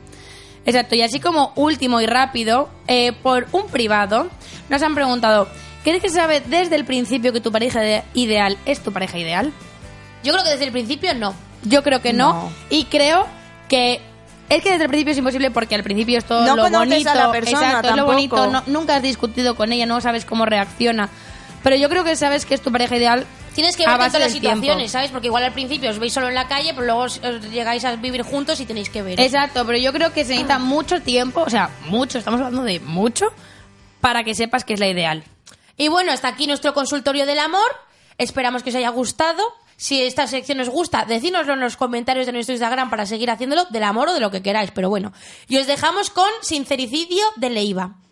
Exacto, 0.65 0.95
y 0.97 1.03
así 1.03 1.21
como 1.21 1.53
último 1.55 2.01
y 2.01 2.07
rápido, 2.07 2.69
eh, 2.89 3.13
por 3.23 3.47
un 3.53 3.67
privado, 3.69 4.29
nos 4.69 4.83
han 4.83 4.95
preguntado, 4.97 5.47
¿crees 5.85 6.03
que 6.03 6.09
se 6.09 6.17
sabe 6.17 6.41
desde 6.45 6.75
el 6.75 6.85
principio 6.85 7.33
que 7.33 7.41
tu 7.41 7.53
pareja 7.53 7.81
de- 7.81 8.03
ideal 8.15 8.59
es 8.67 8.81
tu 8.81 8.93
pareja 8.93 9.17
ideal? 9.19 9.53
Yo 10.25 10.33
creo 10.33 10.43
que 10.45 10.51
desde 10.51 10.65
el 10.65 10.73
principio 10.73 11.15
no. 11.15 11.35
Yo 11.63 11.85
creo 11.85 12.03
que 12.03 12.13
no, 12.13 12.33
No. 12.33 12.53
y 12.69 12.85
creo 12.85 13.27
que 13.69 14.01
es 14.49 14.63
que 14.63 14.71
desde 14.71 14.85
el 14.85 14.89
principio 14.89 15.13
es 15.13 15.19
imposible 15.19 15.51
porque 15.51 15.75
al 15.75 15.83
principio 15.83 16.19
es 16.19 16.25
todo 16.25 16.45
No 16.45 16.57
lo 16.57 16.63
conoces 16.65 16.89
bonito, 16.91 17.11
a 17.11 17.15
la 17.15 17.31
persona 17.33 17.67
exacto, 17.67 17.89
es 17.89 17.97
lo 17.97 18.07
tampoco. 18.07 18.13
bonito, 18.13 18.47
no- 18.51 18.63
nunca 18.67 18.97
has 18.97 19.03
discutido 19.03 19.55
con 19.57 19.73
ella, 19.73 19.87
no 19.87 20.01
sabes 20.01 20.25
cómo 20.25 20.45
reacciona, 20.47 21.09
pero 21.63 21.77
yo 21.77 21.89
creo 21.89 22.05
que 22.05 22.15
sabes 22.17 22.47
que 22.47 22.55
es 22.55 22.61
tu 22.61 22.71
pareja 22.73 22.97
ideal. 22.97 23.27
Tienes 23.55 23.75
que 23.77 23.85
a 23.87 23.97
ver 23.97 24.09
todas 24.09 24.21
las 24.21 24.33
tiempo. 24.33 24.51
situaciones, 24.61 24.91
¿sabes? 24.93 25.11
Porque 25.11 25.29
igual 25.29 25.43
al 25.43 25.53
principio 25.53 25.89
os 25.91 25.99
veis 25.99 26.13
solo 26.13 26.29
en 26.29 26.35
la 26.35 26.47
calle, 26.47 26.73
pero 26.75 26.85
luego 26.87 27.01
os, 27.01 27.19
os 27.25 27.41
llegáis 27.51 27.85
a 27.87 27.97
vivir 27.97 28.23
juntos 28.23 28.61
y 28.61 28.67
tenéis 28.67 28.91
que 28.91 29.01
ver. 29.03 29.19
Exacto, 29.19 29.65
pero 29.65 29.79
yo 29.79 29.93
creo 29.95 30.13
que 30.13 30.25
se 30.25 30.33
necesita 30.33 30.59
mucho 30.59 31.01
tiempo, 31.01 31.41
o 31.43 31.49
sea, 31.51 31.71
mucho, 31.87 32.19
estamos 32.19 32.39
hablando 32.41 32.63
de 32.65 32.81
mucho, 32.81 33.27
para 34.03 34.25
que 34.25 34.35
sepas 34.35 34.65
que 34.65 34.75
es 34.75 34.81
la 34.81 34.89
ideal. 34.89 35.25
Y 35.79 35.89
bueno, 35.89 36.13
hasta 36.13 36.29
aquí 36.29 36.47
nuestro 36.47 36.75
consultorio 36.75 37.25
del 37.27 37.39
amor. 37.39 37.67
Esperamos 38.19 38.63
que 38.63 38.71
os 38.71 38.77
haya 38.77 38.91
gustado. 38.91 39.43
Si 39.77 40.03
esta 40.03 40.27
sección 40.27 40.61
os 40.61 40.71
gusta, 40.71 41.05
decídnoslo 41.05 41.53
en 41.53 41.61
los 41.61 41.77
comentarios 41.77 42.27
de 42.27 42.33
nuestro 42.33 42.55
Instagram 42.55 42.89
para 42.89 43.07
seguir 43.07 43.31
haciéndolo 43.31 43.67
del 43.67 43.85
amor 43.85 44.09
o 44.09 44.15
de 44.15 44.21
lo 44.21 44.31
que 44.31 44.43
queráis. 44.43 44.71
Pero 44.71 44.89
bueno, 44.89 45.13
y 45.49 45.59
os 45.59 45.67
dejamos 45.67 46.11
con 46.11 46.29
Sincericidio 46.41 47.25
de 47.37 47.51
Leiva. 47.51 48.06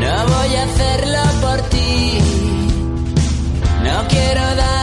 No 0.00 0.26
voy 0.26 0.54
a 0.54 0.64
hacerlo 0.64 1.22
por 1.40 1.60
ti. 1.70 2.18
No 3.82 4.06
quiero 4.08 4.42
darte 4.54 4.73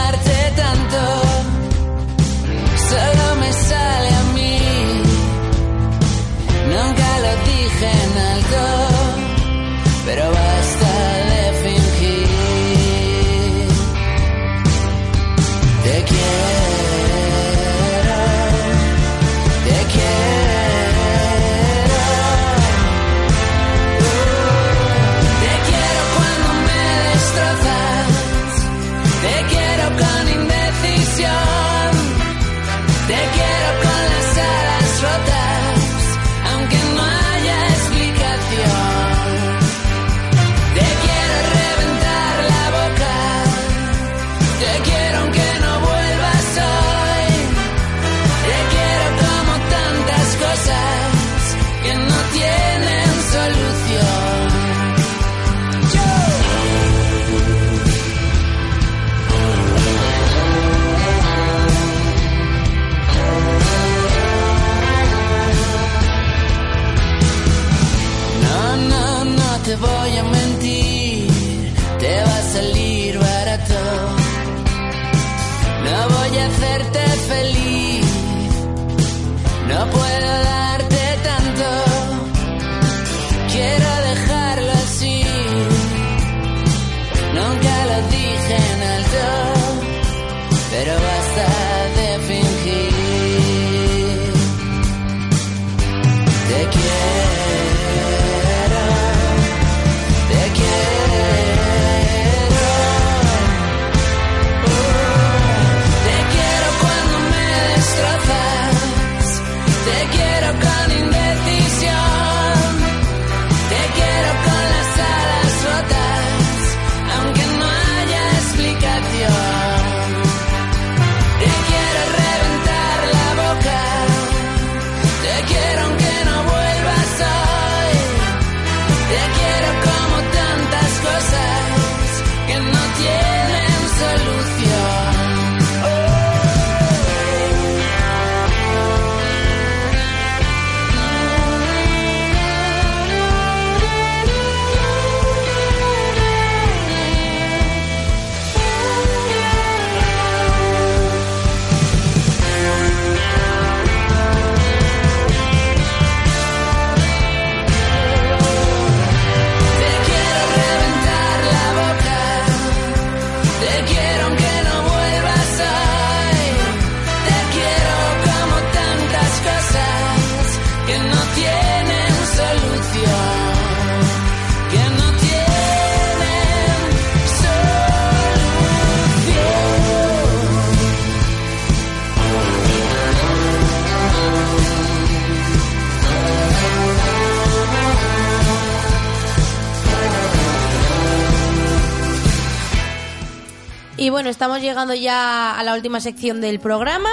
estamos 194.42 194.60
llegando 194.60 194.92
ya 194.92 195.56
a 195.56 195.62
la 195.62 195.72
última 195.72 196.00
sección 196.00 196.40
del 196.40 196.58
programa. 196.58 197.08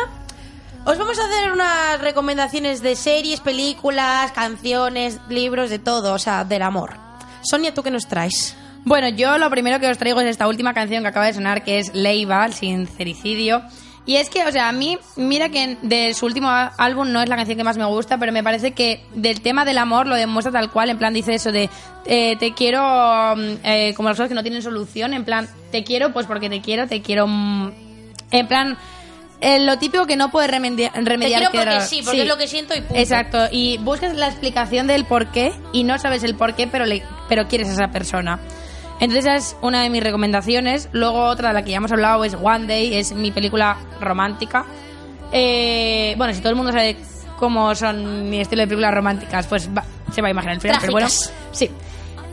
Os 0.84 0.98
vamos 0.98 1.20
a 1.20 1.26
hacer 1.26 1.52
unas 1.52 2.02
recomendaciones 2.02 2.82
de 2.82 2.96
series, 2.96 3.40
películas, 3.40 4.32
canciones, 4.32 5.20
libros, 5.30 5.70
de 5.70 5.78
todo, 5.78 6.14
o 6.14 6.18
sea, 6.18 6.44
del 6.44 6.64
amor. 6.64 6.96
Sonia, 7.44 7.72
¿tú 7.72 7.84
qué 7.84 7.92
nos 7.92 8.08
traes? 8.08 8.56
Bueno, 8.84 9.10
yo 9.10 9.38
lo 9.38 9.48
primero 9.52 9.80
que 9.80 9.88
os 9.88 10.00
traigo 10.00 10.20
es 10.22 10.28
esta 10.28 10.48
última 10.48 10.74
canción 10.74 11.04
que 11.04 11.10
acaba 11.10 11.28
de 11.28 11.36
sonar, 11.36 11.64
que 11.64 11.78
es 11.78 11.94
Leiva, 11.94 12.44
el 12.48 12.56
sincericidio. 12.56 13.62
Y 14.10 14.16
es 14.16 14.28
que, 14.32 14.43
o 14.43 14.51
sea, 14.51 14.70
a 14.70 14.72
mí, 14.72 14.97
mira 15.18 15.49
que 15.49 15.78
de 15.84 16.16
su 16.16 16.26
último 16.26 16.49
álbum 16.49 17.12
no 17.12 17.22
es 17.22 17.30
la 17.30 17.36
canción 17.36 17.60
que 17.60 17.64
más 17.64 17.78
me 17.78 17.86
gusta, 17.86 18.18
pero 18.18 18.32
me 18.32 18.41
parece 18.41 18.72
que 18.72 19.03
del 19.14 19.41
tema 19.41 19.66
del 19.66 19.78
amor 19.78 20.07
lo 20.07 20.16
demuestra 20.16 20.51
tal 20.51 20.72
cual. 20.72 20.89
En 20.89 20.97
plan, 20.97 21.14
dice 21.14 21.36
eso 21.36 21.51
de 21.51 21.70
eh, 22.07 22.36
te 22.39 22.55
quiero 22.55 22.82
mm, 23.36 23.41
eh, 23.64 23.93
como 23.95 24.10
las 24.10 24.18
cosas 24.18 24.30
que 24.30 24.34
no 24.34 24.41
tienen 24.41 24.64
solución. 24.64 25.14
En 25.14 25.26
plan, 25.26 25.47
te 25.72 25.84
quiero 25.84 26.12
pues 26.12 26.26
porque 26.26 26.49
te 26.49 26.60
quiero, 26.60 26.88
te 26.88 27.03
quiero. 27.03 27.28
mm, 27.28 27.72
en 28.32 28.47
plan, 28.47 28.78
eh, 29.41 29.60
lo 29.60 29.78
típico 29.78 30.07
que 30.07 30.16
no 30.16 30.32
puedes 30.32 30.49
remedia- 30.49 30.91
remediar. 30.95 31.41
quiero 31.41 31.51
que 31.51 31.57
porque 31.60 31.82
sí, 31.82 32.01
porque 32.03 32.24
es 32.24 32.28
lo 32.28 32.38
que 32.38 32.47
siento 32.47 32.74
y 32.76 32.82
punto. 32.82 32.95
Exacto, 32.95 33.38
y 33.51 33.78
buscas 33.78 34.16
la 34.16 34.26
explicación 34.28 34.88
del 34.88 35.05
por 35.05 35.28
qué 35.28 35.53
y 35.72 35.84
no 35.84 35.99
sabes 35.99 36.24
el 36.24 36.34
por 36.34 36.55
qué, 36.55 36.66
pero, 36.66 36.88
le, 36.88 37.03
pero 37.30 37.47
quieres 37.47 37.70
a 37.70 37.74
esa 37.74 37.88
persona. 37.89 38.39
Entonces 39.00 39.26
esa 39.26 39.36
es 39.38 39.56
una 39.62 39.82
de 39.84 39.89
mis 39.89 40.04
recomendaciones. 40.04 40.89
Luego 40.91 41.24
otra 41.26 41.50
de 41.50 41.54
la 41.54 41.64
que 41.64 41.72
ya 41.72 41.78
hemos 41.78 41.91
hablado 41.91 42.24
es 42.26 42.34
One 42.41 42.68
Day, 42.68 42.95
es 42.95 43.14
mi 43.14 43.32
película 43.32 43.78
romántica. 44.02 44.66
Eh, 45.32 46.16
bueno, 46.18 46.34
si 46.34 46.39
todo 46.39 46.50
el 46.50 46.56
mundo 46.56 46.72
sabe 46.72 46.97
cómo 47.38 47.74
son 47.76 48.30
mi 48.30 48.41
estilo 48.41 48.62
de 48.62 48.68
películas 48.68 48.93
románticas, 48.93 49.47
pues 49.47 49.70
va- 49.76 49.86
se 50.12 50.22
va 50.22 50.28
a 50.28 50.32
imaginar 50.32 50.56
el 50.56 50.62
final. 50.62 50.78
Pero 50.82 50.91
bueno, 50.91 51.08
sí. 51.52 51.70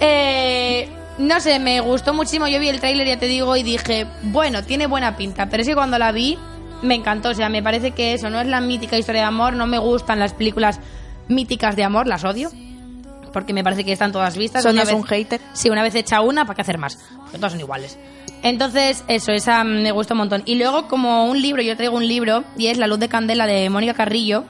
Eh, 0.00 0.88
no 1.18 1.40
sé, 1.40 1.58
me 1.58 1.80
gustó 1.80 2.12
muchísimo. 2.14 2.48
Yo 2.48 2.58
vi 2.58 2.68
el 2.68 2.80
tráiler, 2.80 3.06
ya 3.06 3.18
te 3.18 3.26
digo, 3.26 3.56
y 3.56 3.62
dije, 3.62 4.06
bueno, 4.24 4.62
tiene 4.64 4.86
buena 4.86 5.16
pinta. 5.16 5.48
Pero 5.48 5.62
es 5.62 5.68
que 5.68 5.74
cuando 5.74 5.98
la 5.98 6.12
vi, 6.12 6.36
me 6.82 6.94
encantó. 6.94 7.30
O 7.30 7.34
sea, 7.34 7.48
me 7.48 7.62
parece 7.62 7.92
que 7.92 8.14
eso 8.14 8.28
no 8.30 8.40
es 8.40 8.46
la 8.46 8.60
mítica 8.60 8.98
historia 8.98 9.22
de 9.22 9.26
amor. 9.28 9.52
No 9.54 9.66
me 9.66 9.78
gustan 9.78 10.18
las 10.18 10.32
películas 10.34 10.80
míticas 11.28 11.76
de 11.76 11.84
amor, 11.84 12.06
las 12.06 12.24
odio. 12.24 12.50
Porque 13.36 13.52
me 13.52 13.62
parece 13.62 13.84
que 13.84 13.92
están 13.92 14.12
todas 14.12 14.34
vistas. 14.34 14.62
Sonia 14.62 14.84
es 14.84 14.92
un 14.92 15.02
hater. 15.02 15.42
Sí, 15.52 15.68
una 15.68 15.82
vez 15.82 15.94
hecha 15.94 16.22
una, 16.22 16.46
¿para 16.46 16.54
qué 16.54 16.62
hacer 16.62 16.78
más? 16.78 16.98
Porque 17.18 17.36
todas 17.36 17.52
son 17.52 17.60
iguales. 17.60 17.98
Entonces, 18.42 19.04
eso, 19.08 19.30
esa 19.32 19.62
me 19.62 19.90
gusta 19.92 20.14
un 20.14 20.18
montón. 20.20 20.42
Y 20.46 20.54
luego, 20.54 20.88
como 20.88 21.26
un 21.26 21.42
libro, 21.42 21.60
yo 21.60 21.76
traigo 21.76 21.94
un 21.98 22.08
libro, 22.08 22.44
y 22.56 22.68
es 22.68 22.78
La 22.78 22.86
luz 22.86 22.98
de 22.98 23.10
candela 23.10 23.46
de 23.46 23.68
Mónica 23.68 23.92
Carrillo. 23.92 24.44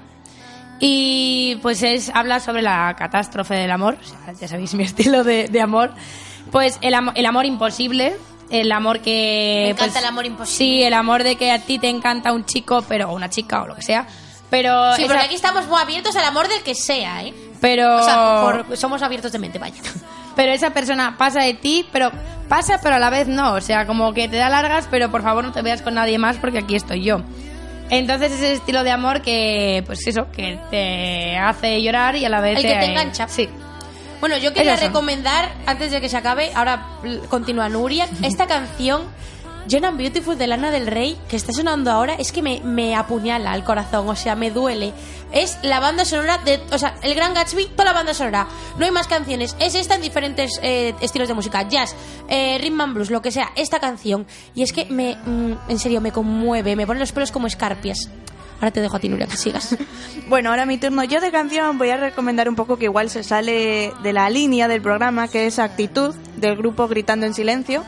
Y 0.78 1.58
pues 1.62 1.82
es 1.82 2.12
habla 2.14 2.38
sobre 2.38 2.62
la 2.62 2.94
catástrofe 2.96 3.54
del 3.54 3.72
amor. 3.72 3.98
O 4.00 4.06
sea, 4.06 4.32
ya 4.40 4.46
sabéis 4.46 4.72
mi 4.74 4.84
estilo 4.84 5.24
de, 5.24 5.48
de 5.48 5.60
amor. 5.60 5.92
Pues 6.52 6.78
el, 6.80 6.94
el 7.16 7.26
amor 7.26 7.44
imposible. 7.44 8.16
El 8.50 8.70
amor 8.70 9.00
que. 9.00 9.62
Me 9.64 9.70
encanta 9.70 9.94
pues, 9.94 10.04
el 10.04 10.08
amor 10.08 10.26
imposible. 10.26 10.58
Sí, 10.58 10.82
el 10.84 10.94
amor 10.94 11.24
de 11.24 11.34
que 11.34 11.50
a 11.50 11.58
ti 11.58 11.80
te 11.80 11.88
encanta 11.88 12.32
un 12.32 12.44
chico, 12.44 12.84
pero 12.86 13.10
o 13.10 13.16
una 13.16 13.30
chica 13.30 13.64
o 13.64 13.66
lo 13.66 13.74
que 13.74 13.82
sea. 13.82 14.06
Pero. 14.50 14.94
Sí, 14.94 15.02
esa- 15.02 15.12
porque 15.12 15.26
aquí 15.26 15.34
estamos 15.34 15.66
muy 15.66 15.80
abiertos 15.80 16.14
al 16.16 16.24
amor 16.24 16.48
del 16.48 16.62
que 16.62 16.74
sea, 16.74 17.22
¿eh? 17.24 17.34
pero 17.60 17.96
O 17.96 18.02
sea, 18.02 18.40
por- 18.66 18.76
somos 18.76 19.02
abiertos 19.02 19.32
de 19.32 19.38
mente, 19.38 19.58
vaya. 19.58 19.74
pero 20.36 20.52
esa 20.52 20.70
persona 20.70 21.16
pasa 21.18 21.40
de 21.40 21.54
ti, 21.54 21.86
pero 21.92 22.10
pasa, 22.48 22.78
pero 22.82 22.96
a 22.96 22.98
la 22.98 23.10
vez 23.10 23.26
no. 23.28 23.54
O 23.54 23.60
sea, 23.60 23.86
como 23.86 24.12
que 24.14 24.28
te 24.28 24.36
da 24.36 24.48
largas, 24.48 24.86
pero 24.90 25.10
por 25.10 25.22
favor 25.22 25.44
no 25.44 25.52
te 25.52 25.62
veas 25.62 25.82
con 25.82 25.94
nadie 25.94 26.18
más 26.18 26.36
porque 26.36 26.58
aquí 26.58 26.76
estoy 26.76 27.02
yo. 27.02 27.22
Entonces 27.88 28.32
ese 28.32 28.52
estilo 28.54 28.82
de 28.82 28.90
amor 28.90 29.22
que, 29.22 29.82
pues 29.86 30.06
eso, 30.06 30.26
que 30.32 30.58
te 30.70 31.36
hace 31.38 31.80
llorar 31.82 32.16
y 32.16 32.24
a 32.24 32.28
la 32.28 32.40
vez 32.40 32.56
El 32.58 32.62
que 32.64 32.74
te 32.74 32.84
engancha. 32.84 33.28
Sí. 33.28 33.48
Bueno, 34.20 34.36
yo 34.38 34.52
quería 34.52 34.76
recomendar, 34.76 35.52
antes 35.66 35.90
de 35.92 36.00
que 36.00 36.08
se 36.08 36.16
acabe, 36.16 36.50
ahora 36.54 36.86
continúa 37.28 37.68
Nuria, 37.68 38.08
esta 38.22 38.46
canción, 38.46 39.02
John 39.70 39.84
and 39.84 39.98
Beautiful 39.98 40.38
de 40.38 40.46
Lana 40.46 40.70
del 40.70 40.86
Rey, 40.86 41.18
que 41.28 41.36
está 41.36 41.52
sonando 41.52 41.90
ahora, 41.90 42.14
es 42.14 42.32
que 42.32 42.42
me, 42.42 42.60
me 42.62 42.94
apuñala 42.94 43.54
el 43.54 43.64
corazón, 43.64 44.08
o 44.08 44.16
sea, 44.16 44.36
me 44.36 44.50
duele. 44.50 44.92
Es 45.32 45.58
la 45.62 45.80
banda 45.80 46.04
sonora 46.04 46.38
de, 46.38 46.60
o 46.70 46.78
sea, 46.78 46.96
el 47.02 47.14
Gran 47.14 47.34
Gatsby, 47.34 47.66
toda 47.68 47.86
la 47.86 47.92
banda 47.92 48.14
sonora. 48.14 48.46
No 48.78 48.84
hay 48.84 48.92
más 48.92 49.08
canciones, 49.08 49.56
es 49.58 49.74
esta 49.74 49.96
en 49.96 50.02
diferentes 50.02 50.60
eh, 50.62 50.94
estilos 51.00 51.28
de 51.28 51.34
música, 51.34 51.68
jazz, 51.68 51.96
eh, 52.28 52.58
rhythm 52.60 52.80
and 52.80 52.94
blues, 52.94 53.10
lo 53.10 53.22
que 53.22 53.32
sea, 53.32 53.50
esta 53.56 53.80
canción. 53.80 54.26
Y 54.54 54.62
es 54.62 54.72
que 54.72 54.84
me, 54.86 55.16
mm, 55.16 55.52
en 55.68 55.78
serio, 55.78 56.00
me 56.00 56.12
conmueve, 56.12 56.76
me 56.76 56.86
pone 56.86 57.00
los 57.00 57.12
pelos 57.12 57.32
como 57.32 57.46
escarpias. 57.46 58.08
Ahora 58.56 58.70
te 58.70 58.80
dejo 58.80 58.96
a 58.96 59.00
ti, 59.00 59.08
Nuria, 59.08 59.26
que 59.26 59.36
sigas. 59.36 59.76
Bueno, 60.28 60.50
ahora 60.50 60.66
mi 60.66 60.76
turno. 60.76 61.04
Yo 61.04 61.20
de 61.20 61.30
canción 61.30 61.78
voy 61.78 61.90
a 61.90 61.98
recomendar 61.98 62.48
un 62.48 62.56
poco 62.56 62.78
que 62.78 62.86
igual 62.86 63.10
se 63.10 63.22
sale 63.22 63.92
de 64.02 64.12
la 64.12 64.28
línea 64.28 64.66
del 64.66 64.82
programa, 64.82 65.28
que 65.28 65.46
es 65.46 65.60
Actitud, 65.60 66.16
del 66.36 66.56
grupo 66.56 66.88
Gritando 66.88 67.26
en 67.26 67.34
Silencio. 67.34 67.84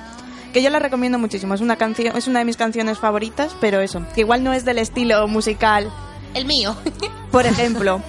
Que 0.52 0.62
yo 0.62 0.70
la 0.70 0.78
recomiendo 0.78 1.18
muchísimo. 1.18 1.54
Es 1.54 1.60
una 1.60 1.76
canción, 1.76 2.16
es 2.16 2.26
una 2.26 2.38
de 2.40 2.44
mis 2.44 2.56
canciones 2.56 2.98
favoritas, 2.98 3.54
pero 3.60 3.80
eso, 3.80 4.02
que 4.14 4.22
igual 4.22 4.42
no 4.44 4.52
es 4.52 4.64
del 4.64 4.78
estilo 4.78 5.26
musical, 5.28 5.90
El 6.34 6.46
mío. 6.46 6.76
por 7.30 7.46
ejemplo. 7.46 8.02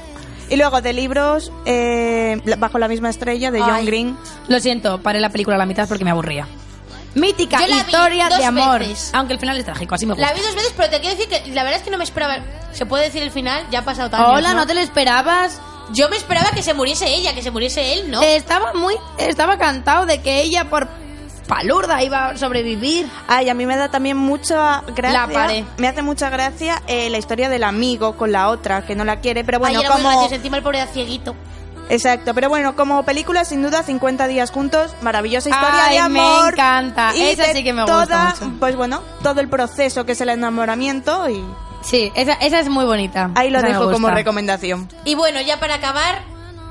Y 0.50 0.56
luego 0.56 0.82
de 0.82 0.94
libros, 0.94 1.52
eh, 1.66 2.42
Bajo 2.58 2.80
la 2.80 2.88
misma 2.88 3.10
estrella, 3.10 3.52
de 3.52 3.60
John 3.62 3.70
Ay. 3.72 3.86
Green. 3.86 4.18
Lo 4.48 4.60
siento, 4.60 5.00
paré 5.02 5.20
la 5.20 5.30
película 5.30 5.56
a 5.56 5.60
la 5.60 5.66
mitad 5.66 5.88
porque 5.88 6.04
me 6.04 6.10
aburría. 6.12 6.48
Mítica 7.16 7.60
Yo 7.62 7.68
la 7.68 7.76
vi 7.76 7.82
historia 7.82 8.30
dos 8.30 8.38
de 8.40 8.46
amor. 8.46 8.80
veces. 8.80 9.12
Aunque 9.14 9.34
el 9.34 9.40
final 9.40 9.58
es 9.58 9.66
trágico, 9.66 9.96
así 9.96 10.06
me 10.06 10.14
gusta. 10.14 10.28
La 10.28 10.34
vi 10.34 10.42
dos 10.42 10.56
veces, 10.56 10.74
pero 10.76 10.90
te 10.90 11.00
quiero 11.02 11.16
decir 11.18 11.30
que 11.30 11.52
la 11.52 11.64
verdad 11.64 11.80
es 11.80 11.84
que 11.84 11.92
no 11.92 11.98
me 11.98 12.04
esperaba. 12.04 12.38
¿Se 12.72 12.86
puede 12.86 13.06
decir 13.06 13.22
el 13.22 13.32
final? 13.32 13.66
Ya 13.72 13.80
ha 13.80 13.86
pasado 13.86 14.10
tanto. 14.10 14.28
Hola, 14.32 14.54
¿no 14.54 14.66
te 14.66 14.74
lo 14.74 14.80
esperabas? 14.80 15.60
Yo 15.92 16.08
me 16.10 16.18
esperaba 16.18 16.52
que 16.52 16.62
se 16.62 16.74
muriese 16.76 17.08
ella, 17.14 17.34
que 17.34 17.42
se 17.42 17.50
muriese 17.52 17.94
él, 17.94 18.12
¿no? 18.12 18.22
Estaba 18.22 18.74
muy. 18.74 18.96
Estaba 19.18 19.58
cantado 19.58 20.06
de 20.06 20.22
que 20.22 20.42
ella 20.42 20.70
por 20.70 20.88
palurda 21.50 22.02
iba 22.04 22.28
a 22.30 22.38
sobrevivir. 22.38 23.10
Ay, 23.28 23.50
a 23.50 23.54
mí 23.54 23.66
me 23.66 23.76
da 23.76 23.89
también 23.91 24.16
mucha 24.16 24.82
gracia. 24.95 25.28
La 25.28 25.34
paré. 25.34 25.66
Me 25.78 25.88
hace 25.89 26.02
mucha 26.02 26.30
gracia 26.30 26.82
eh, 26.88 27.10
la 27.10 27.18
historia 27.18 27.50
del 27.50 27.66
amigo 27.66 28.16
con 28.16 28.32
la 28.32 28.47
otra, 28.50 28.86
que 28.86 28.95
no 28.95 29.04
la 29.04 29.20
quiere, 29.20 29.43
pero 29.43 29.60
bueno, 29.60 29.80
Ay, 29.80 29.86
era 29.86 29.93
como... 29.95 30.30
Encima 30.32 30.56
el 30.58 30.64
pobre 30.64 30.86
cieguito. 30.88 31.36
Exacto, 31.89 32.36
pero 32.36 32.50
bueno, 32.50 32.76
como 32.76 33.04
película, 33.04 33.43
sin 33.45 33.64
duda, 33.64 33.82
50 33.82 34.28
días 34.28 34.52
juntos, 34.52 34.93
maravillosa 35.02 35.50
historia 35.50 35.86
Ay, 35.88 35.97
de 35.97 36.10
me 36.10 36.20
amor. 36.20 36.54
encanta. 36.54 37.16
y 37.16 37.22
Esa 37.24 37.45
sí 37.52 37.64
que 37.64 37.74
me 37.74 37.82
gusta 37.82 38.06
toda, 38.06 38.36
mucho. 38.39 38.60
Pues 38.60 38.76
bueno, 38.76 39.02
todo 39.24 39.41
el 39.41 39.50
proceso 39.50 40.06
que 40.06 40.12
es 40.12 40.22
el 40.22 40.30
enamoramiento 40.30 41.28
y 41.30 41.43
Sí, 41.82 42.12
esa, 42.14 42.34
esa 42.34 42.60
es 42.60 42.70
muy 42.70 42.86
bonita. 42.86 43.32
ahí 43.36 43.50
lo 43.50 43.58
Esa 43.58 43.68
me 43.68 43.74
dejo 43.74 43.91
como 43.91 44.10
recomendación. 44.12 44.88
Y 45.06 45.16
bueno, 45.16 45.41
ya 45.41 45.60
para 45.60 45.76
acabar, 45.76 46.22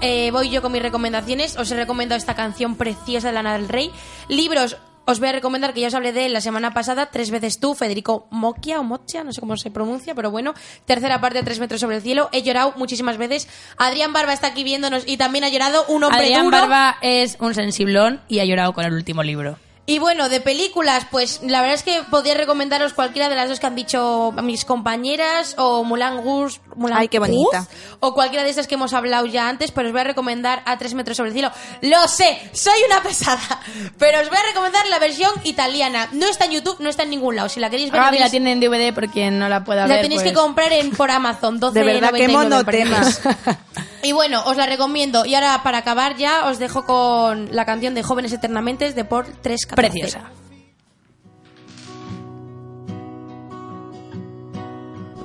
eh, 0.00 0.30
voy 0.30 0.50
yo 0.50 0.62
con 0.62 0.72
mis 0.72 0.82
recomendaciones. 0.82 1.56
Os 1.56 1.70
he 1.70 1.76
recomendado 1.76 2.18
esta 2.18 2.34
canción 2.34 2.76
preciosa 2.76 3.28
de 3.28 3.34
Lana 3.34 3.54
del 3.54 3.68
Rey. 3.68 3.90
Libros, 4.28 4.76
os 5.04 5.20
voy 5.20 5.30
a 5.30 5.32
recomendar 5.32 5.72
que 5.72 5.80
ya 5.80 5.88
os 5.88 5.94
hablé 5.94 6.12
de 6.12 6.26
él 6.26 6.32
la 6.34 6.40
semana 6.40 6.74
pasada, 6.74 7.06
Tres 7.06 7.30
veces 7.30 7.60
tú, 7.60 7.74
Federico 7.74 8.26
Mocchia 8.30 8.78
o 8.78 8.84
Moccia, 8.84 9.24
no 9.24 9.32
sé 9.32 9.40
cómo 9.40 9.56
se 9.56 9.70
pronuncia, 9.70 10.14
pero 10.14 10.30
bueno. 10.30 10.54
Tercera 10.84 11.20
parte 11.20 11.38
de 11.38 11.44
Tres 11.44 11.60
metros 11.60 11.80
sobre 11.80 11.96
el 11.96 12.02
cielo. 12.02 12.28
He 12.32 12.42
llorado 12.42 12.74
muchísimas 12.76 13.16
veces. 13.16 13.48
Adrián 13.78 14.12
Barba 14.12 14.34
está 14.34 14.48
aquí 14.48 14.64
viéndonos 14.64 15.04
y 15.06 15.16
también 15.16 15.44
ha 15.44 15.48
llorado. 15.48 15.84
Un 15.88 16.04
hombre 16.04 16.20
Adrián 16.20 16.44
duro. 16.44 16.58
Barba 16.58 16.98
es 17.00 17.36
un 17.40 17.54
sensiblón 17.54 18.20
y 18.28 18.40
ha 18.40 18.44
llorado 18.44 18.72
con 18.74 18.84
el 18.84 18.92
último 18.92 19.22
libro. 19.22 19.56
Y 19.88 20.00
bueno, 20.00 20.28
de 20.28 20.42
películas, 20.42 21.06
pues 21.10 21.40
la 21.42 21.62
verdad 21.62 21.76
es 21.76 21.82
que 21.82 22.02
podría 22.10 22.34
recomendaros 22.34 22.92
cualquiera 22.92 23.30
de 23.30 23.34
las 23.34 23.48
dos 23.48 23.58
que 23.58 23.68
han 23.68 23.74
dicho 23.74 24.34
mis 24.42 24.66
compañeras, 24.66 25.54
o 25.56 25.82
Mulan 25.82 26.18
Gus, 26.18 26.60
Mulan 26.76 26.98
Ay, 26.98 27.08
qué 27.08 27.18
bonita. 27.18 27.66
O 27.98 28.12
cualquiera 28.12 28.44
de 28.44 28.50
estas 28.50 28.66
que 28.66 28.74
hemos 28.74 28.92
hablado 28.92 29.24
ya 29.24 29.48
antes, 29.48 29.70
pero 29.70 29.88
os 29.88 29.92
voy 29.92 30.02
a 30.02 30.04
recomendar 30.04 30.62
a 30.66 30.76
tres 30.76 30.92
metros 30.92 31.16
sobre 31.16 31.30
el 31.30 31.32
cielo. 31.32 31.50
Lo 31.80 32.06
sé, 32.06 32.38
soy 32.52 32.78
una 32.86 33.02
pesada, 33.02 33.62
pero 33.98 34.20
os 34.20 34.28
voy 34.28 34.36
a 34.36 34.42
recomendar 34.48 34.86
la 34.88 34.98
versión 34.98 35.32
italiana. 35.44 36.10
No 36.12 36.26
está 36.26 36.44
en 36.44 36.50
YouTube, 36.50 36.76
no 36.80 36.90
está 36.90 37.04
en 37.04 37.10
ningún 37.10 37.36
lado. 37.36 37.48
Si 37.48 37.58
la 37.58 37.70
queréis 37.70 37.90
ver, 37.90 37.98
la 37.98 38.08
Gaby 38.08 38.18
la 38.18 38.28
tenéis, 38.28 38.30
tiene 38.30 38.52
en 38.52 38.60
DVD 38.60 38.94
por 38.94 39.08
quien 39.08 39.38
no 39.38 39.48
la 39.48 39.64
pueda 39.64 39.86
la 39.86 39.94
ver. 39.94 40.02
tenéis 40.02 40.20
que 40.20 40.32
pues. 40.32 40.44
comprar 40.44 40.70
en, 40.70 40.90
por 40.90 41.10
Amazon, 41.10 41.60
12 41.60 41.78
De 41.78 41.84
verdad, 41.86 42.12
qué 42.12 42.28
monotemas. 42.28 43.22
Y 44.02 44.12
bueno, 44.12 44.42
os 44.46 44.56
la 44.56 44.66
recomiendo. 44.66 45.24
Y 45.24 45.34
ahora, 45.34 45.62
para 45.62 45.78
acabar 45.78 46.16
ya, 46.16 46.46
os 46.46 46.58
dejo 46.58 46.84
con 46.84 47.54
la 47.54 47.64
canción 47.64 47.94
de 47.94 48.02
Jóvenes 48.02 48.32
Eternamente 48.32 48.92
de 48.92 49.04
por 49.04 49.26
3 49.26 49.66
Preciosa. 49.74 50.30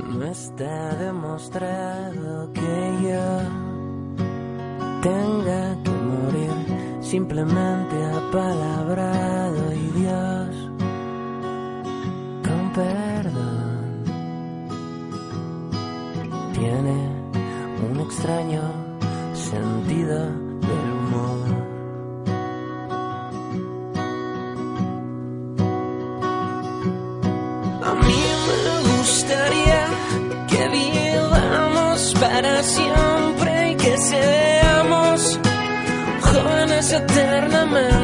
No 0.10 0.26
está 0.32 0.96
demostrado 0.96 2.54
que 2.54 2.62
yo 3.02 3.74
tenga 5.02 5.84
que 5.84 5.92
morir, 5.92 7.02
simplemente 7.02 7.96
apalabrado 8.06 9.74
y 9.74 10.00
Dios 10.00 10.56
con 12.44 12.74
perdón 12.74 13.74
tiene 16.54 17.13
extraño 18.14 18.62
sentido 19.34 20.20
del 20.70 20.88
humor. 20.98 21.40
A 27.90 27.94
mí 28.06 28.24
me 28.48 28.62
gustaría 28.92 29.82
que 30.48 30.62
vivamos 30.70 32.14
para 32.22 32.64
siempre 32.64 33.72
y 33.72 33.76
que 33.78 33.98
seamos 33.98 35.40
jóvenes 36.22 36.92
eternamente. 36.92 38.03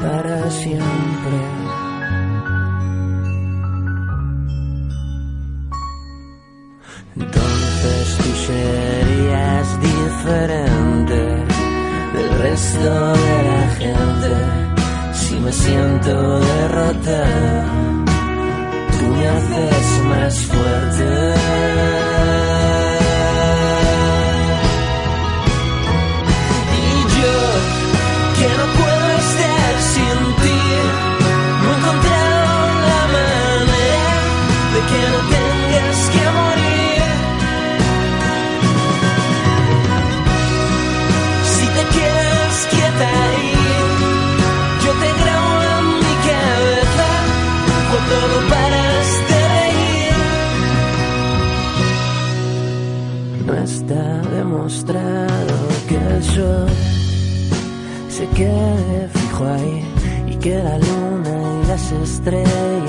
Para 0.00 0.50
siempre. 0.50 1.36
Entonces 7.16 8.16
tú 8.18 8.30
serías 8.48 9.80
diferente 9.80 11.20
del 12.14 12.30
resto 12.40 12.90
de 13.22 13.42
la 13.50 13.62
gente. 13.80 14.30
Si 15.12 15.34
me 15.40 15.52
siento 15.52 16.40
derrotado, 16.40 17.64
tú 18.98 19.06
me 19.14 19.28
haces 19.28 20.04
más 20.08 20.34
fuerte. 20.46 22.01
Que 60.42 60.60
la 60.60 60.76
luna 60.76 61.62
y 61.62 61.66
las 61.68 61.92
estrellas 61.92 62.81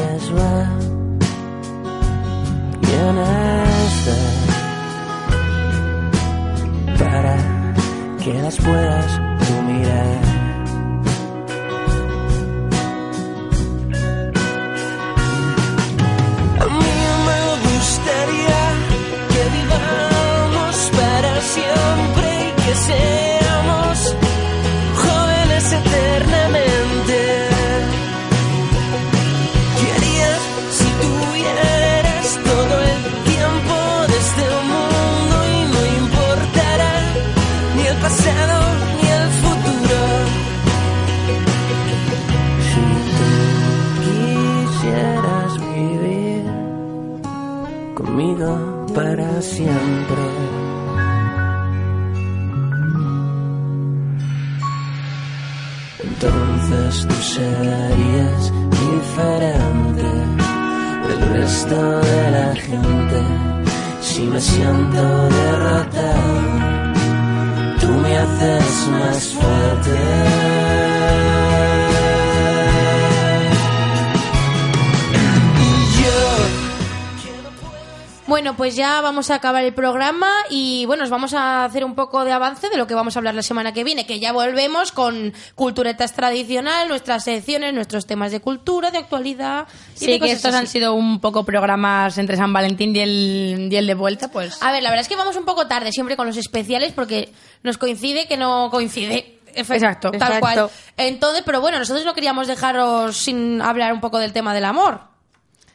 vamos 79.24 79.32
a 79.32 79.36
acabar 79.36 79.64
el 79.64 79.74
programa 79.74 80.30
y 80.50 80.86
bueno, 80.86 81.06
os 81.06 81.10
vamos 81.10 81.34
a 81.34 81.64
hacer 81.64 81.86
un 81.86 81.96
poco 81.96 82.26
de 82.26 82.34
avance 82.34 82.68
de 82.68 82.76
lo 82.76 82.88
que 82.88 82.94
vamos 82.94 83.16
a 83.16 83.20
hablar 83.20 83.34
la 83.34 83.42
semana 83.42 83.72
que 83.72 83.86
viene, 83.86 84.06
que 84.06 84.20
ya 84.20 84.34
volvemos 84.34 84.92
con 84.92 85.32
culturetas 85.56 86.12
tradicional, 86.12 86.90
nuestras 86.90 87.24
secciones, 87.24 87.74
nuestros 87.74 88.06
temas 88.06 88.34
de 88.34 88.42
cultura, 88.42 88.92
de 88.92 88.98
actualidad. 88.98 89.66
y 89.96 90.00
Sí, 90.00 90.08
de 90.08 90.20
que 90.20 90.34
estos 90.34 90.54
han 90.54 90.68
sido 90.68 90.94
un 90.94 91.22
poco 91.22 91.46
programas 91.46 92.18
entre 92.18 92.36
San 92.36 92.52
Valentín 92.52 92.94
y 92.94 93.00
el, 93.00 93.70
y 93.72 93.76
el 93.78 93.88
de 93.88 93.94
vuelta, 93.94 94.28
pues... 94.28 94.62
A 94.62 94.74
ver, 94.74 94.84
la 94.84 94.90
verdad 94.90 95.04
es 95.04 95.08
que 95.08 95.16
vamos 95.16 95.38
un 95.38 95.46
poco 95.46 95.68
tarde 95.68 95.94
siempre 95.94 96.18
con 96.18 96.28
los 96.28 96.36
especiales 96.36 96.92
porque 96.92 97.32
nos 97.64 97.78
coincide 97.78 98.28
que 98.28 98.36
no 98.36 98.68
coincide. 98.72 99.40
Exacto. 99.56 100.12
Tal 100.12 100.34
Exacto. 100.34 100.40
cual. 100.42 100.70
Entonces, 100.98 101.44
pero 101.46 101.62
bueno, 101.62 101.80
nosotros 101.80 102.04
no 102.04 102.14
queríamos 102.14 102.48
dejaros 102.48 103.16
sin 103.16 103.62
hablar 103.62 103.94
un 103.94 104.02
poco 104.02 104.20
del 104.20 104.34
tema 104.34 104.54
del 104.54 104.66
amor. 104.66 105.13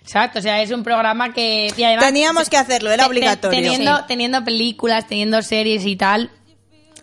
Exacto, 0.09 0.38
o 0.38 0.42
sea, 0.42 0.62
es 0.62 0.70
un 0.70 0.82
programa 0.82 1.34
que... 1.34 1.70
y 1.76 1.82
además- 1.82 2.06
Teníamos 2.06 2.48
que 2.48 2.56
hacerlo, 2.56 2.90
era 2.90 3.06
obligatorio. 3.06 3.61
Teniendo, 3.61 3.94
Sí. 3.98 4.02
teniendo 4.09 4.42
películas, 4.42 5.06
teniendo 5.06 5.42
series 5.42 5.84
y 5.84 5.96
tal... 5.96 6.30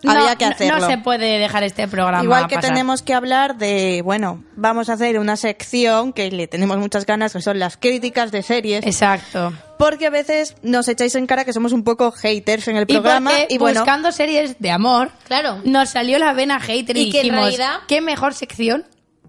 Había 0.06 0.32
no- 0.32 0.38
que 0.38 0.44
hacerlo. 0.44 0.78
No, 0.80 0.86
se 0.86 0.98
puede 0.98 1.38
dejar 1.38 1.62
este 1.64 1.88
programa 1.88 2.22
Igual 2.22 2.48
que 2.48 2.56
pasar. 2.56 2.70
tenemos 2.72 3.02
que 3.02 3.14
hablar 3.14 3.56
de, 3.56 4.02
bueno, 4.04 4.44
vamos 4.54 4.88
a 4.88 4.92
hacer 4.92 5.18
una 5.18 5.36
sección 5.36 6.12
que 6.12 6.30
le 6.30 6.46
tenemos 6.48 6.76
muchas 6.78 7.06
ganas, 7.06 7.32
que 7.32 7.40
son 7.40 7.58
las 7.58 7.76
críticas 7.76 8.30
de 8.30 8.42
series, 8.42 8.84
Exacto. 8.86 9.52
porque 9.78 10.06
a 10.06 10.10
veces 10.10 10.54
nos 10.62 10.86
echáis 10.88 11.14
en 11.14 11.26
cara 11.26 11.44
que 11.44 11.52
somos 11.52 11.72
un 11.72 11.82
poco 11.82 12.12
haters 12.12 12.68
en 12.68 12.76
el 12.76 12.82
Y 12.84 12.86
programa 12.92 13.30
porque 13.30 13.46
y 13.54 13.58
bueno, 13.58 13.80
buscando 13.80 14.12
series 14.12 14.58
de 14.60 14.70
amor, 14.70 15.10
Claro. 15.28 15.60
nos 15.64 15.88
salió 15.90 16.18
la 16.18 16.32
vena 16.34 16.60
hater 16.60 16.96
y, 16.96 17.02
Y 17.08 17.10
que 17.10 17.22
en 17.22 17.30
realidad- 17.30 17.78
qué 17.88 18.00
mejor 18.00 18.34
sección 18.34 18.84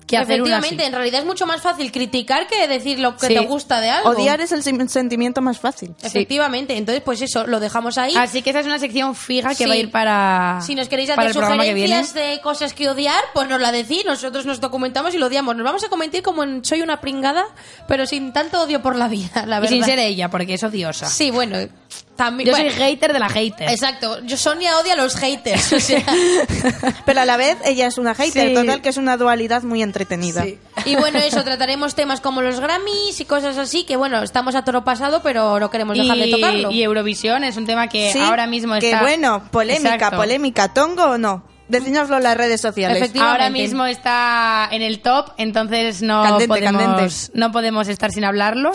que 0.08 0.18
hacer 0.18 0.42
una 0.42 0.58
Efectivamente, 0.58 0.86
en 0.86 0.94
realidad 0.94 1.20
es 1.20 1.26
mucho 1.26 1.46
más 1.46 1.62
fácil 1.62 1.92
criticar 1.92 2.48
que 2.48 2.68
decir 2.68 2.98
lo 3.00 3.18
que 3.18 3.28
Sí. 3.28 3.34
te 3.34 3.42
gusta 3.42 3.82
de 3.82 3.90
algo. 3.90 4.10
odiar 4.12 4.40
es 4.42 4.52
el 4.54 4.64
sim- 4.64 4.88
sentimiento 4.88 5.42
más 5.42 5.60
fácil. 5.60 5.94
Efectivamente, 6.02 6.78
entonces 6.78 7.04
pues 7.04 7.22
eso, 7.22 7.46
lo 7.46 7.60
dejamos 7.60 7.98
ahí. 7.98 8.16
Así 8.16 8.42
que 8.42 8.52
esa 8.52 8.62
es 8.62 8.66
una 8.66 8.80
sección 8.80 9.14
fija 9.16 9.50
que 9.50 9.56
Sí. 9.56 9.66
va 9.66 9.74
a 9.74 9.78
ir 9.78 9.92
para, 9.92 10.60
Si 10.66 10.76
nos 10.76 10.88
queréis 10.88 11.10
para 11.10 11.24
hacer 11.24 11.32
el 11.32 11.38
programa 11.38 11.64
que 11.66 11.74
viene. 11.74 11.90
sugerencias 12.06 12.36
de 12.36 12.42
cosas 12.42 12.74
que 12.74 12.90
odiar, 12.90 13.22
pues 13.34 13.48
nos 13.50 13.60
la 13.60 13.72
decís, 13.72 14.06
nosotros 14.06 14.46
nos 14.46 14.62
documentamos 14.62 15.14
y 15.14 15.18
lo 15.18 15.26
odiamos. 15.28 15.56
Nos 15.56 15.66
vamos 15.66 15.84
a 15.84 15.90
comentar 15.90 16.22
como 16.22 16.44
en 16.44 16.64
Soy 16.64 16.82
una 16.82 17.02
pringada, 17.02 17.46
pero 17.88 18.06
sin 18.06 18.32
tanto 18.34 18.62
odio 18.62 18.82
por 18.82 18.96
la 18.96 19.10
vida, 19.10 19.46
la 19.46 19.58
Y 19.58 19.60
verdad. 19.62 19.68
sin 19.70 19.84
ser 19.84 20.00
ella, 20.00 20.30
porque 20.30 20.54
es 20.54 20.64
odiosa. 20.64 21.08
Sí, 21.08 21.32
bueno, 21.32 21.58
también... 22.18 22.48
Yo 22.48 22.54
bueno, 22.54 22.70
soy 22.72 22.80
hater 22.80 23.14
de 23.14 23.20
la 23.20 23.30
hater. 23.30 23.70
Exacto, 23.70 24.20
yo 24.26 24.36
Sonia 24.36 24.78
odia 24.80 24.94
a 24.94 24.96
los 24.98 25.16
haters, 25.16 25.72
o 25.74 25.80
sea... 25.80 26.04
Pero 27.06 27.22
a 27.22 27.26
la 27.26 27.38
vez 27.38 27.58
ella 27.64 27.88
es 27.88 27.98
una 27.98 28.14
hater, 28.16 28.50
Sí. 28.50 28.54
total 28.54 28.82
que 28.82 28.90
es 28.90 28.98
una 28.98 29.16
dualidad 29.18 29.64
muy 29.64 29.82
entretenida. 29.82 30.44
Sí. 30.44 30.58
Y 30.86 30.96
bueno, 30.96 31.20
eso, 31.20 31.44
trataremos 31.44 31.96
temas 31.96 32.20
como 32.20 32.42
los 32.42 32.60
Grammys 32.60 33.20
y 33.20 33.26
cosas 33.26 33.58
así, 33.58 33.86
que 33.86 33.96
bueno, 33.96 34.22
estamos 34.24 34.56
a 34.56 34.64
toro 34.66 34.84
pasado, 34.84 35.22
pero 35.24 35.60
no 35.60 35.70
queremos 35.70 35.98
dejar 35.98 36.18
de 36.18 36.32
tocarlo. 36.32 36.72
y 36.72 36.84
Eurovisión 36.84 37.44
es 37.44 37.56
un 37.58 37.66
tema 37.66 37.88
que 37.88 38.12
Sí, 38.12 38.20
ahora 38.20 38.48
mismo 38.48 38.74
que 38.80 38.88
está... 38.92 39.02
bueno, 39.02 39.44
polémica, 39.52 39.94
Exacto. 39.96 40.18
polémica, 40.18 40.74
¿tongo 40.74 41.04
o 41.04 41.18
no? 41.18 41.44
Decídnoslo 41.68 42.18
en 42.18 42.24
las 42.24 42.38
redes 42.38 42.62
sociales. 42.62 43.12
Ahora 43.20 43.50
mismo 43.50 43.86
está 43.86 44.70
en 44.72 44.82
el 44.82 45.02
top, 45.02 45.32
entonces 45.38 46.02
no 46.02 46.24
Candente, 46.24 46.48
podemos 46.48 46.82
candente. 46.88 47.32
no 47.34 47.52
podemos 47.52 47.88
estar 47.90 48.12
sin 48.12 48.24
hablarlo. 48.24 48.72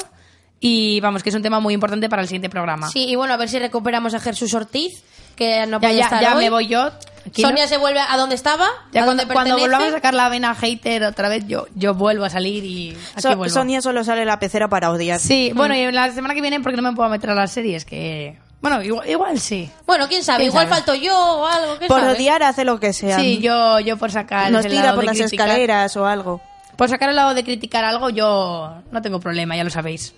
Y 0.65 1.01
vamos, 1.01 1.25
que 1.25 1.31
es 1.31 1.35
un 1.35 1.43
tema 1.43 1.59
muy 1.59 1.75
importante 1.75 2.09
para 2.09 2.23
el 2.23 2.29
siguiente 2.29 2.49
programa. 2.49 2.89
Sí, 2.89 3.07
y 3.09 3.17
bueno, 3.17 3.35
a 3.35 3.37
ver 3.37 3.49
si 3.49 3.59
recuperamos 3.59 4.15
a 4.15 4.21
Jesús 4.21 4.55
Ortiz, 4.55 5.03
que 5.35 5.67
no 5.67 5.79
ya 5.79 5.81
puede 5.81 5.97
ya, 5.97 6.05
estar 6.05 6.23
ya 6.23 6.37
hoy. 6.37 6.45
me 6.45 6.51
voy 6.51 6.69
yo. 6.69 6.89
Tranquilo. 7.23 7.49
Sonia 7.49 7.67
se 7.67 7.79
vuelve 7.79 7.99
a 7.99 8.17
donde 8.17 8.37
estaba, 8.37 8.69
ya 8.93 9.03
a 9.03 9.05
cuando, 9.05 9.23
donde 9.25 9.35
cuando 9.35 9.59
volvamos 9.59 9.89
a 9.89 9.93
sacar 9.93 10.15
la 10.15 10.29
vena 10.29 10.55
hater 10.55 11.03
otra 11.05 11.29
vez, 11.29 11.47
yo, 11.49 11.67
yo 11.75 11.95
vuelvo 11.95 12.25
a 12.25 12.31
salir 12.31 12.65
y 12.65 12.91
aquí 13.13 13.23
So- 13.23 13.37
vuelvo. 13.37 13.53
Sonia 13.53 13.81
solo 13.83 14.05
sale 14.05 14.25
la 14.25 14.39
pecera 14.39 14.69
para 14.69 14.91
odiar. 14.93 15.19
Sí, 15.19 15.51
bueno, 15.55 15.75
y 15.75 15.91
la 15.91 16.13
semana 16.13 16.35
que 16.35 16.41
viene, 16.41 16.61
porque 16.61 16.77
no 16.77 16.89
me 16.89 16.95
puedo 16.97 17.09
meter 17.09 17.31
a 17.31 17.35
las 17.35 17.51
series, 17.53 17.85
que... 17.85 18.39
Bueno, 18.61 18.81
igual, 18.85 19.09
igual 19.11 19.41
sí. 19.41 19.69
Bueno, 19.85 20.07
quién 20.07 20.23
sabe, 20.23 20.39
¿Quién 20.45 20.51
igual 20.51 20.69
sabe? 20.69 20.77
falto 20.77 20.95
yo 20.95 21.17
o 21.19 21.45
algo, 21.47 21.79
¿qué 21.81 21.89
Por 21.89 22.01
sabe? 22.03 22.13
odiar 22.13 22.45
hace 22.45 22.65
lo 22.65 22.79
que 22.79 22.93
sea. 22.93 23.19
Sí, 23.19 23.41
yo, 23.41 23.81
yo 23.81 23.97
por 23.97 24.13
sacar 24.13 24.53
Nos 24.53 24.65
el 24.65 24.71
tira 24.71 24.85
lado 24.85 24.95
por 24.97 25.03
de 25.05 25.07
las 25.09 25.17
criticar- 25.19 25.49
escaleras 25.49 25.97
o 25.97 26.07
algo. 26.07 26.41
Por 26.77 26.89
sacar 26.89 27.09
el 27.11 27.17
lado 27.17 27.35
de 27.35 27.43
criticar 27.43 27.85
algo, 27.85 28.11
yo 28.11 28.81
no 28.93 29.03
tengo 29.03 29.19
problema, 29.19 29.57
ya 29.57 29.65
lo 29.65 29.71
sabéis. 29.71 30.15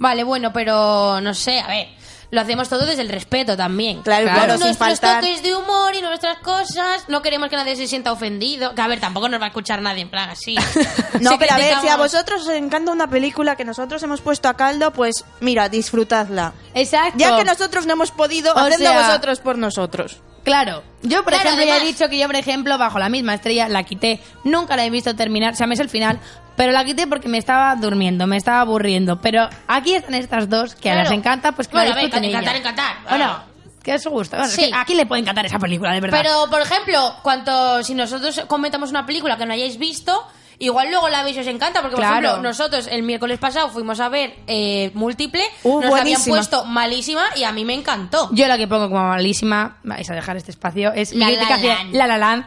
Vale, 0.00 0.24
bueno, 0.24 0.52
pero 0.52 1.20
no 1.20 1.32
sé, 1.34 1.60
a 1.60 1.68
ver, 1.68 1.88
lo 2.30 2.40
hacemos 2.40 2.68
todo 2.68 2.86
desde 2.86 3.02
el 3.02 3.08
respeto 3.10 3.56
también. 3.56 4.02
Claro, 4.02 4.24
Claro, 4.24 4.38
claro, 4.38 4.52
sin 4.54 4.66
nuestros 4.68 4.88
faltar. 5.00 5.20
toques 5.22 5.42
de 5.42 5.54
humor 5.54 5.94
y 5.94 6.00
nuestras 6.00 6.38
cosas, 6.38 7.04
no 7.08 7.22
queremos 7.22 7.48
que 7.50 7.56
nadie 7.56 7.76
se 7.76 7.86
sienta 7.86 8.10
ofendido. 8.10 8.74
Que 8.74 8.80
a 8.80 8.88
ver, 8.88 8.98
tampoco 8.98 9.28
nos 9.28 9.40
va 9.40 9.44
a 9.44 9.48
escuchar 9.48 9.82
nadie 9.82 10.02
en 10.02 10.10
plan 10.10 10.30
así. 10.30 10.56
No, 11.20 11.32
Si 11.32 11.38
pero 11.38 11.52
a 11.52 11.58
ver, 11.58 11.66
si 11.66 11.72
a 11.72 11.80
criticamos- 11.80 11.98
vosotros 11.98 12.42
os 12.42 12.48
encanta 12.54 12.92
una 12.92 13.08
película 13.10 13.56
que 13.56 13.64
nosotros 13.66 14.02
hemos 14.02 14.20
puesto 14.22 14.48
a 14.48 14.54
caldo, 14.54 14.90
pues 14.92 15.24
mira, 15.40 15.68
disfrutadla. 15.68 16.54
Exacto. 16.72 17.18
Ya 17.18 17.36
que 17.36 17.44
nosotros 17.44 17.84
no 17.84 17.92
hemos 17.92 18.10
podido, 18.10 18.54
O 18.54 18.58
hacedlo 18.58 18.90
sea- 18.90 19.06
vosotros 19.06 19.40
por 19.40 19.58
nosotros. 19.58 20.22
Claro. 20.44 20.82
Yo, 21.02 21.22
por 21.22 21.34
Claro, 21.34 21.50
ejemplo, 21.50 21.66
ya 21.66 21.72
he 21.74 21.76
además- 21.80 21.98
dicho 21.98 22.08
que 22.08 22.16
yo, 22.18 22.26
por 22.26 22.36
ejemplo, 22.36 22.78
bajo 22.78 22.98
la 22.98 23.10
misma 23.10 23.34
estrella 23.34 23.68
la 23.68 23.82
quité. 23.82 24.20
Nunca 24.44 24.76
la 24.76 24.86
he 24.86 24.90
visto 24.90 25.14
terminar, 25.14 25.52
o 25.52 25.56
sea, 25.56 25.66
me 25.66 25.74
es 25.74 25.80
el 25.80 25.90
final, 25.90 26.18
pero 26.60 26.72
la 26.72 26.84
quité 26.84 27.06
porque 27.06 27.26
me 27.26 27.38
estaba 27.38 27.74
durmiendo, 27.76 28.26
me 28.26 28.36
estaba 28.36 28.60
aburriendo. 28.60 29.18
Pero 29.22 29.48
aquí 29.66 29.94
están 29.94 30.12
estas 30.12 30.46
dos 30.50 30.74
que 30.74 30.90
a 30.90 30.92
Claro. 30.92 31.08
las 31.08 31.18
encanta, 31.18 31.52
pues 31.52 31.68
que 31.68 31.72
Bueno, 31.72 31.88
la 31.88 31.96
a 31.96 31.98
disfruten 32.02 32.24
encantar, 32.28 32.56
encantar, 32.56 32.96
Bueno, 33.08 33.38
que 33.82 33.94
os 33.94 34.06
gusta. 34.06 34.36
Bueno, 34.36 34.50
es 34.50 34.56
Sí. 34.56 34.68
que 34.68 34.76
aquí 34.76 34.92
le 34.94 35.06
puede 35.06 35.22
encantar 35.22 35.46
esa 35.46 35.58
película, 35.58 35.92
de 35.94 36.00
verdad. 36.02 36.18
Pero, 36.22 36.50
por 36.50 36.60
ejemplo, 36.60 37.14
cuanto 37.22 37.82
si 37.82 37.94
nosotros 37.94 38.42
comentamos 38.46 38.90
una 38.90 39.06
película 39.06 39.38
que 39.38 39.46
no 39.46 39.54
hayáis 39.54 39.78
visto, 39.78 40.22
igual 40.58 40.90
luego 40.90 41.08
la 41.08 41.22
veis 41.22 41.38
y 41.38 41.40
os 41.40 41.46
encanta, 41.46 41.80
porque, 41.80 41.96
por 41.96 42.04
Claro. 42.04 42.28
ejemplo, 42.28 42.42
nosotros 42.42 42.86
el 42.90 43.04
miércoles 43.04 43.38
pasado 43.38 43.70
fuimos 43.70 43.98
a 43.98 44.10
ver 44.10 44.34
eh, 44.46 44.90
Múltiple, 44.92 45.42
Uh, 45.62 45.76
nos 45.76 45.84
habían 45.86 46.02
buenísima. 46.02 46.36
puesto 46.36 46.64
malísima 46.66 47.24
y 47.36 47.44
a 47.44 47.52
mí 47.52 47.64
me 47.64 47.72
encantó. 47.72 48.28
Yo 48.32 48.46
la 48.48 48.58
que 48.58 48.68
pongo 48.68 48.90
como 48.90 49.08
malísima, 49.08 49.78
vais 49.82 50.10
a 50.10 50.14
dejar 50.14 50.36
este 50.36 50.50
espacio, 50.50 50.92
es 50.92 51.14
La 51.14 51.24
mi 51.26 51.32
La 51.32 51.38
crítica 51.38 51.54
hacia 51.54 51.74
Land. 51.76 51.94
La 51.94 52.06
La 52.06 52.18
Land. 52.18 52.44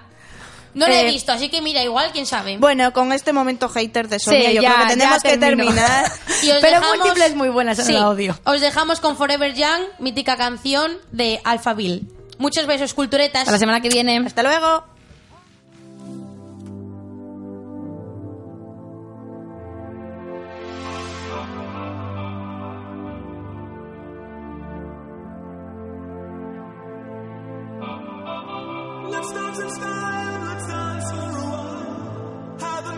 No 0.74 0.88
la 0.88 1.02
he 1.02 1.08
Eh, 1.08 1.12
visto, 1.12 1.32
así 1.32 1.50
que 1.50 1.62
mira, 1.62 1.84
igual, 1.84 2.10
quién 2.12 2.26
sabe. 2.26 2.58
Bueno, 2.58 2.92
con 2.94 3.12
este 3.14 3.32
momento 3.34 3.70
hater 3.70 4.08
de 4.08 4.20
Sonia, 4.20 4.50
Sí, 4.50 4.56
yo 4.56 4.62
ya- 4.62 4.74
creo 4.74 4.88
que 4.88 4.94
tenemos 4.94 5.24
ya 5.24 5.30
que 5.30 5.38
termino. 5.38 5.72
terminar. 5.74 6.12
Y 6.44 6.50
os 6.52 6.58
Pero 6.62 6.78
dejamos- 6.80 6.98
Múltiple 6.98 7.26
es 7.26 7.36
muy 7.36 7.50
buena, 7.50 7.72
esa 7.74 7.82
no 7.84 7.88
Sí, 7.88 7.94
la 7.94 8.10
odio. 8.10 8.40
Os 8.46 8.60
dejamos 8.62 9.00
con 9.00 9.16
Forever 9.18 9.54
Young, 9.54 9.84
mítica 10.00 10.36
canción 10.38 10.98
de 11.12 11.40
Alphaville. 11.44 12.02
Muchos 12.40 12.66
besos, 12.66 12.94
culturetas. 12.94 13.42
Hasta 13.42 13.52
la 13.54 13.60
semana 13.60 13.82
que 13.82 13.90
viene. 13.90 14.18
Hasta 14.26 14.42
luego. 14.44 14.84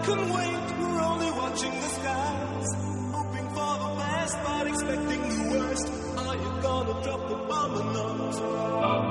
can 0.06 0.30
wait. 0.30 0.66
We're 0.80 1.02
only 1.02 1.32
watching 1.32 1.72
the 1.72 1.90
skies, 1.98 2.68
hoping 3.12 3.48
for 3.56 3.74
the 3.84 3.92
best, 3.98 4.38
but 4.44 4.68
expecting 4.68 5.22
the 5.30 5.50
worst. 5.52 5.88
Are 6.18 6.36
you 6.36 6.52
gonna 6.62 6.96
drop 7.04 7.22
the 7.30 7.36
bomb 7.50 7.74
or 7.80 7.86
not? 7.94 8.36
Uh, 8.40 9.05